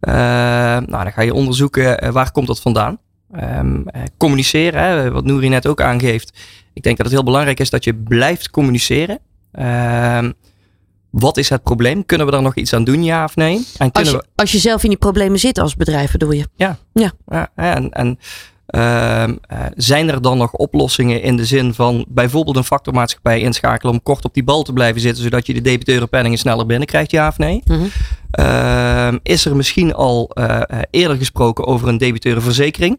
Ehm, 0.00 0.82
nou, 0.86 1.02
dan 1.04 1.12
ga 1.12 1.22
je 1.22 1.34
onderzoeken 1.34 1.98
eh, 2.00 2.10
waar 2.10 2.30
komt 2.32 2.46
dat 2.46 2.60
vandaan. 2.60 2.98
Eh, 3.32 3.60
communiceren, 4.16 4.82
hè, 4.82 5.10
wat 5.10 5.24
Nouri 5.24 5.48
net 5.48 5.66
ook 5.66 5.80
aangeeft. 5.80 6.38
Ik 6.72 6.82
denk 6.82 6.96
dat 6.96 7.06
het 7.06 7.14
heel 7.14 7.24
belangrijk 7.24 7.60
is 7.60 7.70
dat 7.70 7.84
je 7.84 7.94
blijft 7.94 8.50
communiceren. 8.50 9.18
Wat 11.10 11.36
is 11.36 11.48
het 11.48 11.62
probleem? 11.62 12.06
Kunnen 12.06 12.26
we 12.26 12.32
daar 12.32 12.42
nog 12.42 12.54
iets 12.54 12.72
aan 12.72 12.84
doen, 12.84 13.04
ja 13.04 13.24
of 13.24 13.36
nee? 13.36 13.66
En 13.78 13.92
Als 13.92 14.10
we, 14.10 14.16
je, 14.16 14.24
als 14.34 14.52
je 14.52 14.58
zelf 14.58 14.82
in 14.82 14.88
die 14.88 14.98
problemen 14.98 15.38
zit 15.38 15.58
als 15.58 15.76
bedrijf, 15.76 16.10
bedoel 16.12 16.32
je? 16.32 16.46
ja, 16.56 16.78
en 17.54 17.90
en 17.92 17.92
ehm, 17.92 18.08
eh, 18.08 18.12
zijn 19.74 20.10
er 20.10 20.22
dan 20.22 20.38
nog 20.38 20.52
oplossingen 20.52 21.22
in 21.22 21.36
de 21.36 21.44
zin 21.44 21.74
van 21.74 22.04
bijvoorbeeld 22.08 22.56
een 22.56 22.64
factormaatschappij 22.64 23.40
inschakelen 23.40 23.92
om 23.92 24.02
kort 24.02 24.24
op 24.24 24.34
die 24.34 24.44
bal 24.44 24.62
te 24.62 24.72
blijven 24.72 25.00
zitten, 25.00 25.22
zodat 25.22 25.46
je 25.46 25.54
de 25.54 25.60
debiteurenpenningen 25.60 26.38
sneller 26.38 26.66
binnenkrijgt, 26.66 27.10
ja 27.10 27.28
of 27.28 27.38
nee? 27.38 27.62
Mhm. 27.64 27.84
Ehm, 28.30 29.18
is 29.22 29.44
er 29.44 29.56
misschien 29.56 29.94
al 29.94 30.30
eh, 30.34 30.60
eh, 30.60 30.80
eerder 30.90 31.16
gesproken 31.16 31.66
over 31.66 31.88
een 31.88 31.98
debiteurenverzekering? 31.98 32.98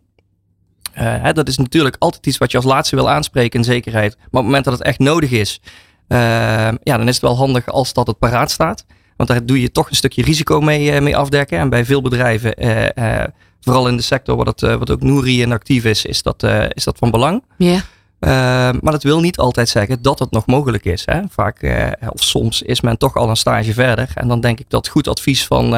Eh, 0.93 1.15
hè, 1.21 1.33
dat 1.33 1.47
is 1.47 1.57
natuurlijk 1.57 1.95
altijd 1.99 2.25
iets 2.25 2.37
wat 2.37 2.51
je 2.51 2.57
als 2.57 2.65
laatste 2.65 2.95
wil 2.95 3.09
aanspreken 3.09 3.59
in 3.59 3.65
zekerheid. 3.65 4.15
Maar 4.15 4.25
op 4.25 4.33
het 4.33 4.43
moment 4.43 4.63
dat 4.63 4.73
het 4.73 4.83
echt 4.83 4.99
nodig 4.99 5.31
is, 5.31 5.61
ehm, 6.07 6.75
ja, 6.83 6.97
dan 6.97 7.07
is 7.07 7.13
het 7.13 7.23
wel 7.23 7.37
handig 7.37 7.67
als 7.67 7.93
dat 7.93 8.07
het 8.07 8.19
paraat 8.19 8.51
staat. 8.51 8.85
Want 9.17 9.29
daar 9.29 9.45
doe 9.45 9.61
je 9.61 9.71
toch 9.71 9.89
een 9.89 9.95
stukje 9.95 10.23
risico 10.23 10.61
mee, 10.61 10.91
eh, 10.91 11.01
mee 11.01 11.17
afdekken. 11.17 11.59
En 11.59 11.69
bij 11.69 11.85
veel 11.85 12.01
bedrijven, 12.01 12.55
eh, 12.55 13.21
eh, 13.21 13.27
vooral 13.67 13.87
in 13.87 13.97
de 13.97 14.03
sector 14.03 14.35
wat, 14.35 14.47
het, 14.47 14.63
eh, 14.63 14.75
wat 14.75 14.89
ook 14.91 15.01
Nouri 15.01 15.41
in 15.41 15.51
actief 15.51 15.83
is, 15.85 16.05
is 16.05 16.21
dat, 16.23 16.43
eh, 16.43 16.65
is 16.69 16.83
dat 16.83 16.97
van 16.97 17.11
belang. 17.11 17.43
Ja. 17.57 17.81
Ehm, 18.19 18.77
maar 18.81 18.91
dat 18.91 19.03
wil 19.03 19.19
niet 19.19 19.37
altijd 19.37 19.69
zeggen 19.69 20.01
dat 20.01 20.19
het 20.19 20.31
nog 20.31 20.45
mogelijk 20.45 20.85
is. 20.85 21.03
Hè? 21.05 21.21
Vaak, 21.29 21.61
eh, 21.61 21.91
of 22.09 22.23
soms 22.23 22.61
is 22.61 22.81
men 22.81 22.97
toch 22.97 23.15
al 23.15 23.29
een 23.29 23.35
stage 23.35 23.73
verder. 23.73 24.09
En 24.13 24.27
dan 24.27 24.39
denk 24.39 24.59
ik 24.59 24.69
dat 24.69 24.87
goed 24.87 25.07
advies 25.07 25.45
van, 25.45 25.75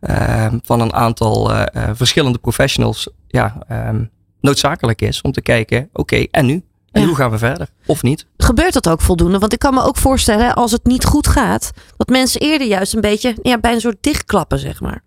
eh, 0.00 0.46
van 0.62 0.80
een 0.80 0.92
aantal 0.94 1.52
eh, 1.52 1.82
eh, 1.82 1.90
verschillende 1.94 2.38
professionals 2.38 3.08
ja, 3.28 3.56
ehm, 3.68 4.04
noodzakelijk 4.40 5.00
is. 5.02 5.20
Om 5.20 5.32
te 5.32 5.42
kijken, 5.42 5.88
oké, 5.92 6.26
en 6.30 6.46
nu? 6.46 6.62
En 6.92 7.00
Ja. 7.00 7.06
hoe 7.06 7.16
gaan 7.16 7.30
we 7.30 7.38
verder? 7.38 7.68
Of 7.86 8.02
niet? 8.02 8.26
Gebeurt 8.36 8.72
dat 8.72 8.88
ook 8.88 9.00
voldoende? 9.00 9.38
Want 9.38 9.52
ik 9.52 9.58
kan 9.58 9.74
me 9.74 9.82
ook 9.82 9.96
voorstellen, 9.96 10.54
als 10.54 10.72
het 10.72 10.84
niet 10.84 11.04
goed 11.04 11.26
gaat, 11.26 11.70
dat 11.96 12.08
mensen 12.08 12.40
eerder 12.40 12.66
juist 12.66 12.94
een 12.94 13.00
beetje 13.00 13.36
ja, 13.42 13.58
bij 13.58 13.72
een 13.72 13.80
soort 13.80 13.96
dichtklappen, 14.00 14.58
zeg 14.58 14.80
maar. 14.80 15.02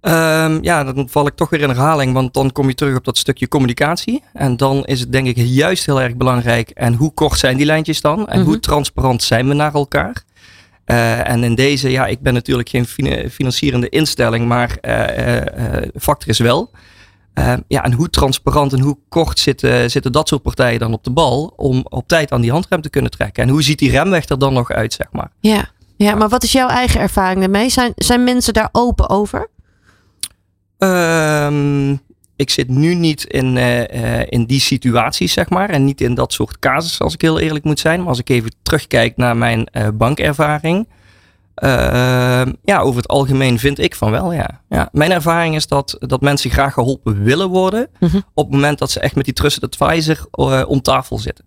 Ehm, 0.00 0.58
ja, 0.62 0.84
dan 0.84 1.08
val 1.08 1.26
ik 1.26 1.34
toch 1.34 1.50
weer 1.50 1.60
in 1.60 1.68
herhaling, 1.68 2.12
want 2.12 2.34
dan 2.34 2.52
kom 2.52 2.68
je 2.68 2.74
terug 2.74 2.96
op 2.96 3.04
dat 3.04 3.18
stukje 3.18 3.48
communicatie. 3.48 4.22
En 4.32 4.56
dan 4.56 4.84
is 4.84 5.00
het 5.00 5.12
denk 5.12 5.26
ik 5.26 5.36
juist 5.36 5.86
heel 5.86 6.00
erg 6.02 6.16
belangrijk. 6.16 6.70
En 6.70 6.94
hoe 6.94 7.12
kort 7.14 7.38
zijn 7.38 7.56
die 7.56 7.66
lijntjes 7.66 8.00
dan? 8.00 8.28
En 8.28 8.38
Mhm. 8.38 8.48
hoe 8.48 8.60
transparant 8.60 9.22
zijn 9.22 9.48
we 9.48 9.54
naar 9.54 9.74
elkaar? 9.74 10.22
Eh, 10.84 11.28
en 11.28 11.44
in 11.44 11.54
deze, 11.54 11.90
ja, 11.90 12.06
ik 12.06 12.20
ben 12.20 12.34
natuurlijk 12.34 12.68
geen 12.68 12.86
fina- 12.86 13.28
financierende 13.28 13.88
instelling, 13.88 14.46
maar 14.48 14.76
eh, 14.80 15.36
eh, 15.82 15.88
factor 16.00 16.28
is 16.28 16.38
wel. 16.38 16.70
Eh, 17.34 17.52
ja, 17.68 17.84
en 17.84 17.92
hoe 17.92 18.10
transparant 18.10 18.72
en 18.72 18.80
hoe 18.80 18.96
kort 19.08 19.38
zitten, 19.38 19.90
zitten 19.90 20.12
dat 20.12 20.28
soort 20.28 20.42
partijen 20.42 20.78
dan 20.78 20.92
op 20.92 21.04
de 21.04 21.10
bal 21.10 21.52
om 21.56 21.84
op 21.88 22.08
tijd 22.08 22.32
aan 22.32 22.40
die 22.40 22.50
handrem 22.50 22.80
te 22.80 22.90
kunnen 22.90 23.10
trekken? 23.10 23.42
En 23.42 23.48
hoe 23.48 23.62
ziet 23.62 23.78
die 23.78 23.90
remweg 23.90 24.28
er 24.28 24.38
dan 24.38 24.52
nog 24.52 24.70
uit, 24.70 24.92
zeg 24.92 25.06
maar? 25.12 25.30
Ja. 25.40 25.68
ja, 25.96 26.14
maar 26.14 26.28
wat 26.28 26.42
is 26.42 26.52
jouw 26.52 26.68
eigen 26.68 27.00
ervaring 27.00 27.40
daarmee? 27.40 27.68
Zijn, 27.70 27.92
zijn 27.96 28.24
mensen 28.24 28.52
daar 28.54 28.68
open 28.72 29.08
over? 29.10 29.48
Ehm, 30.78 31.92
ik 32.36 32.50
zit 32.50 32.68
nu 32.68 32.94
niet 32.94 33.24
in, 33.24 33.56
eh, 33.56 34.20
eh, 34.20 34.26
in 34.28 34.44
die 34.44 34.60
situaties, 34.60 35.32
zeg 35.32 35.48
maar. 35.48 35.70
En 35.70 35.84
niet 35.84 36.00
in 36.00 36.14
dat 36.14 36.32
soort 36.32 36.58
casussen, 36.58 37.04
als 37.04 37.14
ik 37.14 37.20
heel 37.20 37.38
eerlijk 37.38 37.64
moet 37.64 37.80
zijn. 37.80 37.98
Maar 38.00 38.08
als 38.08 38.18
ik 38.18 38.28
even 38.28 38.54
terugkijk 38.62 39.16
naar 39.16 39.36
mijn 39.36 39.66
eh, 39.66 39.88
bankervaring. 39.94 40.88
ehm, 41.54 42.52
ja, 42.64 42.78
over 42.78 42.96
het 42.96 43.08
algemeen 43.08 43.58
vind 43.58 43.78
ik 43.78 43.94
van 43.94 44.10
wel, 44.10 44.32
ja. 44.32 44.60
ja. 44.68 44.88
Mijn 44.92 45.12
ervaring 45.12 45.54
is 45.54 45.66
dat, 45.66 45.96
dat 45.98 46.20
mensen 46.20 46.50
graag 46.50 46.72
geholpen 46.72 47.22
willen 47.22 47.48
worden. 47.48 47.88
Mhm. 48.00 48.16
Op 48.34 48.44
het 48.44 48.54
moment 48.54 48.78
dat 48.78 48.90
ze 48.90 49.00
echt 49.00 49.14
met 49.14 49.24
die 49.24 49.34
trusted 49.34 49.64
advisor 49.64 50.26
om 50.66 50.80
tafel 50.80 51.18
zitten. 51.18 51.44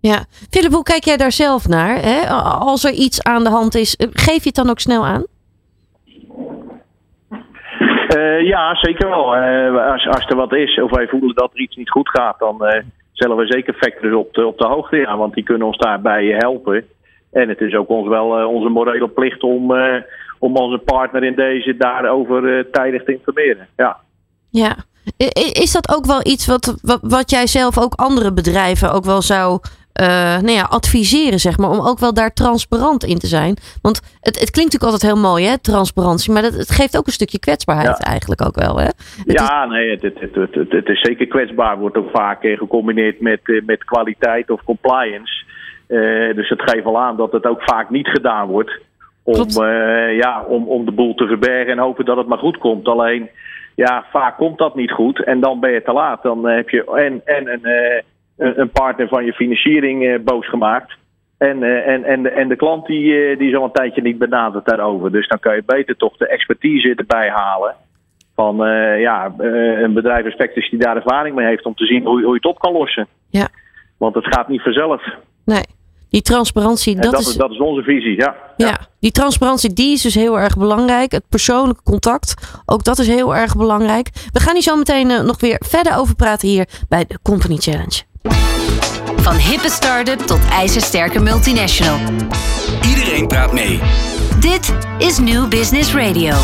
Ja. 0.00 0.26
Philip, 0.50 0.72
hoe 0.72 0.82
kijk 0.82 1.04
jij 1.04 1.16
daar 1.16 1.32
zelf 1.32 1.68
naar? 1.68 2.02
Hè? 2.02 2.28
Als 2.42 2.84
er 2.84 2.92
iets 2.92 3.22
aan 3.22 3.44
de 3.44 3.50
hand 3.50 3.74
is, 3.74 3.94
geef 3.98 4.38
je 4.38 4.46
het 4.46 4.54
dan 4.54 4.70
ook 4.70 4.80
snel 4.80 5.06
aan? 5.06 5.24
Eh, 8.08 8.46
ja, 8.46 8.74
zeker 8.74 9.08
wel. 9.08 9.36
Eh, 9.36 9.92
als, 9.92 10.06
als 10.08 10.26
er 10.26 10.36
wat 10.36 10.52
is 10.52 10.80
of 10.80 10.90
wij 10.90 11.08
voelen 11.08 11.34
dat 11.34 11.50
er 11.52 11.60
iets 11.60 11.76
niet 11.76 11.90
goed 11.90 12.08
gaat, 12.08 12.38
dan 12.38 12.64
eh 12.64 12.82
stellen 13.12 13.36
we 13.36 13.46
zeker 13.46 13.74
factors 13.74 14.14
op 14.14 14.34
de, 14.34 14.46
op 14.46 14.58
de 14.58 14.66
hoogte. 14.66 14.96
Ja, 14.96 15.16
want 15.16 15.34
die 15.34 15.44
kunnen 15.44 15.66
ons 15.66 15.76
daarbij 15.76 16.24
helpen. 16.24 16.84
En 17.32 17.48
het 17.48 17.60
is 17.60 17.74
ook 17.74 17.88
ons 17.88 18.08
wel 18.08 18.46
onze 18.46 18.68
morele 18.68 19.08
plicht 19.08 19.42
om, 19.42 19.72
om 20.38 20.56
onze 20.56 20.78
partner 20.78 21.24
in 21.24 21.34
deze 21.34 21.76
daarover 21.76 22.70
tijdig 22.70 23.04
te 23.04 23.12
informeren. 23.12 23.68
Ja. 23.76 23.96
Ja. 24.50 24.76
Is 25.52 25.72
dat 25.72 25.96
ook 25.96 26.06
wel 26.06 26.20
iets 26.22 26.46
wat, 26.46 26.78
wat, 26.82 26.98
wat 27.02 27.30
jij 27.30 27.46
zelf 27.46 27.78
ook 27.78 27.94
andere 27.94 28.32
bedrijven 28.32 28.92
ook 28.92 29.04
wel 29.04 29.22
zou 29.22 29.60
eh, 29.98 30.06
nou 30.46 30.50
ja, 30.50 30.62
adviseren, 30.62 31.38
zeg 31.38 31.58
maar, 31.58 31.70
om 31.70 31.80
ook 31.80 31.98
wel 31.98 32.14
daar 32.14 32.32
transparant 32.32 33.04
in 33.04 33.18
te 33.18 33.26
zijn? 33.26 33.56
Want 33.82 33.96
het, 34.20 34.40
het 34.40 34.50
klinkt 34.50 34.72
natuurlijk 34.72 34.92
altijd 34.92 35.12
heel 35.12 35.30
mooi, 35.30 35.44
hè, 35.44 35.58
transparantie, 35.58 36.32
maar 36.32 36.42
dat, 36.42 36.52
het 36.52 36.70
geeft 36.70 36.96
ook 36.96 37.06
een 37.06 37.12
stukje 37.12 37.38
kwetsbaarheid 37.38 37.98
Ja. 37.98 38.04
eigenlijk 38.04 38.46
ook 38.46 38.54
wel, 38.54 38.78
hè? 38.78 38.84
Het 38.84 39.32
ja, 39.40 39.66
nee, 39.66 39.90
het, 39.90 40.02
het, 40.70 40.88
is 40.88 41.00
zeker 41.00 41.26
kwetsbaar. 41.26 41.78
Wordt 41.78 41.96
ook 41.96 42.10
vaak 42.10 42.42
eh, 42.42 42.58
gecombineerd 42.58 43.20
met, 43.20 43.40
eh, 43.42 43.62
met 43.66 43.84
kwaliteit 43.84 44.50
of 44.50 44.62
compliance. 44.62 45.44
Dus 46.34 46.48
het 46.48 46.62
geeft 46.62 46.86
al 46.86 46.98
aan 46.98 47.16
dat 47.16 47.32
het 47.32 47.46
ook 47.46 47.62
vaak 47.62 47.90
niet 47.90 48.08
gedaan 48.08 48.48
wordt. 48.48 48.80
Om, 49.22 49.64
ja, 50.10 50.44
om, 50.46 50.68
om 50.68 50.84
de 50.84 50.92
boel 50.92 51.14
te 51.14 51.26
verbergen 51.26 51.72
en 51.72 51.78
hopen 51.78 52.04
dat 52.04 52.16
het 52.16 52.26
maar 52.26 52.38
goed 52.38 52.58
komt. 52.58 52.88
Alleen, 52.88 53.28
ja, 53.74 54.04
vaak 54.10 54.36
komt 54.36 54.58
dat 54.58 54.74
niet 54.74 54.90
goed. 54.90 55.24
En 55.24 55.40
dan 55.40 55.60
ben 55.60 55.70
je 55.70 55.82
te 55.82 55.92
laat. 55.92 56.22
Dan 56.22 56.46
heb 56.46 56.68
je 56.68 56.84
en, 56.84 57.20
en 57.24 57.48
een, 57.48 58.02
een, 58.38 58.70
partner 58.70 59.08
van 59.08 59.24
je 59.24 59.32
financiering 59.32 60.06
eh, 60.06 60.18
boos 60.20 60.48
gemaakt. 60.48 60.96
En, 61.38 61.62
eh, 61.62 61.86
en, 61.86 62.04
en, 62.04 62.22
de, 62.22 62.28
en 62.28 62.48
de 62.48 62.56
klant 62.56 62.86
die, 62.86 63.14
eh, 63.14 63.38
die 63.38 63.48
is 63.48 63.56
al 63.56 63.64
een 63.64 63.72
tijdje 63.72 64.02
niet 64.02 64.18
benaderd 64.18 64.66
daarover. 64.66 65.12
Dus 65.12 65.28
dan 65.28 65.38
kan 65.38 65.54
je 65.54 65.62
beter 65.66 65.96
toch 65.96 66.16
de 66.16 66.28
expertise 66.28 66.94
erbij 66.94 67.30
halen. 67.30 67.74
Van 68.34 68.56
ja, 68.98 69.34
een 69.38 69.92
bedrijf 69.92 70.24
als 70.24 70.34
Spectris 70.34 70.70
die 70.70 70.78
daar 70.78 70.96
ervaring 70.96 71.34
mee 71.34 71.46
heeft 71.46 71.64
om 71.64 71.74
te 71.74 71.84
zien 71.84 72.04
hoe, 72.04 72.22
hoe 72.22 72.28
je 72.28 72.34
het 72.34 72.44
op 72.44 72.58
kan 72.58 72.72
lossen. 72.72 73.06
Ja. 73.30 73.48
Want 73.96 74.14
het 74.14 74.26
gaat 74.26 74.48
niet 74.48 74.62
vanzelf. 74.62 75.02
Nee, 75.44 75.62
die 76.08 76.22
transparantie, 76.22 76.94
dat, 76.94 77.12
dat, 77.12 77.20
is, 77.20 77.34
dat 77.34 77.50
is 77.50 77.58
onze 77.58 77.82
visie, 77.82 78.16
ja. 78.16 78.36
ja. 78.56 78.78
die 79.00 79.10
transparantie, 79.10 79.72
die 79.72 79.92
is 79.92 80.02
dus 80.02 80.14
heel 80.14 80.38
erg 80.38 80.56
belangrijk. 80.56 81.12
Het 81.12 81.28
persoonlijke 81.28 81.82
contact, 81.82 82.60
ook 82.66 82.84
dat 82.84 82.98
is 82.98 83.06
heel 83.06 83.36
erg 83.36 83.56
belangrijk. 83.56 84.08
We 84.32 84.40
gaan 84.40 84.54
hier 84.54 84.62
zo 84.62 84.76
meteen 84.76 85.06
nog 85.06 85.40
weer 85.40 85.60
verder 85.66 85.96
over 85.96 86.14
praten 86.14 86.48
hier 86.48 86.68
bij 86.88 87.04
de 87.04 87.18
Company 87.22 87.56
Challenge. 87.56 88.07
Van 89.16 89.36
hippe 89.36 89.70
start-up 89.70 90.20
tot 90.20 90.40
ijzersterke 90.50 91.20
multinational. 91.20 91.98
Iedereen 92.88 93.26
praat 93.26 93.52
mee. 93.52 93.80
Dit 94.40 94.72
is 94.98 95.18
New 95.18 95.48
Business 95.48 95.94
Radio. 95.94 96.34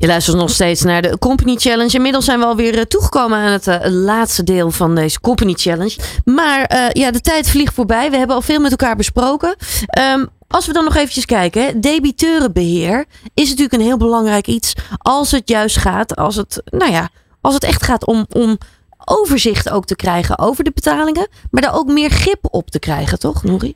Je 0.00 0.06
luistert 0.06 0.36
nog 0.36 0.50
steeds 0.50 0.82
naar 0.82 1.02
de 1.02 1.18
Company 1.18 1.56
Challenge. 1.56 1.92
Inmiddels 1.92 2.24
zijn 2.24 2.38
we 2.38 2.44
alweer 2.44 2.78
eh, 2.78 2.84
toegekomen 2.84 3.38
aan 3.38 3.52
het 3.52 3.66
eh, 3.66 3.78
laatste 3.90 4.44
deel 4.44 4.70
van 4.70 4.94
deze 4.94 5.20
Company 5.20 5.52
Challenge. 5.52 5.96
Maar 6.24 6.64
eh, 6.64 6.90
ja, 6.90 7.10
de 7.10 7.20
tijd 7.20 7.50
vliegt 7.50 7.74
voorbij. 7.74 8.10
We 8.10 8.16
hebben 8.16 8.36
al 8.36 8.42
veel 8.42 8.60
met 8.60 8.70
elkaar 8.70 8.96
besproken. 8.96 9.56
Ehm, 9.86 10.26
als 10.48 10.66
we 10.66 10.72
dan 10.72 10.84
nog 10.84 10.96
eventjes 10.96 11.24
kijken. 11.24 11.64
hè, 11.64 11.78
Debiteurenbeheer 11.80 13.04
is 13.34 13.48
natuurlijk 13.48 13.72
een 13.72 13.86
heel 13.86 13.96
belangrijk 13.96 14.46
iets. 14.46 14.74
Als 14.96 15.30
het 15.30 15.48
juist 15.48 15.76
gaat, 15.76 16.16
als 16.16 16.36
het, 16.36 16.62
nou 16.64 16.92
ja, 16.92 17.08
als 17.40 17.54
het 17.54 17.64
echt 17.64 17.84
gaat 17.84 18.06
om, 18.06 18.26
om 18.32 18.58
overzicht 19.04 19.70
ook 19.70 19.84
te 19.84 19.96
krijgen 19.96 20.38
over 20.38 20.64
de 20.64 20.70
betalingen. 20.74 21.28
Maar 21.50 21.62
daar 21.62 21.74
ook 21.74 21.86
meer 21.86 22.10
grip 22.10 22.48
op 22.50 22.70
te 22.70 22.78
krijgen, 22.78 23.18
toch, 23.18 23.44
Nouri? 23.44 23.74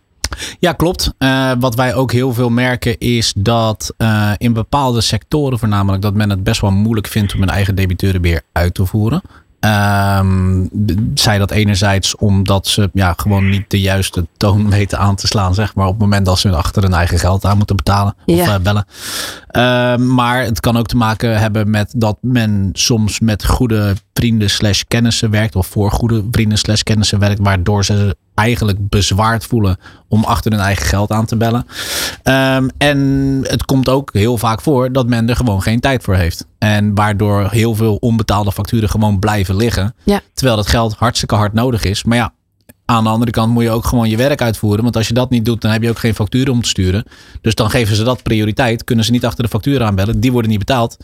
Ja, 0.58 0.72
klopt. 0.72 1.12
Eh, 1.18 1.52
wat 1.58 1.74
wij 1.74 1.94
ook 1.94 2.12
heel 2.12 2.32
veel 2.32 2.50
merken 2.50 2.98
is 2.98 3.32
dat 3.36 3.94
eh, 3.96 4.32
in 4.36 4.52
bepaalde 4.52 5.00
sectoren 5.00 5.58
voornamelijk 5.58 6.02
dat 6.02 6.14
men 6.14 6.30
het 6.30 6.44
best 6.44 6.60
wel 6.60 6.70
moeilijk 6.70 7.06
vindt 7.06 7.34
om 7.34 7.42
een 7.42 7.48
eigen 7.48 7.74
debiteurenbeheer 7.74 8.42
uit 8.52 8.74
te 8.74 8.86
voeren. 8.86 9.22
Ehm, 9.64 10.66
zij 11.14 11.38
dat 11.38 11.50
enerzijds 11.50 12.16
omdat 12.16 12.66
ze 12.66 12.90
ja, 12.92 13.14
gewoon 13.16 13.48
niet 13.48 13.70
de 13.70 13.80
juiste 13.80 14.26
toon 14.36 14.70
weten 14.78 14.98
aan 14.98 15.14
te 15.16 15.26
slaan, 15.26 15.54
zeg 15.54 15.74
maar, 15.74 15.84
op 15.86 15.92
het 15.92 16.00
moment 16.00 16.26
dat 16.26 16.38
ze 16.38 16.50
achter 16.50 16.82
hun 16.82 16.92
eigen 16.94 17.18
geld 17.18 17.44
aan 17.44 17.56
moeten 17.56 17.76
betalen 17.76 18.14
of 18.26 18.34
Ja. 18.36 18.54
eh, 18.54 18.60
bellen. 18.60 18.86
Ehm, 19.46 20.14
maar 20.14 20.42
het 20.42 20.60
kan 20.60 20.76
ook 20.76 20.86
te 20.86 20.96
maken 20.96 21.38
hebben 21.38 21.70
met 21.70 21.92
dat 21.96 22.16
men 22.20 22.68
soms 22.72 23.20
met 23.20 23.44
goede 23.46 23.94
vrienden 24.12 24.50
slash 24.50 24.82
kennissen 24.88 25.30
werkt, 25.30 25.56
of 25.56 25.66
voor 25.66 25.90
goede 25.90 26.24
vrienden 26.30 26.58
slash 26.58 26.80
kennissen 26.80 27.18
werkt, 27.18 27.40
waardoor 27.42 27.84
ze 27.84 28.16
eigenlijk 28.34 28.88
bezwaard 28.88 29.44
voelen 29.44 29.76
om 30.08 30.24
achter 30.24 30.52
hun 30.52 30.60
eigen 30.60 30.86
geld 30.86 31.10
aan 31.10 31.26
te 31.26 31.36
bellen. 31.36 31.66
Ehm, 32.22 32.68
en 32.78 32.98
het 33.42 33.64
komt 33.64 33.88
ook 33.88 34.12
heel 34.12 34.38
vaak 34.38 34.60
voor 34.60 34.92
dat 34.92 35.06
men 35.06 35.28
er 35.28 35.36
gewoon 35.36 35.62
geen 35.62 35.80
tijd 35.80 36.02
voor 36.02 36.14
heeft. 36.14 36.46
En 36.58 36.94
waardoor 36.94 37.50
heel 37.50 37.74
veel 37.74 37.96
onbetaalde 37.96 38.52
facturen 38.52 38.88
gewoon 38.88 39.18
blijven 39.18 39.56
liggen. 39.56 39.94
Ja. 40.02 40.20
Terwijl 40.34 40.56
dat 40.56 40.68
geld 40.68 40.94
hartstikke 40.94 41.34
hard 41.34 41.52
nodig 41.52 41.84
is. 41.84 42.04
Maar 42.04 42.16
ja, 42.16 42.32
aan 42.84 43.04
de 43.04 43.10
andere 43.10 43.30
kant 43.30 43.52
moet 43.52 43.62
je 43.62 43.70
ook 43.70 43.84
gewoon 43.84 44.08
je 44.08 44.16
werk 44.16 44.42
uitvoeren. 44.42 44.82
Want 44.82 44.96
als 44.96 45.08
je 45.08 45.14
dat 45.14 45.30
niet 45.30 45.44
doet, 45.44 45.60
dan 45.60 45.70
heb 45.70 45.82
je 45.82 45.88
ook 45.90 45.98
geen 45.98 46.14
facturen 46.14 46.52
om 46.52 46.62
te 46.62 46.68
sturen. 46.68 47.04
Dus 47.40 47.54
dan 47.54 47.70
geven 47.70 47.96
ze 47.96 48.04
dat 48.04 48.22
prioriteit. 48.22 48.84
Kunnen 48.84 49.04
ze 49.04 49.10
niet 49.10 49.24
achter 49.24 49.44
de 49.44 49.50
facturen 49.50 49.86
aanbellen. 49.86 50.20
Die 50.20 50.32
worden 50.32 50.50
niet 50.50 50.58
betaald. 50.58 50.96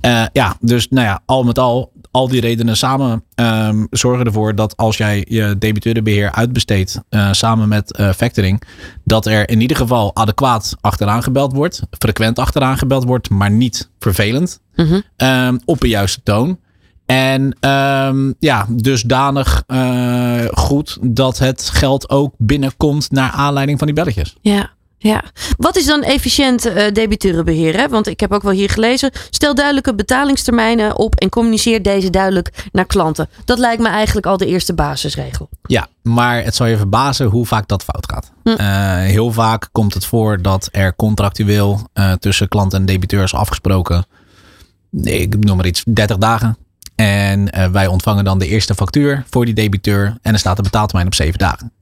Eh, 0.00 0.24
ja, 0.32 0.56
dus 0.60 0.88
nou 0.88 1.06
ja, 1.06 1.22
al 1.26 1.44
met 1.44 1.58
al, 1.58 1.92
al 2.10 2.28
die 2.28 2.40
redenen 2.40 2.76
samen 2.76 3.22
ehm, 3.34 3.84
zorgen 3.90 4.26
ervoor 4.26 4.54
dat 4.54 4.76
als 4.76 4.96
jij 4.96 5.24
je 5.28 5.56
debiteurenbeheer 5.58 6.32
uitbesteedt 6.32 7.00
eh, 7.08 7.32
samen 7.32 7.68
met 7.68 7.92
eh, 7.96 8.10
factoring, 8.12 8.62
dat 9.04 9.26
er 9.26 9.48
in 9.48 9.60
ieder 9.60 9.76
geval 9.76 10.16
adequaat 10.16 10.76
achteraan 10.80 11.22
gebeld 11.22 11.52
wordt, 11.52 11.82
frequent 11.98 12.38
achteraan 12.38 12.78
gebeld 12.78 13.04
wordt, 13.04 13.30
maar 13.30 13.50
niet 13.50 13.90
vervelend, 13.98 14.60
Mhm. 14.76 15.00
ehm, 15.16 15.58
op 15.64 15.82
een 15.82 15.88
juiste 15.88 16.20
toon. 16.22 16.58
En 17.06 17.56
ehm, 17.60 18.32
ja, 18.38 18.66
dusdanig 18.68 19.62
eh, 19.66 20.44
goed 20.54 20.98
dat 21.00 21.38
het 21.38 21.70
geld 21.70 22.10
ook 22.10 22.34
binnenkomt 22.38 23.10
naar 23.10 23.30
aanleiding 23.30 23.78
van 23.78 23.86
die 23.86 23.96
belletjes. 23.96 24.36
Ja. 24.40 24.74
Ja, 24.98 25.22
wat 25.56 25.76
is 25.76 25.86
dan 25.86 26.02
efficiënt 26.02 26.64
eh 26.66 26.92
debiteurenbeheer? 26.92 27.76
Hè? 27.76 27.88
Want 27.88 28.06
ik 28.06 28.20
heb 28.20 28.32
ook 28.32 28.42
wel 28.42 28.52
hier 28.52 28.70
gelezen. 28.70 29.10
Stel 29.30 29.54
duidelijke 29.54 29.94
betalingstermijnen 29.94 30.96
op 30.98 31.14
en 31.14 31.28
communiceer 31.28 31.82
deze 31.82 32.10
duidelijk 32.10 32.64
naar 32.72 32.84
klanten. 32.86 33.28
Dat 33.44 33.58
lijkt 33.58 33.82
me 33.82 33.88
eigenlijk 33.88 34.26
al 34.26 34.36
de 34.36 34.46
eerste 34.46 34.74
basisregel. 34.74 35.48
Ja, 35.62 35.88
maar 36.02 36.44
het 36.44 36.54
zal 36.54 36.66
je 36.66 36.76
verbazen 36.76 37.26
hoe 37.26 37.46
vaak 37.46 37.68
dat 37.68 37.84
fout 37.84 38.12
gaat. 38.12 38.32
Hm. 38.42 38.48
Eh, 38.48 38.96
heel 38.96 39.32
vaak 39.32 39.68
komt 39.72 39.94
het 39.94 40.04
voor 40.06 40.42
dat 40.42 40.68
er 40.72 40.96
contractueel 40.96 41.80
tussen 42.18 42.48
klant 42.48 42.74
en 42.74 42.86
debiteur 42.86 43.22
is 43.22 43.34
afgesproken. 43.34 44.06
nee, 44.90 45.20
Ik 45.20 45.44
noem 45.44 45.56
maar 45.56 45.66
iets, 45.66 45.84
30 45.86 46.16
dagen. 46.16 46.56
En 46.96 47.50
eh, 47.50 47.68
wij 47.68 47.86
ontvangen 47.86 48.24
dan 48.24 48.38
de 48.38 48.48
eerste 48.48 48.74
factuur 48.74 49.24
voor 49.30 49.44
die 49.44 49.54
debiteur. 49.54 50.16
En 50.22 50.32
er 50.32 50.38
staat 50.38 50.56
de 50.56 50.62
betaaltermijn 50.62 51.06
op 51.06 51.14
7 51.14 51.38
dagen. 51.38 51.72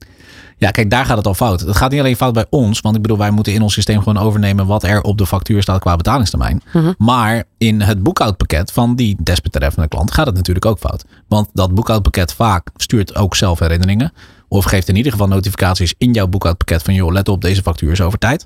Ja, 0.57 0.71
kijk, 0.71 0.89
daar 0.89 1.05
gaat 1.05 1.17
het 1.17 1.27
al 1.27 1.33
fout. 1.33 1.59
Het 1.59 1.75
gaat 1.75 1.91
niet 1.91 1.99
alleen 1.99 2.15
fout 2.15 2.33
bij 2.33 2.45
ons. 2.49 2.79
Want 2.79 2.95
ik 2.95 3.01
bedoel, 3.01 3.17
wij 3.17 3.31
moeten 3.31 3.53
in 3.53 3.61
ons 3.61 3.73
systeem 3.73 3.97
gewoon 3.97 4.17
overnemen 4.17 4.65
wat 4.65 4.83
er 4.83 5.01
op 5.01 5.17
de 5.17 5.25
factuur 5.25 5.61
staat 5.61 5.79
qua 5.79 5.95
betalingstermijn. 5.95 6.61
Mhm. 6.73 6.93
Maar 6.97 7.43
in 7.57 7.81
het 7.81 8.03
boekhoudpakket 8.03 8.71
van 8.71 8.95
die 8.95 9.15
desbetreffende 9.19 9.87
klant 9.87 10.11
gaat 10.11 10.25
het 10.25 10.35
natuurlijk 10.35 10.65
ook 10.65 10.79
fout. 10.79 11.05
Want 11.27 11.49
dat 11.53 11.75
boekhoudpakket 11.75 12.33
vaak 12.33 12.69
stuurt 12.75 13.15
ook 13.15 13.35
zelf 13.35 13.59
herinneringen. 13.59 14.13
Of 14.47 14.65
geeft 14.65 14.87
in 14.87 14.95
ieder 14.95 15.11
geval 15.11 15.27
notificaties 15.27 15.93
in 15.97 16.13
jouw 16.13 16.27
boekhoudpakket 16.27 16.83
van 16.83 16.93
joh, 16.93 17.11
let 17.11 17.29
op, 17.29 17.41
deze 17.41 17.61
factuur 17.61 17.91
is 17.91 18.01
over 18.01 18.19
tijd. 18.19 18.45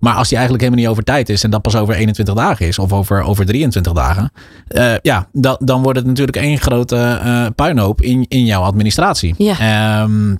Maar 0.00 0.14
als 0.14 0.28
die 0.28 0.36
eigenlijk 0.38 0.66
helemaal 0.66 0.84
niet 0.84 0.92
over 0.92 1.04
tijd 1.04 1.28
is 1.28 1.44
en 1.44 1.50
dat 1.50 1.62
pas 1.62 1.76
over 1.76 1.94
21 1.94 2.34
dagen 2.34 2.66
is 2.66 2.78
of 2.78 2.92
over, 2.92 3.22
over 3.22 3.46
23 3.46 3.92
dagen, 3.92 4.32
eh, 4.68 4.94
ja, 5.02 5.28
dan, 5.32 5.56
dan 5.60 5.82
wordt 5.82 5.98
het 5.98 6.06
natuurlijk 6.06 6.36
één 6.36 6.58
grote 6.58 6.96
eh, 6.96 7.46
puinhoop 7.54 8.00
in, 8.02 8.24
in 8.28 8.44
jouw 8.44 8.62
administratie. 8.62 9.34
Ja. 9.38 9.58
Ehm, 10.02 10.34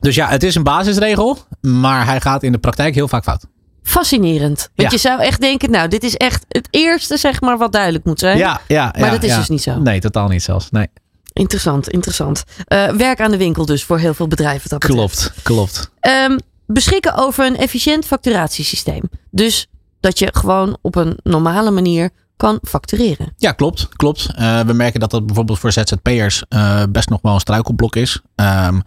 dus 0.00 0.14
ja, 0.14 0.28
het 0.28 0.42
is 0.42 0.54
een 0.54 0.62
basisregel, 0.62 1.38
maar 1.60 2.06
hij 2.06 2.20
gaat 2.20 2.42
in 2.42 2.52
de 2.52 2.58
praktijk 2.58 2.94
heel 2.94 3.08
vaak 3.08 3.22
fout. 3.22 3.44
Fascinerend. 3.82 4.58
Want 4.74 4.90
Ja. 4.90 4.96
je 4.96 4.98
zou 5.02 5.20
echt 5.20 5.40
denken, 5.40 5.70
nou, 5.70 5.88
dit 5.88 6.02
is 6.02 6.14
echt 6.14 6.44
het 6.48 6.68
eerste, 6.70 7.16
zeg 7.16 7.40
maar, 7.40 7.58
wat 7.58 7.72
duidelijk 7.72 8.04
moet 8.04 8.18
zijn. 8.18 8.38
Ja, 8.38 8.60
ja, 8.68 8.94
Maar 8.98 9.04
ja, 9.06 9.10
dat 9.10 9.22
is 9.22 9.30
ja. 9.30 9.38
dus 9.38 9.48
niet 9.48 9.62
zo. 9.62 9.78
Nee, 9.80 10.00
totaal 10.00 10.28
niet 10.28 10.42
zelfs. 10.42 10.70
Nee, 10.70 10.88
Interessant, 11.32 11.88
interessant. 11.88 12.44
Eh, 12.64 12.88
werk 12.88 13.20
aan 13.20 13.30
de 13.30 13.36
winkel 13.36 13.66
dus 13.66 13.84
voor 13.84 13.98
heel 13.98 14.14
veel 14.14 14.28
bedrijven. 14.28 14.68
Dat 14.68 14.78
betreft. 14.78 14.98
klopt, 15.42 15.42
klopt. 15.42 15.90
Beschikken 16.72 17.14
over 17.14 17.46
een 17.46 17.56
efficiënt 17.56 18.06
facturatiesysteem. 18.06 19.02
Dus 19.30 19.66
dat 20.00 20.18
je 20.18 20.28
gewoon 20.32 20.78
op 20.80 20.94
een 20.94 21.18
normale 21.22 21.70
manier 21.70 22.10
kan 22.36 22.58
factureren. 22.62 23.32
Ja, 23.36 23.52
klopt. 23.52 23.88
klopt. 23.96 24.30
Eh, 24.34 24.60
we 24.60 24.72
merken 24.72 25.00
dat 25.00 25.10
dat 25.10 25.26
bijvoorbeeld 25.26 25.58
voor 25.58 25.72
ZZP'ers 25.72 26.44
eh 26.48 26.82
best 26.90 27.08
nog 27.08 27.22
wel 27.22 27.34
een 27.34 27.40
struikelblok 27.40 27.96
is. 27.96 28.20
Ehm, 28.34 28.80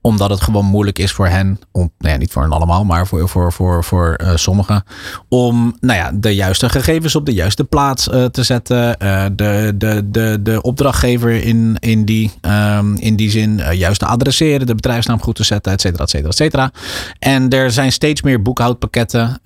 omdat 0.00 0.30
het 0.30 0.40
gewoon 0.40 0.64
moeilijk 0.64 0.98
is 0.98 1.12
voor 1.12 1.26
hen, 1.26 1.60
om, 1.72 1.90
nou 1.98 2.12
ja, 2.12 2.18
niet 2.18 2.32
voor 2.32 2.42
hen 2.42 2.52
allemaal, 2.52 2.84
maar 2.84 3.06
voor, 3.06 3.28
voor, 3.28 3.52
voor, 3.52 3.84
voor 3.84 4.14
eh, 4.14 4.36
sommigen, 4.36 4.84
om 5.28 5.76
nou 5.80 5.98
ja, 5.98 6.10
de 6.14 6.34
juiste 6.34 6.68
gegevens 6.68 7.16
op 7.16 7.26
de 7.26 7.32
juiste 7.32 7.64
plaats 7.64 8.08
eh, 8.08 8.24
te 8.24 8.42
zetten. 8.42 8.98
Eh, 8.98 9.24
de, 9.32 9.74
de, 9.76 10.10
de, 10.10 10.38
de 10.42 10.62
opdrachtgever 10.62 11.44
in, 11.44 11.76
in, 11.80 12.04
die, 12.04 12.32
ehm, 12.40 12.94
in 12.94 13.16
die 13.16 13.30
zin 13.30 13.60
juist 13.72 13.98
te 13.98 14.06
adresseren, 14.06 14.66
de 14.66 14.74
bedrijfsnaam 14.74 15.22
goed 15.22 15.34
te 15.34 15.44
zetten, 15.44 15.72
et 15.72 15.80
cetera, 15.80 16.02
et 16.02 16.10
cetera, 16.10 16.28
et 16.28 16.36
cetera. 16.36 16.70
En 17.18 17.48
er 17.48 17.70
zijn 17.70 17.92
steeds 17.92 18.22
meer 18.22 18.42
boekhoudpakketten 18.42 19.40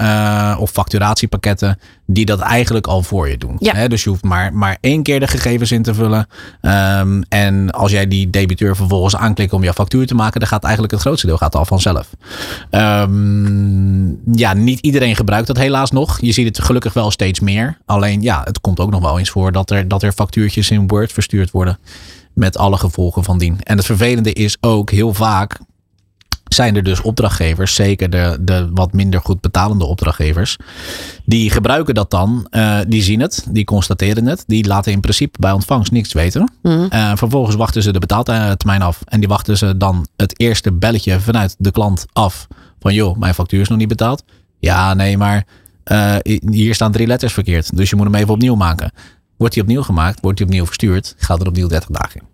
of 0.59 0.71
facturatiepakketten 0.71 1.79
die 2.07 2.25
dat 2.25 2.41
eigenlijk 2.41 2.87
al 2.87 3.03
voor 3.03 3.29
je 3.29 3.39
doen. 3.39 3.57
Ja. 3.59 3.89
Dus 3.89 4.03
je 4.03 4.11
hoeft 4.11 4.25
maar, 4.25 4.55
maar 4.55 4.79
één 4.81 5.03
keer 5.03 5.21
de 5.21 5.27
gegevens 5.27 5.73
in 5.73 5.83
te 5.83 5.95
vullen. 5.95 6.27
Ehm, 6.61 7.23
en 7.29 7.71
als 7.71 7.91
jij 7.91 8.09
die 8.09 8.31
debiteur 8.31 8.77
vervolgens 8.77 9.17
aanklikt 9.17 9.53
om 9.53 9.63
jouw 9.63 9.73
factuur 9.73 10.07
te 10.07 10.15
maken, 10.15 10.41
dan 10.41 10.49
gaat 10.49 10.63
eigenlijk 10.63 10.93
het 10.93 11.03
grootste 11.03 11.27
deel 11.27 11.37
gaat 11.37 11.57
al 11.57 11.65
vanzelf. 11.65 12.09
Ehm, 12.71 14.07
ja, 14.37 14.55
niet 14.55 14.81
iedereen 14.81 15.17
gebruikt 15.17 15.47
dat 15.47 15.57
helaas 15.57 15.91
nog. 15.91 16.21
Je 16.21 16.33
ziet 16.33 16.47
het 16.47 16.65
gelukkig 16.65 16.93
wel 16.93 17.11
steeds 17.11 17.41
meer. 17.41 17.79
Alleen 17.87 18.23
ja, 18.23 18.43
het 18.45 18.61
komt 18.61 18.81
ook 18.81 18.91
nog 18.91 19.01
wel 19.01 19.19
eens 19.19 19.31
voor 19.31 19.53
dat 19.53 19.71
er, 19.71 19.89
dat 19.89 20.03
er 20.03 20.13
factuurtjes 20.13 20.71
in 20.71 20.87
Word 20.87 21.13
verstuurd 21.13 21.51
worden. 21.51 21.79
Met 22.35 22.59
alle 22.59 22.77
gevolgen 22.77 23.25
van 23.25 23.39
dien. 23.39 23.59
En 23.63 23.77
het 23.77 23.87
vervelende 23.87 24.33
is 24.33 24.57
ook 24.61 24.91
heel 24.91 25.15
vaak 25.15 25.59
zijn 26.53 26.77
er 26.77 26.83
dus 26.83 27.01
opdrachtgevers, 27.01 27.75
zeker 27.75 28.11
de, 28.11 28.39
de 28.41 28.71
wat 28.75 28.93
minder 28.93 29.21
goed 29.21 29.41
betalende 29.41 29.85
opdrachtgevers, 29.85 30.57
die 31.25 31.51
gebruiken 31.51 31.95
dat 31.95 32.11
dan. 32.11 32.47
eh, 32.51 32.79
die 32.89 33.03
zien 33.03 33.21
het, 33.21 33.47
die 33.51 33.65
constateren 33.65 34.27
het, 34.27 34.45
die 34.47 34.67
laten 34.67 34.93
in 34.93 35.01
principe 35.01 35.39
bij 35.41 35.53
ontvangst 35.53 35.93
niks 35.93 36.13
weten. 36.13 36.53
Mhm. 36.63 36.87
Eh, 36.89 37.13
vervolgens 37.15 37.57
wachten 37.57 37.83
ze 37.83 37.93
de 37.93 37.99
betaaltermijn 37.99 38.83
af 38.83 39.01
en 39.05 39.21
die 39.21 39.29
wachten 39.29 39.59
ze 39.59 39.77
dan 39.77 40.07
het 40.17 40.41
eerste 40.41 40.73
belletje 40.73 41.21
vanuit 41.21 41.55
de 41.59 41.71
klant 41.71 42.07
af 42.13 42.47
van 42.81 42.95
joh, 42.95 43.17
mijn 43.17 43.35
factuur 43.35 43.61
is 43.61 43.69
nog 43.69 43.79
niet 43.79 43.89
betaald. 43.89 44.25
Ja, 44.59 44.95
nee, 44.95 45.17
maar 45.17 45.47
eh, 45.85 46.17
hier 46.51 46.75
staan 46.75 46.93
drie 46.93 47.07
letters 47.07 47.33
verkeerd, 47.33 47.77
dus 47.77 47.91
je 47.91 47.97
moet 47.97 48.05
hem 48.05 48.15
even 48.15 48.35
opnieuw 48.35 48.55
maken. 48.55 48.93
Wordt 49.37 49.55
die 49.55 49.63
opnieuw 49.63 49.83
gemaakt, 49.83 50.21
wordt 50.21 50.39
die 50.39 50.47
opnieuw 50.47 50.67
verstuurd, 50.67 51.15
gaat 51.19 51.41
er 51.41 51.47
opnieuw 51.47 51.69
30 51.69 51.91
dagen 51.91 52.21
in. 52.21 52.27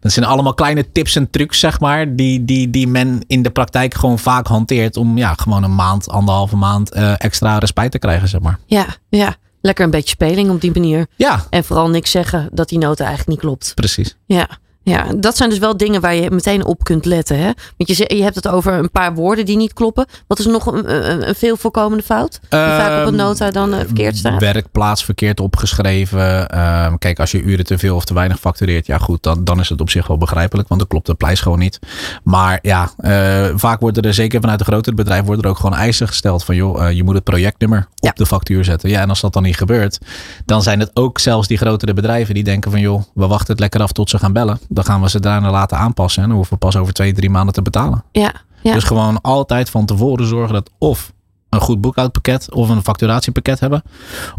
Dat 0.00 0.12
zijn 0.12 0.26
allemaal 0.26 0.54
kleine 0.54 0.92
tips 0.92 1.16
en 1.16 1.30
trucs, 1.30 1.58
zeg 1.58 1.80
maar, 1.80 2.16
die, 2.16 2.44
die, 2.44 2.70
die 2.70 2.86
men 2.88 3.20
in 3.26 3.42
de 3.42 3.50
praktijk 3.50 3.94
gewoon 3.94 4.18
vaak 4.18 4.46
hanteert 4.46 4.96
om 4.96 5.18
ja, 5.18 5.34
gewoon 5.34 5.62
een 5.62 5.74
maand, 5.74 6.08
anderhalve 6.08 6.56
maand 6.56 6.90
eh, 6.92 7.12
extra 7.18 7.58
respijt 7.58 7.90
te 7.90 7.98
krijgen, 7.98 8.28
zeg 8.28 8.40
maar. 8.40 8.58
Ja, 8.66 8.86
ja. 9.08 9.36
Lekker 9.60 9.84
een 9.84 9.90
beetje 9.90 10.08
speling 10.08 10.50
op 10.50 10.60
die 10.60 10.72
manier. 10.72 11.06
Ja, 11.16 11.44
En 11.50 11.64
vooral 11.64 11.88
niks 11.88 12.10
zeggen 12.10 12.48
dat 12.52 12.68
die 12.68 12.78
nota 12.78 13.04
eigenlijk 13.04 13.28
niet 13.28 13.40
klopt. 13.40 13.72
precies. 13.74 14.16
Ja. 14.26 14.48
Ja, 14.82 15.06
dat 15.16 15.36
zijn 15.36 15.50
dus 15.50 15.58
wel 15.58 15.76
dingen 15.76 16.00
waar 16.00 16.14
je 16.14 16.30
meteen 16.30 16.64
op 16.64 16.84
kunt 16.84 17.04
letten. 17.04 17.36
Hè? 17.38 17.50
Want 17.76 17.96
je, 17.96 18.14
je 18.16 18.22
hebt 18.22 18.34
het 18.34 18.48
over 18.48 18.72
een 18.72 18.90
paar 18.90 19.14
woorden 19.14 19.44
die 19.44 19.56
niet 19.56 19.72
kloppen. 19.72 20.06
Wat 20.26 20.38
is 20.38 20.46
nog 20.46 20.66
een, 20.66 21.10
een, 21.10 21.28
een 21.28 21.34
veel 21.34 21.56
voorkomende 21.56 22.02
fout? 22.02 22.38
Die 22.40 22.48
vaak 22.58 23.00
op 23.00 23.06
een 23.12 23.18
Ehm, 23.18 23.26
nota 23.26 23.50
dan 23.50 23.72
eh, 23.74 23.78
verkeerd 23.80 24.16
staat? 24.16 24.40
Werkplaats 24.40 25.04
verkeerd 25.04 25.40
opgeschreven. 25.40 26.48
Ehm, 26.48 26.96
kijk, 26.98 27.18
als 27.20 27.30
je 27.30 27.42
uren 27.42 27.64
te 27.64 27.78
veel 27.78 27.96
of 27.96 28.04
te 28.04 28.14
weinig 28.14 28.38
factureert, 28.40 28.86
ja 28.86 28.98
goed, 28.98 29.22
dan, 29.22 29.44
dan 29.44 29.60
is 29.60 29.68
het 29.68 29.80
op 29.80 29.90
zich 29.90 30.06
wel 30.06 30.18
begrijpelijk, 30.18 30.68
want 30.68 30.80
dan 30.80 30.88
klopt 30.88 31.06
de 31.06 31.14
prijs 31.14 31.40
gewoon 31.40 31.58
niet. 31.58 31.78
Maar 32.24 32.58
ja, 32.62 32.90
eh, 32.98 33.46
vaak 33.54 33.80
worden 33.80 34.02
er 34.02 34.14
zeker 34.14 34.40
vanuit 34.40 34.58
de 34.58 34.64
grotere 34.64 34.96
bedrijven 34.96 35.26
worden 35.26 35.44
er 35.44 35.50
ook 35.50 35.56
gewoon 35.58 35.78
eisen 35.78 36.08
gesteld 36.08 36.44
van 36.44 36.54
joh, 36.54 36.86
eh, 36.86 36.96
je 36.96 37.04
moet 37.04 37.14
het 37.14 37.24
projectnummer 37.24 37.78
op 37.78 37.94
Ja. 37.94 38.12
de 38.14 38.26
factuur 38.26 38.64
zetten. 38.64 38.88
Ja, 38.90 39.00
en 39.00 39.08
als 39.08 39.20
dat 39.20 39.32
dan 39.32 39.42
niet 39.42 39.56
gebeurt, 39.56 39.98
dan 40.44 40.62
zijn 40.62 40.80
het 40.80 40.90
ook 40.94 41.18
zelfs 41.18 41.48
die 41.48 41.58
grotere 41.58 41.94
bedrijven 41.94 42.34
die 42.34 42.44
denken 42.44 42.70
van 42.70 42.80
joh, 42.80 43.02
we 43.14 43.26
wachten 43.26 43.50
het 43.50 43.60
lekker 43.60 43.80
af 43.82 43.92
tot 43.92 44.10
ze 44.10 44.18
gaan 44.18 44.32
bellen. 44.32 44.58
Dan 44.72 44.84
gaan 44.84 45.00
we 45.00 45.10
ze 45.10 45.20
daarna 45.20 45.50
laten 45.50 45.78
aanpassen 45.78 46.22
en 46.22 46.28
dan 46.28 46.36
hoeven 46.36 46.54
we 46.54 46.58
pas 46.64 46.76
over 46.76 46.92
twee, 46.92 47.12
drie 47.12 47.30
maanden 47.30 47.54
te 47.54 47.62
betalen. 47.62 48.04
Ja, 48.12 48.32
ja. 48.62 48.72
Dus 48.72 48.84
gewoon 48.84 49.20
altijd 49.20 49.70
van 49.70 49.86
tevoren 49.86 50.26
zorgen 50.26 50.54
dat 50.54 50.70
of 50.78 51.12
een 51.48 51.60
goed 51.60 51.80
boekhoudpakket 51.80 52.52
of 52.54 52.68
een 52.68 52.82
facturatiepakket 52.82 53.60
hebben. 53.60 53.82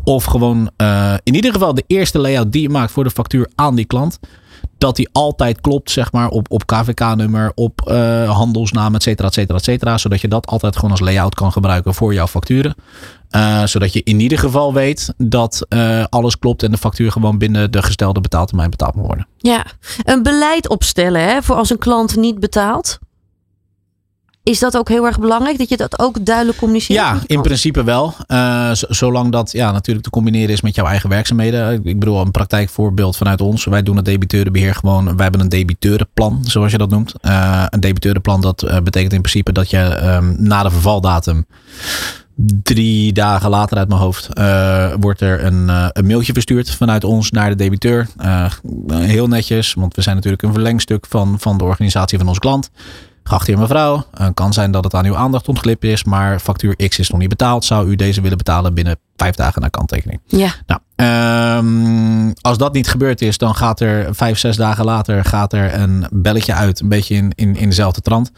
Of 0.03 0.23
gewoon 0.23 0.69
eh, 0.77 1.13
in 1.23 1.35
ieder 1.35 1.51
geval 1.51 1.73
de 1.73 1.83
eerste 1.87 2.19
layout 2.19 2.51
die 2.51 2.61
je 2.61 2.69
maakt 2.69 2.91
voor 2.91 3.03
de 3.03 3.11
factuur 3.11 3.49
aan 3.55 3.75
die 3.75 3.85
klant. 3.85 4.19
Dat 4.77 4.95
die 4.95 5.09
altijd 5.11 5.61
klopt, 5.61 5.91
zeg 5.91 6.11
maar, 6.11 6.29
op, 6.29 6.51
op 6.51 6.65
KVK-nummer, 6.65 7.51
op 7.55 7.81
eh, 7.81 8.29
handelsnaam, 8.29 8.95
et 8.95 9.03
cetera, 9.03 9.27
et 9.27 9.33
cetera, 9.33 9.57
et 9.57 9.63
cetera. 9.63 9.97
Zodat 9.97 10.21
je 10.21 10.27
dat 10.27 10.47
altijd 10.47 10.75
gewoon 10.75 10.91
als 10.91 10.99
layout 10.99 11.35
kan 11.35 11.51
gebruiken 11.51 11.93
voor 11.93 12.13
jouw 12.13 12.27
facturen. 12.27 12.75
Eh, 13.31 13.65
zodat 13.65 13.93
je 13.93 14.03
in 14.03 14.19
ieder 14.19 14.39
geval 14.39 14.73
weet 14.73 15.13
dat 15.17 15.65
eh, 15.69 16.03
alles 16.09 16.39
klopt 16.39 16.63
en 16.63 16.71
de 16.71 16.77
factuur 16.77 17.11
gewoon 17.11 17.37
binnen 17.37 17.71
de 17.71 17.81
gestelde 17.81 18.21
betaaltermijn 18.21 18.69
betaald 18.69 18.95
moet 18.95 19.05
worden. 19.05 19.27
ja. 19.37 19.65
Een 20.03 20.23
beleid 20.23 20.69
opstellen 20.69 21.21
hè, 21.21 21.41
voor 21.41 21.55
als 21.55 21.69
een 21.69 21.77
klant 21.77 22.15
niet 22.15 22.39
betaalt. 22.39 22.99
Is 24.43 24.59
dat 24.59 24.77
ook 24.77 24.89
heel 24.89 25.05
erg 25.05 25.19
belangrijk? 25.19 25.57
Dat 25.57 25.69
je 25.69 25.77
dat 25.77 25.99
ook 25.99 26.25
duidelijk 26.25 26.57
communiceert? 26.57 26.99
Ja, 26.99 27.19
in 27.25 27.41
principe 27.41 27.83
wel. 27.83 28.13
Eh, 28.27 28.69
zolang 28.73 29.31
dat 29.31 29.51
ja, 29.51 29.71
natuurlijk 29.71 30.05
te 30.05 30.11
combineren 30.11 30.49
is 30.49 30.61
met 30.61 30.75
jouw 30.75 30.85
eigen 30.85 31.09
werkzaamheden. 31.09 31.85
Ik 31.85 31.99
bedoel, 31.99 32.21
een 32.21 32.31
praktijkvoorbeeld 32.31 33.17
vanuit 33.17 33.41
ons. 33.41 33.65
Wij 33.65 33.83
doen 33.83 33.95
het 33.95 34.05
debiteurenbeheer 34.05 34.75
gewoon. 34.75 35.05
Wij 35.05 35.23
hebben 35.23 35.41
een 35.41 35.49
debiteurenplan, 35.49 36.39
zoals 36.43 36.71
je 36.71 36.77
dat 36.77 36.89
noemt. 36.89 37.13
Een 37.69 37.79
debiteurenplan, 37.79 38.41
dat 38.41 38.81
betekent 38.83 39.13
in 39.13 39.21
principe 39.21 39.51
dat 39.51 39.69
je 39.69 39.77
ehm, 39.77 40.33
na 40.37 40.63
de 40.63 40.71
vervaldatum. 40.71 41.45
Drie 42.63 43.13
dagen 43.13 43.49
later 43.49 43.77
uit 43.77 43.87
mijn 43.87 43.99
hoofd 43.99 44.33
eh, 44.33 44.93
wordt 44.99 45.21
er 45.21 45.43
een, 45.43 45.69
eh, 45.69 45.87
een 45.89 46.05
mailtje 46.05 46.33
verstuurd 46.33 46.75
vanuit 46.75 47.03
ons 47.03 47.31
naar 47.31 47.49
de 47.49 47.55
debiteur. 47.55 48.07
Eh, 48.17 48.51
heel 48.87 49.27
netjes, 49.27 49.73
want 49.73 49.95
we 49.95 50.01
zijn 50.01 50.15
natuurlijk 50.15 50.43
een 50.43 50.53
verlengstuk 50.53 51.05
van, 51.09 51.39
van 51.39 51.57
de 51.57 51.63
organisatie 51.63 52.17
van 52.17 52.27
onze 52.27 52.39
klant. 52.39 52.69
Geachte 53.23 53.57
mevrouw, 53.57 54.05
het 54.13 54.33
kan 54.33 54.53
zijn 54.53 54.71
dat 54.71 54.83
het 54.83 54.93
aan 54.93 55.05
uw 55.05 55.15
aandacht 55.15 55.47
ontglippen 55.47 55.89
is, 55.89 56.03
maar 56.03 56.39
factuur 56.39 56.75
X 56.75 56.99
is 56.99 57.09
nog 57.09 57.19
niet 57.19 57.29
betaald. 57.29 57.65
Zou 57.65 57.89
u 57.89 57.95
deze 57.95 58.21
willen 58.21 58.37
betalen 58.37 58.73
binnen 58.73 58.99
vijf 59.15 59.35
dagen 59.35 59.61
naar 59.61 59.69
kanttekening? 59.69 60.19
Ja, 60.25 60.53
Nou, 60.65 60.79
ehm, 60.95 62.31
als 62.41 62.57
dat 62.57 62.73
niet 62.73 62.87
gebeurd 62.87 63.21
is, 63.21 63.37
dan 63.37 63.55
gaat 63.55 63.79
er 63.79 64.15
vijf, 64.15 64.37
zes 64.37 64.55
dagen 64.55 64.85
later 64.85 65.25
gaat 65.25 65.53
er 65.53 65.73
een 65.73 66.05
belletje 66.11 66.53
uit. 66.53 66.79
Een 66.79 66.89
beetje 66.89 67.15
in, 67.15 67.31
in, 67.35 67.55
in 67.55 67.69
dezelfde 67.69 68.01
trant. 68.01 68.31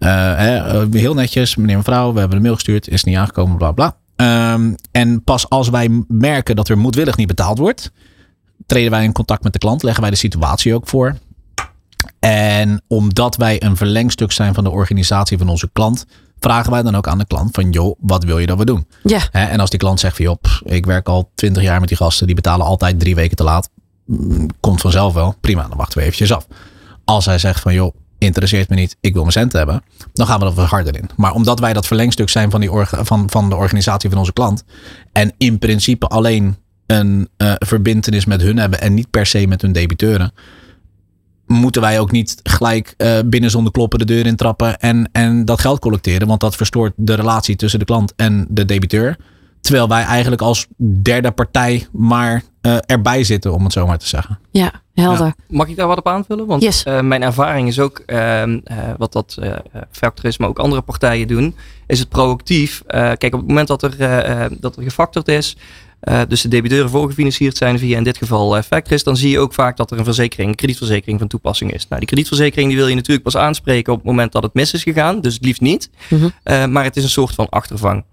Eh, 0.00 0.56
eh, 0.56 0.86
heel 0.90 1.14
netjes, 1.14 1.56
meneer 1.56 1.76
mevrouw, 1.76 2.12
we 2.12 2.18
hebben 2.18 2.36
een 2.36 2.42
mail 2.42 2.54
gestuurd, 2.54 2.88
is 2.88 3.04
niet 3.04 3.16
aangekomen, 3.16 3.56
bla 3.56 3.72
bla. 3.72 3.96
Ehm, 4.16 4.74
en 4.90 5.24
pas 5.24 5.48
als 5.48 5.68
wij 5.68 6.04
merken 6.08 6.56
dat 6.56 6.68
er 6.68 6.78
moedwillig 6.78 7.16
niet 7.16 7.26
betaald 7.26 7.58
wordt, 7.58 7.92
treden 8.66 8.90
wij 8.90 9.04
in 9.04 9.12
contact 9.12 9.42
met 9.42 9.52
de 9.52 9.58
klant, 9.58 9.82
leggen 9.82 10.02
wij 10.02 10.10
de 10.10 10.16
situatie 10.16 10.74
ook 10.74 10.88
voor. 10.88 11.16
En 12.18 12.82
omdat 12.86 13.36
wij 13.36 13.62
een 13.62 13.76
verlengstuk 13.76 14.32
zijn 14.32 14.54
van 14.54 14.64
de 14.64 14.70
organisatie 14.70 15.38
van 15.38 15.48
onze 15.48 15.70
klant, 15.72 16.06
vragen 16.38 16.72
wij 16.72 16.82
dan 16.82 16.96
ook 16.96 17.08
aan 17.08 17.18
de 17.18 17.26
klant 17.26 17.54
van 17.54 17.70
joh, 17.70 17.98
wat 18.00 18.24
wil 18.24 18.38
je 18.38 18.46
dat 18.46 18.58
we 18.58 18.64
doen? 18.64 18.86
ja, 19.32 19.50
en 19.50 19.60
als 19.60 19.70
die 19.70 19.78
klant 19.78 20.00
zegt 20.00 20.16
van 20.16 20.24
joh, 20.24 20.36
ik 20.64 20.86
werk 20.86 21.08
al 21.08 21.30
twintig 21.34 21.62
jaar 21.62 21.80
met 21.80 21.88
die 21.88 21.96
gasten, 21.96 22.26
die 22.26 22.36
betalen 22.36 22.66
altijd 22.66 23.00
drie 23.00 23.14
weken 23.14 23.36
te 23.36 23.44
laat. 23.44 23.70
Mm, 24.06 24.46
Komt 24.60 24.80
vanzelf 24.80 25.14
wel, 25.14 25.34
prima, 25.40 25.68
dan 25.68 25.76
wachten 25.76 25.98
we 25.98 26.04
eventjes 26.04 26.32
af. 26.32 26.46
Als 27.04 27.26
hij 27.26 27.38
zegt 27.38 27.60
van 27.60 27.74
joh, 27.74 27.94
interesseert 28.20 28.68
me 28.68 28.76
niet, 28.76 28.96
ik 29.00 29.12
wil 29.12 29.22
mijn 29.22 29.32
cent 29.32 29.52
hebben, 29.52 29.82
dan 30.12 30.26
gaan 30.26 30.38
we 30.40 30.46
er 30.46 30.52
wat 30.52 30.68
harder 30.68 30.96
in. 30.96 31.10
Maar 31.16 31.32
omdat 31.32 31.60
wij 31.60 31.72
dat 31.72 31.86
verlengstuk 31.86 32.28
zijn 32.28 32.50
van, 32.50 32.60
die 32.60 32.70
van, 32.90 33.30
van 33.30 33.48
de 33.48 33.56
organisatie 33.56 34.10
van 34.10 34.18
onze 34.18 34.32
klant 34.32 34.64
en 35.12 35.32
in 35.38 35.58
principe 35.58 36.06
alleen 36.06 36.56
een 36.86 37.28
eh 37.36 37.52
verbintenis 37.58 38.24
met 38.24 38.42
hun 38.42 38.56
hebben 38.56 38.80
en 38.80 38.94
niet 38.94 39.10
per 39.10 39.26
se 39.26 39.46
met 39.46 39.62
hun 39.62 39.72
debiteuren, 39.72 40.32
moeten 41.50 41.80
wij 41.80 42.00
ook 42.00 42.10
niet 42.10 42.40
gelijk 42.42 42.94
eh, 42.96 43.18
binnen 43.26 43.50
zonder 43.50 43.72
kloppen 43.72 43.98
de 43.98 44.04
deur 44.04 44.26
intrappen 44.26 44.78
en, 44.78 45.08
en 45.12 45.44
dat 45.44 45.60
geld 45.60 45.78
collecteren. 45.78 46.28
Want 46.28 46.40
dat 46.40 46.56
verstoort 46.56 46.92
de 46.96 47.14
relatie 47.14 47.56
tussen 47.56 47.78
de 47.78 47.84
klant 47.84 48.12
en 48.16 48.46
de 48.48 48.64
debiteur. 48.64 49.16
Terwijl 49.60 49.88
wij 49.88 50.02
eigenlijk 50.02 50.42
als 50.42 50.66
derde 51.02 51.30
partij 51.30 51.86
maar 51.92 52.42
eh, 52.60 52.76
erbij 52.86 53.24
zitten, 53.24 53.54
om 53.54 53.64
het 53.64 53.72
zo 53.72 53.86
maar 53.86 53.98
te 53.98 54.08
zeggen. 54.08 54.38
ja, 54.50 54.72
helder. 55.00 55.34
Mag 55.48 55.68
ik 55.68 55.76
daar 55.76 55.86
wat 55.86 55.98
op 55.98 56.08
aanvullen? 56.08 56.46
Want 56.46 56.62
Yes. 56.62 56.82
eh, 56.82 57.00
mijn 57.00 57.22
ervaring 57.22 57.68
is 57.68 57.78
ook, 57.78 58.02
ehm, 58.06 58.58
eh, 58.64 58.76
wat 58.98 59.12
dat 59.12 59.36
eh 59.40 59.52
Factor 59.90 60.24
is, 60.24 60.38
maar 60.38 60.48
ook 60.48 60.58
andere 60.58 60.82
partijen 60.82 61.28
doen, 61.28 61.56
is 61.86 61.98
het 61.98 62.08
proactief. 62.08 62.82
Kijk, 62.86 63.24
op 63.24 63.32
het 63.32 63.46
moment 63.48 63.68
dat 63.68 63.82
er, 63.82 63.96
dat 64.60 64.76
er 64.76 64.82
gefactord 64.82 65.28
is, 65.28 65.56
dus 66.28 66.40
de 66.42 66.48
debiteuren 66.48 66.90
voorgefinancierd 66.90 67.56
zijn 67.56 67.78
via 67.78 67.96
in 67.96 68.04
dit 68.04 68.16
geval 68.16 68.62
Factoris, 68.62 69.02
dan 69.04 69.16
zie 69.16 69.30
je 69.30 69.38
ook 69.38 69.54
vaak 69.54 69.76
dat 69.76 69.90
er 69.90 69.98
een 69.98 70.04
verzekering, 70.04 70.48
een 70.48 70.54
kredietverzekering 70.56 71.18
van 71.18 71.28
toepassing 71.28 71.72
is. 71.72 71.86
Nou, 71.88 71.98
die 71.98 72.06
kredietverzekering 72.08 72.68
die 72.68 72.76
wil 72.78 72.86
je 72.88 72.94
natuurlijk 72.94 73.24
pas 73.24 73.36
aanspreken 73.36 73.92
op 73.92 73.98
het 73.98 74.08
moment 74.08 74.32
dat 74.32 74.42
het 74.42 74.54
mis 74.54 74.72
is 74.72 74.82
gegaan, 74.82 75.20
dus 75.20 75.34
het 75.34 75.44
liefst 75.44 75.60
niet. 75.60 75.90
Mhm. 76.08 76.70
Maar 76.72 76.84
het 76.84 76.96
is 76.96 77.02
een 77.02 77.08
soort 77.10 77.34
van 77.34 77.48
achtervang. 77.48 78.04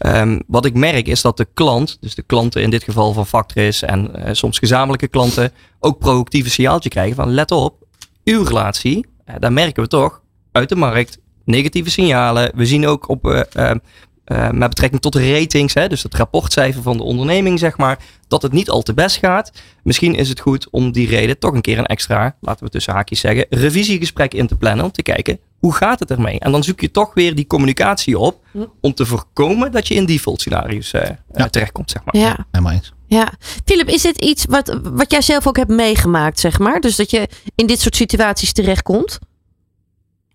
Ehm, 0.00 0.38
wat 0.46 0.64
ik 0.64 0.74
merk 0.74 1.06
is 1.06 1.22
dat 1.22 1.36
de 1.36 1.48
klant, 1.54 1.96
dus 2.00 2.14
de 2.14 2.22
klanten 2.22 2.62
in 2.62 2.70
dit 2.70 2.82
geval 2.84 3.12
van 3.12 3.26
Factoris 3.26 3.82
en 3.82 4.14
eh, 4.14 4.34
soms 4.34 4.58
gezamenlijke 4.58 5.08
klanten, 5.08 5.52
ook 5.80 5.98
proactief 5.98 6.44
een 6.44 6.50
signaaltje 6.50 6.88
krijgen 6.88 7.16
van 7.16 7.30
let 7.30 7.50
op, 7.50 7.86
uw 8.24 8.42
relatie, 8.42 9.06
eh, 9.24 9.34
daar 9.38 9.52
merken 9.52 9.82
we 9.82 9.88
toch 9.88 10.22
uit 10.52 10.68
de 10.68 10.76
markt 10.76 11.18
negatieve 11.44 11.90
signalen. 11.90 12.50
We 12.54 12.66
zien 12.66 12.86
ook 12.86 13.08
op, 13.08 13.26
eh, 13.26 13.70
eh, 13.70 13.76
eh, 14.24 14.50
met 14.50 14.68
betrekking 14.68 15.02
tot 15.02 15.14
ratings, 15.14 15.74
hè, 15.74 15.88
dus 15.88 16.02
het 16.02 16.14
rapportcijfer 16.14 16.82
van 16.82 16.96
de 16.96 17.02
onderneming, 17.02 17.58
zeg 17.58 17.76
maar, 17.76 17.98
dat 18.28 18.42
het 18.42 18.52
niet 18.52 18.70
al 18.70 18.82
te 18.82 18.94
best 18.94 19.16
gaat. 19.16 19.52
Misschien 19.82 20.14
is 20.14 20.28
het 20.28 20.40
goed 20.40 20.70
om 20.70 20.92
die 20.92 21.08
reden 21.08 21.38
toch 21.38 21.54
een 21.54 21.60
keer 21.60 21.78
een 21.78 21.86
extra, 21.86 22.36
laten 22.40 22.64
we 22.64 22.70
tussen 22.70 22.92
haakjes 22.92 23.20
zeggen, 23.20 23.46
revisiegesprek 23.48 24.34
in 24.34 24.46
te 24.46 24.56
plannen 24.56 24.84
om 24.84 24.90
te 24.90 25.02
kijken 25.02 25.40
hoe 25.60 25.74
gaat 25.74 25.98
het 25.98 26.10
ermee. 26.10 26.40
En 26.40 26.52
dan 26.52 26.62
zoek 26.62 26.80
je 26.80 26.90
toch 26.90 27.14
weer 27.14 27.34
die 27.34 27.46
communicatie 27.46 28.18
op 28.18 28.36
om 28.80 28.94
te 28.94 29.06
voorkomen 29.06 29.72
dat 29.72 29.88
je 29.88 29.94
in 29.94 30.06
default 30.06 30.40
scenario's 30.40 30.92
eh, 30.92 31.10
eh, 31.32 31.46
terechtkomt, 31.46 31.90
zeg 31.90 32.04
maar. 32.04 32.16
Ja, 32.16 32.46
Helemaal 32.50 32.72
eens. 32.72 32.92
ja. 33.06 33.28
Philip, 33.64 33.88
is 33.88 34.02
dit 34.02 34.24
iets 34.24 34.44
wat, 34.44 34.80
wat 34.82 35.10
jij 35.10 35.20
zelf 35.20 35.46
ook 35.46 35.56
hebt 35.56 35.70
meegemaakt, 35.70 36.38
zeg 36.38 36.58
maar? 36.58 36.80
Dus 36.80 36.96
dat 36.96 37.10
je 37.10 37.28
in 37.54 37.66
dit 37.66 37.80
soort 37.80 37.96
situaties 37.96 38.52
terechtkomt? 38.52 39.18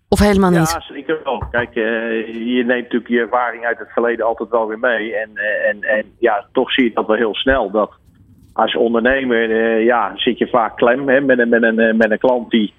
Of 0.08 0.18
helemaal 0.18 0.50
niet? 0.50 0.70
Ja, 0.70 0.80
zeker 0.80 1.20
wel. 1.24 1.42
Kijk, 1.50 1.68
eh, 1.68 1.82
je 2.56 2.64
neemt 2.66 2.82
natuurlijk 2.82 3.08
je 3.08 3.20
ervaring 3.20 3.64
uit 3.64 3.78
het 3.78 3.92
verleden 3.92 4.26
altijd 4.26 4.50
wel 4.50 4.66
weer 4.66 4.78
mee. 4.78 5.16
En, 5.16 5.30
en, 5.68 5.82
en 5.82 6.04
ja, 6.18 6.46
toch 6.52 6.72
zie 6.72 6.84
je 6.84 6.90
dat 6.94 7.06
wel 7.06 7.16
heel 7.16 7.34
snel. 7.34 7.70
Dat 7.70 7.90
als 8.52 8.76
ondernemer 8.76 9.50
eh, 9.50 9.84
ja, 9.84 10.12
zit 10.14 10.38
je 10.38 10.48
vaak 10.48 10.76
klem 10.76 11.08
hè, 11.08 11.20
met, 11.20 11.38
een, 11.38 11.48
met, 11.48 11.62
een, 11.62 11.96
met 11.96 12.10
een 12.10 12.18
klant 12.18 12.50
die 12.50 12.72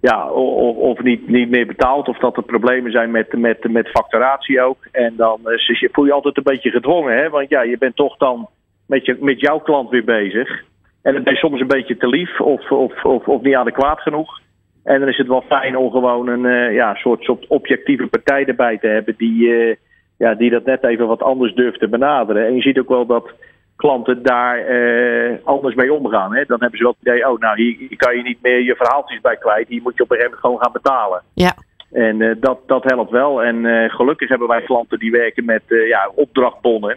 ja, 0.00 0.30
of, 0.30 0.76
of 0.76 1.02
niet, 1.02 1.28
niet 1.28 1.50
meer 1.50 1.66
betaalt. 1.66 2.08
Of 2.08 2.18
dat 2.18 2.36
er 2.36 2.42
problemen 2.42 2.92
zijn 2.92 3.10
met, 3.10 3.36
met, 3.38 3.72
met 3.72 3.88
facturatie 3.88 4.62
ook. 4.62 4.88
En 4.92 5.14
dan 5.16 5.40
eh, 5.44 5.88
voel 5.92 6.04
je 6.04 6.12
altijd 6.12 6.36
een 6.36 6.42
beetje 6.42 6.70
gedwongen. 6.70 7.16
Hè? 7.16 7.30
Want 7.30 7.48
ja, 7.48 7.62
je 7.62 7.78
bent 7.78 7.96
toch 7.96 8.16
dan 8.16 8.48
met, 8.86 9.04
je, 9.04 9.16
met 9.20 9.40
jouw 9.40 9.58
klant 9.58 9.90
weer 9.90 10.04
bezig. 10.04 10.64
En 11.02 11.12
dan 11.12 11.22
ben 11.22 11.32
je 11.32 11.38
soms 11.38 11.60
een 11.60 11.66
beetje 11.66 11.96
te 11.96 12.08
lief 12.08 12.40
of, 12.40 12.70
of, 12.70 13.04
of, 13.04 13.26
of 13.28 13.42
niet 13.42 13.54
adequaat 13.54 14.00
genoeg. 14.00 14.40
En 14.84 15.00
dan 15.00 15.08
is 15.08 15.16
het 15.16 15.26
wel 15.26 15.44
fijn 15.48 15.76
om 15.76 15.90
gewoon 15.90 16.28
een 16.28 16.46
eh, 16.46 16.74
ja, 16.74 16.94
soort, 16.94 17.22
soort 17.22 17.46
objectieve 17.46 18.06
partij 18.06 18.44
erbij 18.44 18.78
te 18.78 18.86
hebben 18.86 19.14
die, 19.16 19.54
eh, 19.54 19.76
ja, 20.18 20.34
die 20.34 20.50
dat 20.50 20.64
net 20.64 20.84
even 20.84 21.06
wat 21.06 21.22
anders 21.22 21.54
durft 21.54 21.78
te 21.78 21.88
benaderen. 21.88 22.46
En 22.46 22.54
je 22.54 22.62
ziet 22.62 22.78
ook 22.78 22.88
wel 22.88 23.06
dat 23.06 23.32
klanten 23.76 24.22
daar 24.22 24.58
eh, 24.58 25.36
anders 25.44 25.74
mee 25.74 25.92
omgaan. 25.92 26.34
Hè? 26.34 26.44
Dan 26.44 26.60
hebben 26.60 26.78
ze 26.78 26.84
wel 26.84 26.96
het 26.98 27.08
idee, 27.08 27.30
oh 27.30 27.38
nou, 27.38 27.62
hier, 27.62 27.76
hier 27.78 27.96
kan 27.96 28.16
je 28.16 28.22
niet 28.22 28.42
meer 28.42 28.62
je 28.62 28.76
verhaaltjes 28.76 29.20
bij 29.20 29.36
kwijt. 29.36 29.68
Hier 29.68 29.82
moet 29.82 29.96
je 29.96 30.02
op 30.02 30.10
een 30.10 30.16
gegeven 30.16 30.38
moment 30.40 30.40
gewoon 30.40 30.62
gaan 30.62 30.72
betalen. 30.72 31.22
Ja, 31.34 31.54
En 31.92 32.22
eh, 32.22 32.34
dat, 32.40 32.58
dat 32.66 32.84
helpt 32.84 33.10
wel. 33.10 33.42
En 33.42 33.66
eh, 33.66 33.90
gelukkig 33.90 34.28
hebben 34.28 34.48
wij 34.48 34.62
klanten 34.62 34.98
die 34.98 35.10
werken 35.10 35.44
met 35.44 35.62
ja, 35.66 36.10
opdrachtbonnen. 36.14 36.96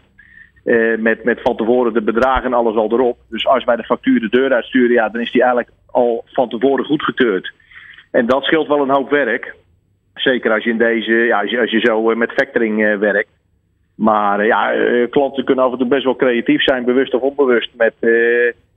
Met, 0.98 1.24
met 1.24 1.42
van 1.42 1.56
tevoren 1.56 1.94
de 1.94 2.02
bedragen 2.02 2.44
en 2.44 2.54
alles 2.54 2.76
al 2.76 2.92
erop. 2.92 3.18
Dus 3.30 3.48
als 3.48 3.64
wij 3.64 3.76
de 3.76 3.84
factuur 3.84 4.20
de 4.20 4.30
deur 4.30 4.54
uitsturen, 4.54 4.92
ja, 4.92 5.10
dan 5.10 5.22
is 5.22 5.32
die 5.32 5.42
eigenlijk 5.42 5.72
al 5.92 6.24
van 6.26 6.50
tevoren 6.50 6.86
goedgekeurd. 6.86 7.54
En 8.12 8.26
dat 8.26 8.44
scheelt 8.44 8.68
wel 8.68 8.82
een 8.82 8.90
hoop 8.90 9.10
werk. 9.10 9.56
Zeker 10.14 10.52
als 10.52 10.64
je 10.64 10.70
in 10.70 10.78
deze, 10.78 11.12
ja, 11.12 11.42
als 11.42 11.50
je, 11.50 11.60
als 11.60 11.72
je 11.72 11.80
zo 11.80 12.16
met 12.16 12.32
factoring 12.32 12.98
werkt. 13.00 13.30
Maar 14.00 14.40
eh, 14.40 14.48
ja, 14.48 14.72
eh, 14.74 15.10
klanten 15.10 15.46
kunnen 15.46 15.66
af 15.66 15.72
en 15.72 15.78
toe 15.78 15.88
best 15.88 16.04
wel 16.04 16.16
creatief 16.16 16.64
zijn, 16.64 16.86
bewust 16.86 17.14
of 17.14 17.22
onbewust, 17.22 17.70
met 17.78 17.94
eh, 18.00 18.10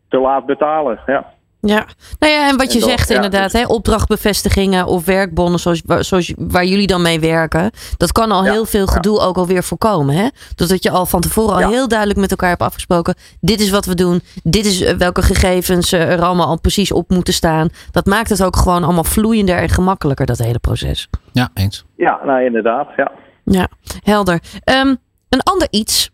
te 0.08 0.18
laat 0.20 0.46
betalen. 0.46 0.98
Ja. 1.06 1.26
Ja, 1.60 1.86
nou 2.18 2.32
ja, 2.32 2.48
en 2.48 2.56
wat 2.56 2.72
je 2.72 2.78
En 2.80 2.84
zegt 2.88 3.08
ja, 3.08 3.14
inderdaad, 3.14 3.52
dus- 3.52 3.60
hè, 3.60 3.66
opdrachtbevestigingen 3.66 4.86
of 4.86 5.04
werkbonnen 5.04 5.58
zoals, 5.60 5.82
waar- 5.86 6.04
zoals, 6.04 6.32
waar 6.38 6.64
jullie 6.64 6.86
dan 6.86 7.02
mee 7.02 7.20
werken, 7.20 7.70
dat 7.96 8.12
kan 8.12 8.30
al 8.30 8.44
Ja, 8.44 8.52
heel 8.52 8.64
veel 8.64 8.86
ja. 8.86 8.92
gedoe 8.92 9.20
ook 9.20 9.36
alweer 9.36 9.62
voorkomen. 9.62 10.14
Hè? 10.14 10.28
Doordat 10.54 10.82
je 10.82 10.90
al 10.90 11.06
van 11.06 11.20
tevoren 11.20 11.64
al 11.64 11.70
heel 11.70 11.88
duidelijk 11.88 12.18
met 12.20 12.30
elkaar 12.30 12.48
hebt 12.48 12.62
afgesproken, 12.62 13.14
dit 13.40 13.60
is 13.60 13.70
wat 13.70 13.84
we 13.86 13.94
doen, 13.94 14.20
dit 14.42 14.66
is 14.66 14.94
welke 14.94 15.22
gegevens 15.22 15.92
eh, 15.92 16.12
er 16.12 16.22
allemaal 16.22 16.46
al 16.46 16.60
precies 16.60 16.92
op 16.92 17.10
moeten 17.10 17.34
staan. 17.34 17.68
Dat 17.90 18.06
maakt 18.06 18.28
het 18.28 18.44
ook 18.44 18.56
gewoon 18.56 18.84
allemaal 18.84 19.04
vloeiender 19.04 19.56
en 19.56 19.68
gemakkelijker, 19.68 20.26
dat 20.26 20.38
hele 20.38 20.58
proces. 20.58 21.08
Ja, 21.32 21.48
eens. 21.54 21.84
Ja, 21.96 22.20
nou 22.24 22.44
inderdaad. 22.44 22.88
Ja. 22.96 23.10
Ja, 23.44 23.68
helder. 24.02 24.40
Ehm, 24.64 24.94
een 25.32 25.42
ander 25.42 25.68
iets. 25.70 26.10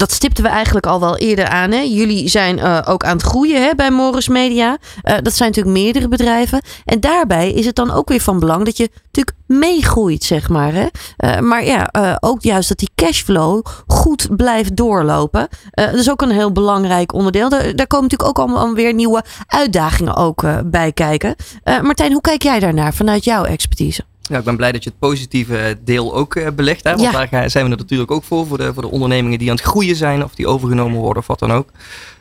Dat 0.00 0.12
stipten 0.12 0.44
we 0.44 0.50
eigenlijk 0.50 0.86
al 0.86 1.00
wel 1.00 1.16
eerder 1.16 1.48
aan. 1.48 1.70
Hè? 1.70 1.80
Jullie 1.80 2.28
zijn 2.28 2.58
eh, 2.58 2.78
ook 2.84 3.04
aan 3.04 3.16
het 3.16 3.26
groeien 3.26 3.62
hè, 3.62 3.74
bij 3.74 3.90
Morris 3.90 4.28
Media. 4.28 4.78
Eh, 5.02 5.16
dat 5.22 5.34
zijn 5.34 5.48
natuurlijk 5.48 5.76
meerdere 5.76 6.08
bedrijven. 6.08 6.62
En 6.84 7.00
daarbij 7.00 7.52
is 7.52 7.66
het 7.66 7.74
dan 7.74 7.90
ook 7.90 8.08
weer 8.08 8.20
van 8.20 8.38
belang 8.38 8.64
dat 8.64 8.76
je 8.76 8.90
natuurlijk 9.04 9.36
meegroeit, 9.46 10.24
zeg 10.24 10.48
maar. 10.48 10.72
Hè? 10.72 10.86
Eh, 11.16 11.38
maar 11.38 11.64
ja, 11.64 11.88
ook 12.20 12.42
juist 12.42 12.68
dat 12.68 12.78
die 12.78 12.90
cashflow 12.94 13.66
goed 13.86 14.36
blijft 14.36 14.76
doorlopen. 14.76 15.48
Dat 15.70 15.94
is 15.94 16.10
ook 16.10 16.22
een 16.22 16.30
heel 16.30 16.52
belangrijk 16.52 17.12
onderdeel. 17.12 17.48
Daar, 17.48 17.86
komen 17.86 18.08
natuurlijk 18.08 18.28
ook 18.28 18.38
allemaal 18.38 18.74
weer 18.74 18.94
nieuwe 18.94 19.24
uitdagingen 19.46 20.16
ook 20.16 20.44
bij 20.64 20.92
kijken. 20.92 21.34
Martijn, 21.82 22.12
hoe 22.12 22.20
kijk 22.20 22.42
jij 22.42 22.60
daarnaar 22.60 22.94
vanuit 22.94 23.24
jouw 23.24 23.44
expertise? 23.44 24.04
Ja, 24.30 24.38
ik 24.38 24.44
ben 24.44 24.56
blij 24.56 24.72
dat 24.72 24.84
je 24.84 24.90
het 24.90 24.98
positieve 24.98 25.78
deel 25.84 26.14
ook 26.14 26.34
eh, 26.34 26.46
belicht. 26.54 26.84
Hè? 26.84 26.90
Want 26.90 27.02
Ja. 27.12 27.26
daar 27.30 27.50
zijn 27.50 27.64
we 27.64 27.70
er 27.70 27.76
natuurlijk 27.76 28.10
ook 28.10 28.24
voor, 28.24 28.46
voor 28.46 28.58
de, 28.58 28.72
voor 28.74 28.82
de 28.82 28.90
ondernemingen 28.90 29.38
die 29.38 29.50
aan 29.50 29.56
het 29.56 29.64
groeien 29.64 29.96
zijn 29.96 30.24
of 30.24 30.34
die 30.34 30.46
overgenomen 30.46 30.98
worden 31.00 31.22
of 31.22 31.26
wat 31.28 31.38
dan 31.38 31.52
ook. 31.52 31.68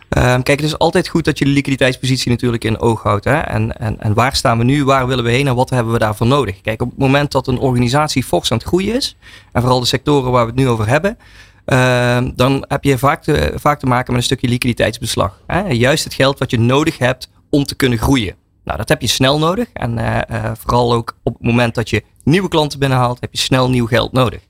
Ehm, 0.10 0.41
kijk, 0.41 0.60
het 0.60 0.70
is 0.70 0.78
altijd 0.78 1.07
goed 1.07 1.26
dat 1.26 1.38
je 1.39 1.45
de 1.45 1.51
liquiditeitspositie 1.51 2.32
natuurlijk 2.32 2.64
in 2.64 2.80
oog 2.80 3.03
houdt. 3.03 3.26
Hè? 3.26 3.38
En, 3.39 3.80
en, 3.80 3.99
en 4.01 4.14
waar 4.14 4.36
staan 4.36 4.57
we 4.57 4.64
nu, 4.64 4.84
waar 4.86 5.07
willen 5.07 5.24
we 5.24 5.32
heen 5.32 5.47
en 5.47 5.55
wat 5.55 5.70
hebben 5.70 5.93
we 5.93 5.99
daarvoor 5.99 6.28
nodig? 6.28 6.62
Kijk, 6.62 6.82
op 6.82 6.89
het 6.89 6.99
moment 6.99 7.32
dat 7.32 7.47
een 7.47 7.60
organisatie 7.60 8.24
fors 8.24 8.51
aan 8.51 8.57
het 8.57 8.68
groeien 8.68 8.95
is, 8.95 9.16
en 9.51 9.62
vooral 9.62 9.80
de 9.80 9.86
sectoren 9.86 10.32
waar 10.32 10.45
we 10.45 10.51
het 10.51 10.60
nu 10.60 10.68
over 10.68 10.88
hebben, 10.88 11.18
ehm, 11.66 12.30
dan 12.36 12.66
heb 12.68 12.84
je 12.84 12.97
vaak 12.97 13.24
te, 13.24 13.51
vaak 13.55 13.80
te 13.80 13.86
maken 13.86 14.07
met 14.12 14.22
een 14.22 14.28
stukje 14.28 14.47
liquiditeitsbeslag. 14.47 15.39
Hè? 15.47 15.60
Juist 15.68 16.03
het 16.03 16.14
geld 16.14 16.39
wat 16.39 16.51
je 16.51 16.60
nodig 16.60 16.97
hebt 16.97 17.30
om 17.49 17.64
te 17.66 17.76
kunnen 17.76 17.97
groeien. 17.97 18.36
Nou, 18.70 18.82
dat 18.82 18.89
heb 18.89 19.01
je 19.01 19.07
snel 19.07 19.39
nodig. 19.39 19.67
En 19.74 19.97
eh, 19.97 20.45
eh, 20.45 20.51
vooral 20.57 20.93
ook 20.93 21.15
op 21.24 21.34
het 21.34 21.43
moment 21.43 21.76
dat 21.76 21.89
je 21.89 22.03
nieuwe 22.24 22.47
klanten 22.47 22.80
binnenhaalt, 22.80 23.20
heb 23.20 23.32
je 23.32 23.38
snel 23.38 23.70
nieuw 23.70 23.88
geld 23.88 24.11
nodig. 24.11 24.41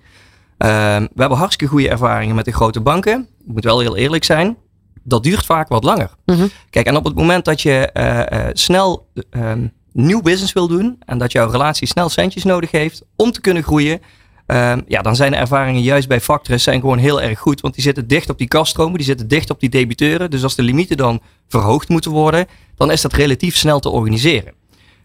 Ehm, 0.57 1.01
we 1.01 1.19
hebben 1.19 1.37
hartstikke 1.37 1.73
goede 1.73 1.89
ervaringen 1.89 2.35
met 2.35 2.45
de 2.45 2.51
grote 2.51 2.81
banken. 2.81 3.27
Ik 3.45 3.53
moet 3.53 3.63
wel 3.63 3.79
heel 3.79 3.97
eerlijk 3.97 4.23
zijn. 4.23 4.57
Dat 5.03 5.23
duurt 5.23 5.45
vaak 5.45 5.67
wat 5.67 5.83
langer. 5.83 6.09
Mhm. 6.25 6.47
Kijk, 6.69 6.87
en 6.87 6.95
op 6.95 7.03
het 7.03 7.15
moment 7.15 7.45
dat 7.45 7.61
je 7.61 7.91
eh, 7.91 8.47
snel 8.53 9.07
ehm, 9.29 9.67
nieuw 9.91 10.21
business 10.21 10.53
wil 10.53 10.67
doen 10.67 10.95
en 11.05 11.17
dat 11.17 11.31
jouw 11.31 11.49
relatie 11.49 11.87
snel 11.87 12.09
centjes 12.09 12.43
nodig 12.43 12.71
heeft 12.71 13.03
om 13.15 13.31
te 13.31 13.41
kunnen 13.41 13.63
groeien, 13.63 14.01
ehm, 14.49 14.81
ja, 14.87 15.01
dan 15.01 15.15
zijn 15.15 15.31
de 15.31 15.37
ervaringen 15.37 15.81
juist 15.81 16.07
bij 16.07 16.21
Factors 16.21 16.63
zijn 16.63 16.79
gewoon 16.79 16.97
heel 16.97 17.21
erg 17.21 17.39
goed. 17.39 17.61
Want 17.61 17.73
die 17.73 17.83
zitten 17.83 18.07
dicht 18.07 18.29
op 18.29 18.37
die 18.37 18.47
kaststromen, 18.47 18.97
die 18.97 19.05
zitten 19.05 19.27
dicht 19.27 19.49
op 19.49 19.59
die 19.59 19.69
debiteuren. 19.69 20.31
Dus 20.31 20.43
als 20.43 20.55
de 20.55 20.63
limieten 20.63 20.97
dan 20.97 21.21
verhoogd 21.47 21.89
moeten 21.89 22.11
worden, 22.11 22.45
dan 22.75 22.91
is 22.91 23.01
dat 23.01 23.13
relatief 23.13 23.55
snel 23.55 23.79
te 23.79 23.89
organiseren. 23.89 24.53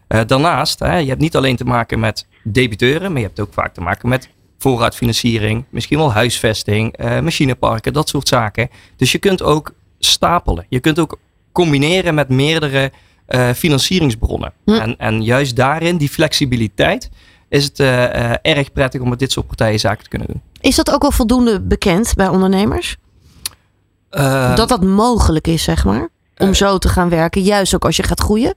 Eh, 0.07 0.21
daarnaast, 0.27 0.79
hè, 0.79 0.97
je 0.97 1.07
hebt 1.07 1.21
niet 1.21 1.35
alleen 1.35 1.55
te 1.55 1.65
maken 1.65 1.99
met 1.99 2.27
debiteuren, 2.43 3.11
maar 3.11 3.21
je 3.21 3.27
hebt 3.27 3.39
ook 3.39 3.53
vaak 3.53 3.73
te 3.73 3.81
maken 3.81 4.09
met 4.09 4.29
voorraadfinanciering, 4.57 5.65
misschien 5.69 5.97
wel 5.97 6.11
huisvesting, 6.11 6.93
eh, 6.97 7.19
machineparken, 7.19 7.93
dat 7.93 8.09
soort 8.09 8.27
zaken. 8.27 8.69
Dus 8.95 9.11
je 9.11 9.17
kunt 9.17 9.41
ook 9.41 9.73
stapelen. 9.99 10.65
Je 10.69 10.79
kunt 10.79 10.99
ook 10.99 11.19
combineren 11.51 12.15
met 12.15 12.29
meerdere 12.29 12.91
eh, 13.25 13.49
financieringsbronnen. 13.51 14.53
Hm. 14.65 14.71
En, 14.71 14.97
en 14.97 15.23
juist 15.23 15.55
daarin, 15.55 15.97
die 15.97 16.09
flexibiliteit, 16.09 17.09
is 17.55 17.63
het 17.63 17.79
eh, 17.79 18.31
eh, 18.31 18.37
erg 18.41 18.71
prettig 18.71 19.01
om 19.01 19.09
met 19.09 19.19
dit 19.19 19.31
soort 19.31 19.47
partijen 19.47 19.79
zaken 19.79 20.03
te 20.03 20.09
kunnen 20.09 20.27
doen. 20.27 20.41
Is 20.59 20.75
dat 20.75 20.91
ook 20.91 21.01
wel 21.01 21.11
voldoende 21.11 21.61
bekend 21.61 22.13
bij 22.15 22.27
ondernemers? 22.27 22.95
Eh, 24.09 24.55
dat 24.55 24.69
dat 24.69 24.83
mogelijk 24.83 25.47
is, 25.47 25.63
zeg 25.63 25.85
maar? 25.85 26.09
Om 26.37 26.53
zo 26.53 26.77
te 26.77 26.89
gaan 26.89 27.09
werken, 27.09 27.41
juist 27.41 27.75
ook 27.75 27.85
als 27.85 27.95
je 27.95 28.03
gaat 28.03 28.19
groeien? 28.19 28.53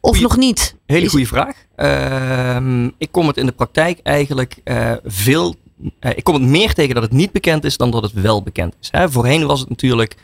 Of 0.00 0.10
Goeie- 0.10 0.22
nog 0.22 0.36
niet? 0.36 0.76
Hele 0.86 1.08
goede 1.08 1.26
vraag. 1.26 1.56
Ehm, 1.76 2.84
ik 2.98 3.08
kom 3.10 3.26
het 3.26 3.36
in 3.36 3.46
de 3.46 3.52
praktijk 3.52 4.00
eigenlijk 4.02 4.56
veel. 5.04 5.54
ik 6.00 6.24
kom 6.24 6.34
het 6.34 6.42
meer 6.42 6.74
tegen 6.74 6.94
dat 6.94 7.02
het 7.02 7.12
niet 7.12 7.32
bekend 7.32 7.64
is 7.64 7.76
dan 7.76 7.90
dat 7.90 8.02
het 8.02 8.12
wel 8.12 8.42
bekend 8.42 8.74
is. 8.80 8.88
Hè. 8.90 9.10
Voorheen 9.10 9.46
was 9.46 9.60
het 9.60 9.68
natuurlijk. 9.68 10.16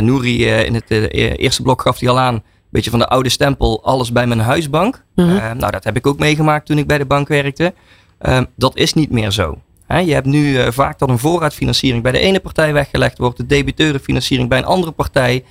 Nouri 0.00 0.46
in 0.46 0.74
het 0.74 0.90
eerste 1.38 1.62
blok 1.62 1.82
gaf 1.82 1.98
hij 1.98 2.08
al 2.08 2.18
aan. 2.18 2.42
Beetje 2.72 2.90
van 2.90 2.98
de 2.98 3.08
oude 3.08 3.28
stempel, 3.28 3.84
alles 3.84 4.12
bij 4.12 4.26
mijn 4.26 4.40
huisbank. 4.40 5.04
Mhm. 5.14 5.36
Eh, 5.36 5.50
nou, 5.52 5.72
dat 5.72 5.84
heb 5.84 5.96
ik 5.96 6.06
ook 6.06 6.18
meegemaakt 6.18 6.66
toen 6.66 6.78
ik 6.78 6.86
bij 6.86 6.98
de 6.98 7.04
bank 7.06 7.28
werkte. 7.28 7.74
Ehm, 8.18 8.44
dat 8.56 8.76
is 8.76 8.92
niet 8.94 9.10
meer 9.10 9.30
zo. 9.30 9.58
Hè, 9.86 9.98
je 9.98 10.12
hebt 10.14 10.26
nu 10.26 10.56
eh, 10.58 10.70
vaak 10.70 10.98
dat 10.98 11.08
een 11.08 11.18
voorraadfinanciering 11.18 12.02
bij 12.02 12.12
de 12.12 12.18
ene 12.18 12.40
partij 12.40 12.72
weggelegd 12.72 13.18
wordt, 13.18 13.36
de 13.36 13.46
debiteurenfinanciering 13.46 14.48
bij 14.48 14.58
een 14.58 14.64
andere 14.64 14.92
partij. 14.92 15.44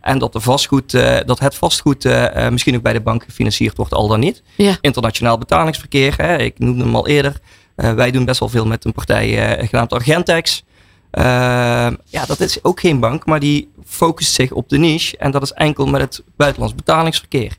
En 0.00 0.18
dat, 0.18 0.32
de 0.32 0.40
vastgoed, 0.40 0.94
eh, 0.94 1.16
dat 1.26 1.38
het 1.38 1.54
vastgoed 1.54 2.04
eh, 2.04 2.46
eh, 2.46 2.52
misschien 2.52 2.76
ook 2.76 2.82
bij 2.82 2.92
de 2.92 3.00
bank 3.00 3.24
gefinancierd 3.24 3.76
wordt, 3.76 3.94
al 3.94 4.08
dan 4.08 4.20
niet. 4.20 4.42
Ja. 4.56 4.76
Internationaal 4.80 5.38
betalingsverkeer, 5.38 6.14
hè, 6.16 6.36
ik 6.36 6.58
noemde 6.58 6.84
hem 6.84 6.96
al 6.96 7.06
eerder. 7.06 7.40
Eh, 7.76 7.92
wij 7.92 8.10
doen 8.10 8.24
best 8.24 8.40
wel 8.40 8.48
veel 8.48 8.66
met 8.66 8.84
een 8.84 8.92
partij 8.92 9.56
eh, 9.56 9.68
genaamd 9.68 9.92
Argentex. 9.92 10.64
Ehm, 11.10 11.94
ja, 12.04 12.24
dat 12.26 12.40
is 12.40 12.64
ook 12.64 12.80
geen 12.80 13.00
bank, 13.00 13.26
maar 13.26 13.40
die 13.40 13.70
focust 13.84 14.32
zich 14.32 14.52
op 14.52 14.68
de 14.68 14.78
niche. 14.78 15.16
En 15.16 15.30
dat 15.30 15.42
is 15.42 15.52
enkel 15.52 15.86
met 15.86 16.00
het 16.00 16.22
buitenlands 16.36 16.74
betalingsverkeer. 16.74 17.56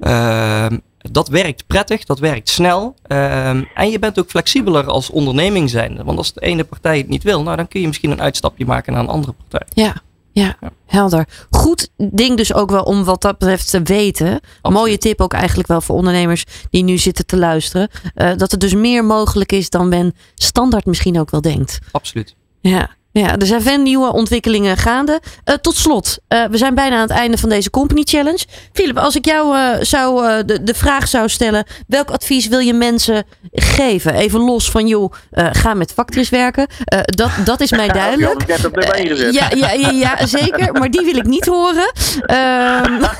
Ehm, 0.00 0.78
dat 0.98 1.28
werkt 1.28 1.66
prettig, 1.66 2.04
dat 2.04 2.18
werkt 2.18 2.48
snel. 2.48 2.94
Ehm, 3.06 3.62
en 3.74 3.90
je 3.90 3.98
bent 3.98 4.18
ook 4.18 4.30
flexibeler 4.30 4.86
als 4.86 5.10
onderneming 5.10 5.70
zijn. 5.70 6.04
Want 6.04 6.18
als 6.18 6.32
de 6.32 6.40
ene 6.40 6.64
partij 6.64 6.98
het 6.98 7.08
niet 7.08 7.22
wil, 7.22 7.42
nou, 7.42 7.56
dan 7.56 7.68
kun 7.68 7.80
je 7.80 7.86
misschien 7.86 8.10
een 8.10 8.20
uitstapje 8.22 8.66
maken 8.66 8.92
naar 8.92 9.02
een 9.02 9.08
andere 9.08 9.32
partij. 9.32 9.66
Ja, 9.68 9.94
ja, 10.32 10.56
helder. 10.86 11.28
Goed 11.50 11.88
ding 11.96 12.36
dus 12.36 12.54
ook 12.54 12.70
wel 12.70 12.82
om 12.82 13.04
wat 13.04 13.22
dat 13.22 13.38
betreft 13.38 13.70
te 13.70 13.82
weten. 13.82 14.40
Mooie 14.62 14.98
tip 14.98 15.20
ook 15.20 15.32
eigenlijk 15.32 15.68
wel 15.68 15.80
voor 15.80 15.96
ondernemers 15.96 16.44
die 16.70 16.84
nu 16.84 16.98
zitten 16.98 17.26
te 17.26 17.36
luisteren. 17.38 17.88
eh, 18.14 18.36
dat 18.36 18.52
er 18.52 18.58
dus 18.58 18.74
meer 18.74 19.04
mogelijk 19.04 19.52
is 19.52 19.70
dan 19.70 19.88
men 19.88 20.14
standaard 20.34 20.86
misschien 20.86 21.20
ook 21.20 21.30
wel 21.30 21.40
denkt. 21.40 21.78
Absoluut. 21.90 22.34
Ja, 22.62 22.88
ja 23.12 23.36
er 23.36 23.46
zijn 23.46 23.62
veel 23.62 23.78
nieuwe 23.78 24.12
ontwikkelingen 24.12 24.76
gaande. 24.76 25.20
Eh, 25.44 25.54
tot 25.54 25.76
slot, 25.76 26.18
eh, 26.28 26.44
we 26.50 26.56
zijn 26.56 26.74
bijna 26.74 26.94
aan 26.96 27.00
het 27.02 27.10
einde 27.10 27.38
van 27.38 27.48
deze 27.48 27.70
Company 27.70 28.02
Challenge. 28.04 28.44
Philip, 28.72 28.98
als 28.98 29.16
ik 29.16 29.24
jou 29.24 29.56
eh, 29.56 29.68
zou, 29.80 30.44
de, 30.44 30.62
de 30.62 30.74
vraag 30.74 31.08
zou 31.08 31.28
stellen: 31.28 31.64
welk 31.86 32.10
advies 32.10 32.46
wil 32.48 32.58
je 32.58 32.72
mensen 32.74 33.24
geven? 33.52 34.14
Even 34.14 34.40
los 34.40 34.70
van, 34.70 34.86
joh, 34.86 35.12
ga 35.32 35.74
met 35.74 35.92
Factories 35.92 36.28
werken. 36.28 36.66
Dat, 37.04 37.30
dat 37.44 37.60
is 37.60 37.70
mij 37.70 37.88
duidelijk. 38.02 38.50
had 38.50 38.58
ik 38.58 38.66
op 38.66 38.76
1 38.78 39.06
gezet. 39.06 39.34
Ja, 39.34 39.48
ja, 39.54 39.72
ja, 39.72 39.90
ja, 39.90 40.26
zeker. 40.40 40.72
Maar 40.72 40.90
die 40.90 41.04
wil 41.04 41.16
ik 41.16 41.26
niet 41.26 41.46
horen. 41.46 41.92
Ehm, 42.26 43.00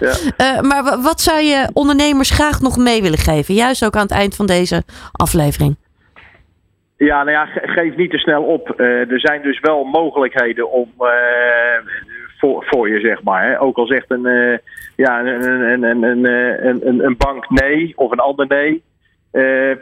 Ja. 0.00 0.14
eh, 0.36 0.60
maar 0.60 0.84
wa- 0.84 1.00
wat 1.00 1.20
zou 1.20 1.40
je 1.40 1.68
ondernemers 1.72 2.30
graag 2.30 2.60
nog 2.60 2.76
mee 2.76 3.02
willen 3.02 3.18
geven? 3.18 3.54
Juist 3.54 3.84
ook 3.84 3.94
aan 3.96 4.02
het 4.02 4.10
eind 4.10 4.34
van 4.34 4.46
deze 4.46 4.84
aflevering. 5.12 5.76
Ja, 7.06 7.22
nou 7.24 7.30
ja, 7.30 7.46
ge- 7.46 7.68
geef 7.68 7.96
niet 7.96 8.10
te 8.10 8.18
snel 8.18 8.42
op. 8.42 8.70
Eh, 8.70 9.10
er 9.10 9.20
zijn 9.20 9.42
dus 9.42 9.60
wel 9.60 9.84
mogelijkheden 9.84 10.70
om 10.70 10.92
eh, 10.98 11.78
voor, 12.38 12.64
voor 12.66 12.88
je, 12.88 13.00
zeg 13.00 13.22
maar. 13.22 13.46
Hè. 13.46 13.60
Ook 13.60 13.76
al 13.76 13.86
zegt 13.86 14.10
een, 14.10 14.26
eh, 14.26 14.58
ja, 14.96 15.20
een, 15.20 15.82
een, 15.82 15.82
een, 15.82 16.24
een, 16.86 17.04
een, 17.04 17.16
bank 17.16 17.50
nee 17.50 17.92
of 17.96 18.10
een 18.10 18.18
ander 18.18 18.46
nee. 18.46 18.82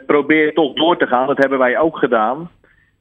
probeer 0.05 0.53
toch 0.53 0.73
door 0.73 0.97
te 0.97 1.07
gaan. 1.07 1.27
Dat 1.27 1.37
hebben 1.37 1.59
wij 1.59 1.79
ook 1.79 1.97
gedaan. 1.97 2.49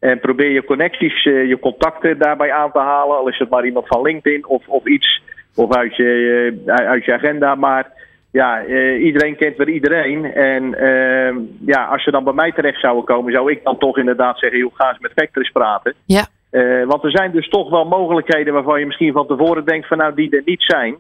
En 0.01 0.21
probeer 0.21 0.51
je 0.51 0.65
connecties, 0.65 1.23
je 1.23 1.59
contacten 1.61 2.19
daarbij 2.19 2.53
aan 2.53 2.73
te 2.73 2.79
halen. 2.79 3.17
Al 3.17 3.29
is 3.29 3.39
het 3.39 3.51
maar 3.51 3.65
iemand 3.65 3.87
van 3.87 4.03
LinkedIn 4.03 4.47
of, 4.47 4.69
of 4.69 4.87
iets. 4.87 5.23
Of 5.55 5.77
uit 5.77 5.97
je, 5.97 6.63
uit 6.67 7.05
je 7.05 7.13
agenda. 7.13 7.55
Maar 7.55 7.93
ja, 8.33 8.65
eh, 8.65 9.05
iedereen 9.05 9.37
kent 9.37 9.57
weer 9.57 9.69
iedereen. 9.69 10.25
En 10.35 10.75
eh, 10.75 11.37
ja, 11.67 11.85
als 11.85 12.03
ze 12.05 12.11
dan 12.11 12.25
bij 12.25 12.33
mij 12.33 12.53
terecht 12.53 12.81
zouden 12.81 13.05
komen, 13.05 13.33
zou 13.33 13.51
ik 13.51 13.65
dan 13.65 13.79
toch 13.79 13.99
inderdaad 13.99 14.39
zeggen: 14.39 14.59
joh, 14.59 14.75
ga 14.75 14.89
eens 14.89 14.99
met 14.99 15.13
Factories 15.15 15.51
praten. 15.53 15.95
Ja. 16.07 16.27
Eh, 16.51 16.85
want 16.87 17.05
er 17.05 17.11
zijn 17.11 17.31
dus 17.33 17.49
toch 17.49 17.71
wel 17.71 17.85
mogelijkheden 17.85 18.53
waarvan 18.53 18.81
je 18.81 18.87
misschien 18.87 19.13
van 19.13 19.27
tevoren 19.27 19.65
denkt: 19.65 19.87
van 19.89 19.99
nou, 19.99 20.15
die 20.15 20.31
er 20.37 20.43
niet 20.45 20.63
zijn. 20.63 20.97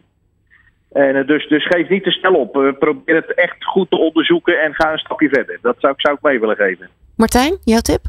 En 0.92 1.16
eh, 1.16 1.26
dus, 1.26 1.48
dus 1.48 1.66
geef 1.66 1.88
niet 1.88 2.02
te 2.04 2.10
snel 2.10 2.34
op. 2.34 2.52
Probeer 2.78 3.14
het 3.14 3.34
echt 3.34 3.64
goed 3.64 3.90
te 3.90 3.98
onderzoeken 3.98 4.60
en 4.60 4.74
ga 4.74 4.92
een 4.92 4.98
stapje 4.98 5.28
verder. 5.28 5.58
Dat 5.62 5.76
zou, 5.78 5.92
ik- 5.92 6.00
zou 6.00 6.14
ik 6.14 6.22
mee 6.22 6.40
willen 6.40 6.56
geven. 6.56 6.88
Martijn, 7.16 7.56
jouw 7.64 7.80
tip? 7.80 8.00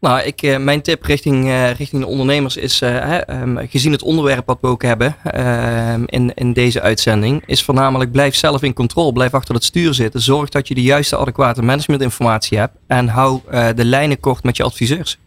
Nou, 0.00 0.20
ik, 0.22 0.42
eh, 0.42 0.58
mijn 0.58 0.82
tip 0.82 1.04
richting, 1.04 1.46
eh, 1.46 1.72
richting 1.72 2.02
de 2.02 2.08
ondernemers 2.08 2.56
is, 2.56 2.80
eh, 2.80 3.28
ehm, 3.28 3.66
gezien 3.68 3.92
het 3.92 4.02
onderwerp 4.02 4.46
wat 4.46 4.58
we 4.60 4.66
ook 4.66 4.82
hebben 4.82 5.16
ehm, 5.24 6.02
in, 6.06 6.34
in 6.34 6.52
deze 6.52 6.80
uitzending, 6.80 7.42
is 7.46 7.64
voornamelijk 7.64 8.12
blijf 8.12 8.34
zelf 8.34 8.62
in 8.62 8.72
controle, 8.72 9.12
blijf 9.12 9.34
achter 9.34 9.54
het 9.54 9.64
stuur 9.64 9.94
zitten, 9.94 10.20
zorg 10.20 10.48
dat 10.48 10.68
je 10.68 10.74
de 10.74 10.82
juiste 10.82 11.16
adequate 11.16 11.62
managementinformatie 11.62 12.58
hebt 12.58 12.74
en 12.86 13.08
hou 13.08 13.40
de 13.74 13.84
lijnen 13.84 14.20
kort 14.20 14.42
met 14.42 14.56
je 14.56 14.62
adviseurs. 14.62 15.18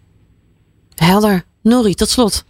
Helder. 0.95 1.43
Norrie, 1.63 1.95
tot 1.95 2.09
slot. 2.09 2.43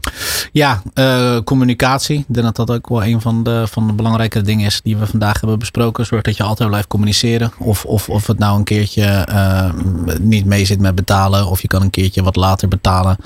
Ja, 0.51 0.81
uh, 0.93 1.37
communicatie. 1.43 2.19
Ik 2.19 2.25
denk 2.27 2.45
dat 2.45 2.55
dat 2.55 2.77
ook 2.77 2.89
wel 2.89 3.03
een 3.03 3.21
van 3.21 3.43
de, 3.43 3.63
van 3.69 3.87
de 3.87 3.93
belangrijke 3.93 4.41
dingen 4.41 4.65
is 4.65 4.81
die 4.83 4.97
we 4.97 5.05
vandaag 5.05 5.39
hebben 5.39 5.59
besproken. 5.59 6.05
Zorg 6.05 6.21
dat 6.21 6.37
je 6.37 6.43
altijd 6.43 6.69
blijft 6.69 6.87
communiceren. 6.87 7.51
Of, 7.57 7.85
of, 7.85 8.09
of 8.09 8.27
het 8.27 8.39
nou 8.39 8.57
een 8.57 8.63
keertje 8.63 9.27
uh, 9.29 9.71
niet 10.19 10.45
mee 10.45 10.65
zit 10.65 10.79
met 10.79 10.95
betalen. 10.95 11.47
Of 11.47 11.61
je 11.61 11.67
kan 11.67 11.81
een 11.81 11.89
keertje 11.89 12.23
wat 12.23 12.35
later 12.35 12.67
betalen. 12.67 13.17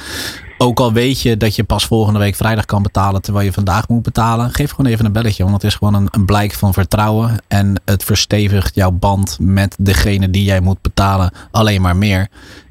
Ook 0.57 0.79
al 0.79 0.93
weet 0.93 1.21
je 1.21 1.37
dat 1.37 1.55
je 1.55 1.63
pas 1.63 1.85
volgende 1.85 2.19
week 2.19 2.35
vrijdag 2.35 2.65
kan 2.65 2.83
betalen 2.83 3.21
terwijl 3.21 3.45
je 3.45 3.53
vandaag 3.53 3.87
moet 3.87 4.03
betalen. 4.03 4.51
Geef 4.51 4.71
gewoon 4.71 4.91
even 4.91 5.05
een 5.05 5.11
belletje. 5.11 5.43
Want 5.43 5.55
het 5.55 5.63
is 5.63 5.75
gewoon 5.75 5.93
een, 5.93 6.07
een 6.11 6.25
blijk 6.25 6.53
van 6.53 6.73
vertrouwen. 6.73 7.37
En 7.47 7.81
het 7.85 8.03
verstevigt 8.03 8.75
jouw 8.75 8.91
band 8.91 9.37
met 9.39 9.75
degene 9.79 10.29
die 10.29 10.43
jij 10.43 10.59
moet 10.59 10.81
betalen 10.81 11.31
alleen 11.51 11.81
maar 11.81 11.95
meer. 11.95 12.27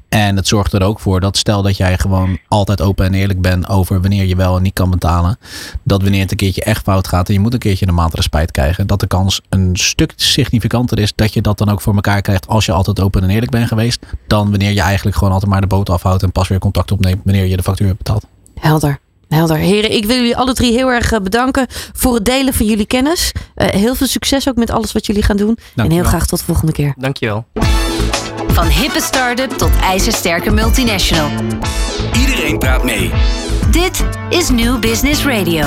En 0.09 0.35
het 0.35 0.47
zorgt 0.47 0.73
er 0.73 0.81
ook 0.81 0.99
voor 0.99 1.19
dat 1.19 1.37
stel 1.37 1.61
dat 1.61 1.77
jij 1.77 1.97
gewoon 1.97 2.39
altijd 2.47 2.81
open 2.81 3.05
en 3.05 3.13
eerlijk 3.13 3.41
bent 3.41 3.69
over 3.69 4.01
wanneer 4.01 4.25
je 4.25 4.35
wel 4.35 4.55
en 4.55 4.61
niet 4.61 4.73
kan 4.73 4.89
betalen. 4.89 5.37
Dat 5.83 6.01
wanneer 6.01 6.21
het 6.21 6.31
een 6.31 6.37
keertje 6.37 6.63
echt 6.63 6.83
fout 6.83 7.07
gaat 7.07 7.27
en 7.27 7.33
je 7.33 7.39
moet 7.39 7.53
een 7.53 7.59
keertje 7.59 7.87
een 7.87 7.93
maand 7.93 8.13
respijt 8.13 8.51
krijgen. 8.51 8.87
Dat 8.87 8.99
de 8.99 9.07
kans 9.07 9.41
een 9.49 9.69
stuk 9.73 10.13
significanter 10.15 10.99
is 10.99 11.13
dat 11.15 11.33
je 11.33 11.41
dat 11.41 11.57
dan 11.57 11.69
ook 11.69 11.81
voor 11.81 11.95
elkaar 11.95 12.21
krijgt 12.21 12.47
als 12.47 12.65
je 12.65 12.71
altijd 12.71 12.99
open 12.99 13.23
en 13.23 13.29
eerlijk 13.29 13.51
bent 13.51 13.67
geweest. 13.67 14.05
Dan 14.27 14.49
wanneer 14.49 14.71
je 14.71 14.81
eigenlijk 14.81 15.17
gewoon 15.17 15.33
altijd 15.33 15.51
maar 15.51 15.61
de 15.61 15.67
boot 15.67 15.89
afhoudt 15.89 16.23
en 16.23 16.31
pas 16.31 16.47
weer 16.47 16.59
contact 16.59 16.91
opneemt 16.91 17.21
wanneer 17.23 17.45
je 17.45 17.57
de 17.57 17.63
factuur 17.63 17.87
hebt 17.87 17.97
betaald. 17.97 18.25
Helder. 18.59 18.99
Helder. 19.27 19.57
Heren, 19.57 19.91
ik 19.91 20.05
wil 20.05 20.15
jullie 20.15 20.37
alle 20.37 20.53
drie 20.53 20.71
heel 20.71 20.91
erg 20.91 21.11
eh, 21.11 21.19
bedanken 21.19 21.65
voor 21.93 22.13
het 22.13 22.25
delen 22.25 22.53
van 22.53 22.65
jullie 22.65 22.85
kennis. 22.85 23.31
Uh, 23.55 23.67
heel 23.67 23.95
veel 23.95 24.07
succes 24.07 24.49
ook 24.49 24.55
met 24.55 24.71
alles 24.71 24.91
wat 24.91 25.05
jullie 25.05 25.23
gaan 25.23 25.37
doen. 25.37 25.57
En 25.75 25.91
heel 25.91 26.03
graag 26.03 26.25
tot 26.25 26.39
de 26.39 26.45
volgende 26.45 26.71
keer. 26.71 26.93
Dankjewel. 26.97 27.45
Van 28.57 28.67
hippe 28.67 29.01
start-up 29.01 29.49
tot 29.49 29.71
ijzersterke 29.81 30.51
multinational. 30.51 31.29
Iedereen 32.19 32.57
praat 32.57 32.83
mee. 32.83 33.11
Dit 33.71 34.03
is 34.29 34.49
New 34.49 34.79
Business 34.79 35.25
Radio. 35.25 35.65